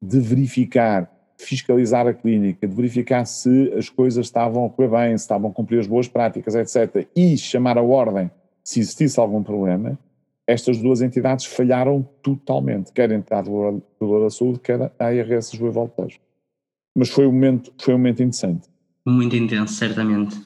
de 0.01 0.19
verificar, 0.19 1.11
fiscalizar 1.37 2.07
a 2.07 2.13
clínica, 2.13 2.67
de 2.67 2.75
verificar 2.75 3.25
se 3.25 3.73
as 3.73 3.89
coisas 3.89 4.27
estavam 4.27 4.65
a 4.65 4.69
correr 4.69 4.89
bem, 4.89 5.17
se 5.17 5.23
estavam 5.23 5.49
a 5.49 5.53
cumprir 5.53 5.79
as 5.79 5.87
boas 5.87 6.07
práticas, 6.07 6.53
etc. 6.53 7.07
E 7.15 7.37
chamar 7.37 7.77
a 7.77 7.81
ordem 7.81 8.29
se 8.63 8.79
existisse 8.79 9.19
algum 9.19 9.41
problema. 9.41 9.97
Estas 10.45 10.77
duas 10.77 11.01
entidades 11.01 11.45
falharam 11.45 12.07
totalmente, 12.21 12.93
quer 12.93 13.11
a 13.11 13.15
entidade 13.15 13.49
de 13.49 14.21
da 14.23 14.29
saúde, 14.29 14.59
quer 14.59 14.81
a 14.97 15.05
ARS 15.05 15.51
Júlio 15.51 15.73
Valtejo. 15.73 16.19
Mas 16.95 17.09
foi 17.09 17.27
um 17.27 17.31
momento, 17.31 17.73
foi 17.77 17.93
um 17.93 17.97
momento 17.97 18.23
interessante. 18.23 18.67
Muito 19.05 19.35
intenso, 19.35 19.73
certamente. 19.73 20.37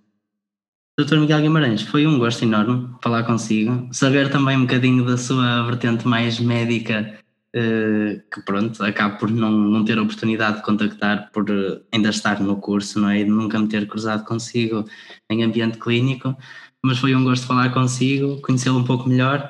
Doutor 1.01 1.19
Miguel 1.19 1.41
Guimarães, 1.41 1.81
foi 1.81 2.05
um 2.05 2.19
gosto 2.19 2.43
enorme 2.43 2.87
falar 3.01 3.23
consigo, 3.23 3.89
saber 3.91 4.29
também 4.29 4.55
um 4.55 4.67
bocadinho 4.67 5.03
da 5.03 5.17
sua 5.17 5.63
vertente 5.63 6.07
mais 6.07 6.39
médica, 6.39 7.17
eh, 7.55 8.21
que 8.31 8.39
pronto, 8.45 8.83
acabo 8.83 9.17
por 9.17 9.31
não, 9.31 9.49
não 9.49 9.83
ter 9.83 9.97
a 9.97 10.03
oportunidade 10.03 10.57
de 10.57 10.63
contactar 10.63 11.31
por 11.31 11.49
eh, 11.49 11.81
ainda 11.91 12.09
estar 12.09 12.39
no 12.39 12.57
curso, 12.57 12.99
não 12.99 13.09
é? 13.09 13.21
E 13.21 13.25
nunca 13.25 13.57
me 13.57 13.67
ter 13.67 13.87
cruzado 13.87 14.23
consigo 14.25 14.85
em 15.27 15.43
ambiente 15.43 15.79
clínico, 15.79 16.37
mas 16.83 16.99
foi 16.99 17.15
um 17.15 17.23
gosto 17.23 17.47
falar 17.47 17.73
consigo, 17.73 18.39
conhecê-lo 18.39 18.77
um 18.77 18.83
pouco 18.83 19.09
melhor 19.09 19.49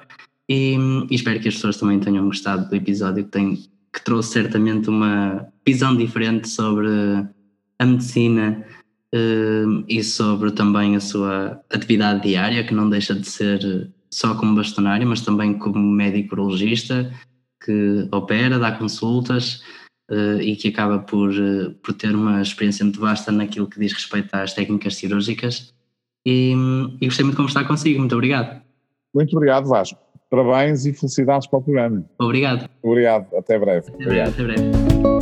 e, 0.49 0.77
e, 1.09 1.15
espero 1.15 1.41
que 1.41 1.49
as 1.49 1.55
pessoas 1.55 1.75
também 1.75 1.99
tenham 1.99 2.23
gostado 2.27 2.69
do 2.69 2.75
episódio 2.77 3.25
que, 3.25 3.31
tem, 3.31 3.55
que 3.91 4.01
trouxe 4.05 4.31
certamente 4.31 4.89
uma 4.89 5.49
visão 5.67 5.97
diferente 5.97 6.47
sobre 6.47 6.87
a 7.77 7.85
medicina 7.85 8.65
e 9.87 10.03
sobre 10.03 10.51
também 10.51 10.95
a 10.95 10.99
sua 10.99 11.61
atividade 11.69 12.23
diária, 12.23 12.63
que 12.63 12.73
não 12.73 12.89
deixa 12.89 13.13
de 13.13 13.27
ser 13.27 13.91
só 14.09 14.35
como 14.35 14.55
bastonário, 14.55 15.07
mas 15.07 15.21
também 15.21 15.57
como 15.57 15.79
médico 15.79 16.35
urologista, 16.35 17.11
que 17.63 18.07
opera, 18.11 18.59
dá 18.59 18.71
consultas 18.71 19.61
uh, 20.09 20.41
e 20.41 20.55
que 20.55 20.69
acaba 20.69 20.99
por, 20.99 21.31
por 21.83 21.93
ter 21.93 22.15
uma 22.15 22.41
experiência 22.41 22.83
muito 22.83 22.99
vasta 22.99 23.31
naquilo 23.31 23.67
que 23.67 23.79
diz 23.79 23.93
respeito 23.93 24.33
às 24.33 24.53
técnicas 24.53 24.95
cirúrgicas. 24.95 25.73
E, 26.25 26.53
e 26.99 27.05
gostei 27.05 27.23
muito 27.23 27.35
de 27.35 27.37
conversar 27.37 27.65
consigo. 27.65 27.99
Muito 27.99 28.13
obrigado. 28.13 28.61
Muito 29.13 29.35
obrigado, 29.35 29.67
Vasco. 29.67 29.99
Parabéns 30.29 30.85
e 30.85 30.93
felicidades 30.93 31.47
para 31.47 31.59
o 31.59 31.61
programa. 31.61 32.05
Obrigado. 32.19 32.69
Obrigado. 32.81 33.35
Até 33.35 33.59
breve. 33.59 33.89
Até, 33.89 34.05
breve. 34.05 34.29
Até 34.29 34.43
breve. 34.43 35.20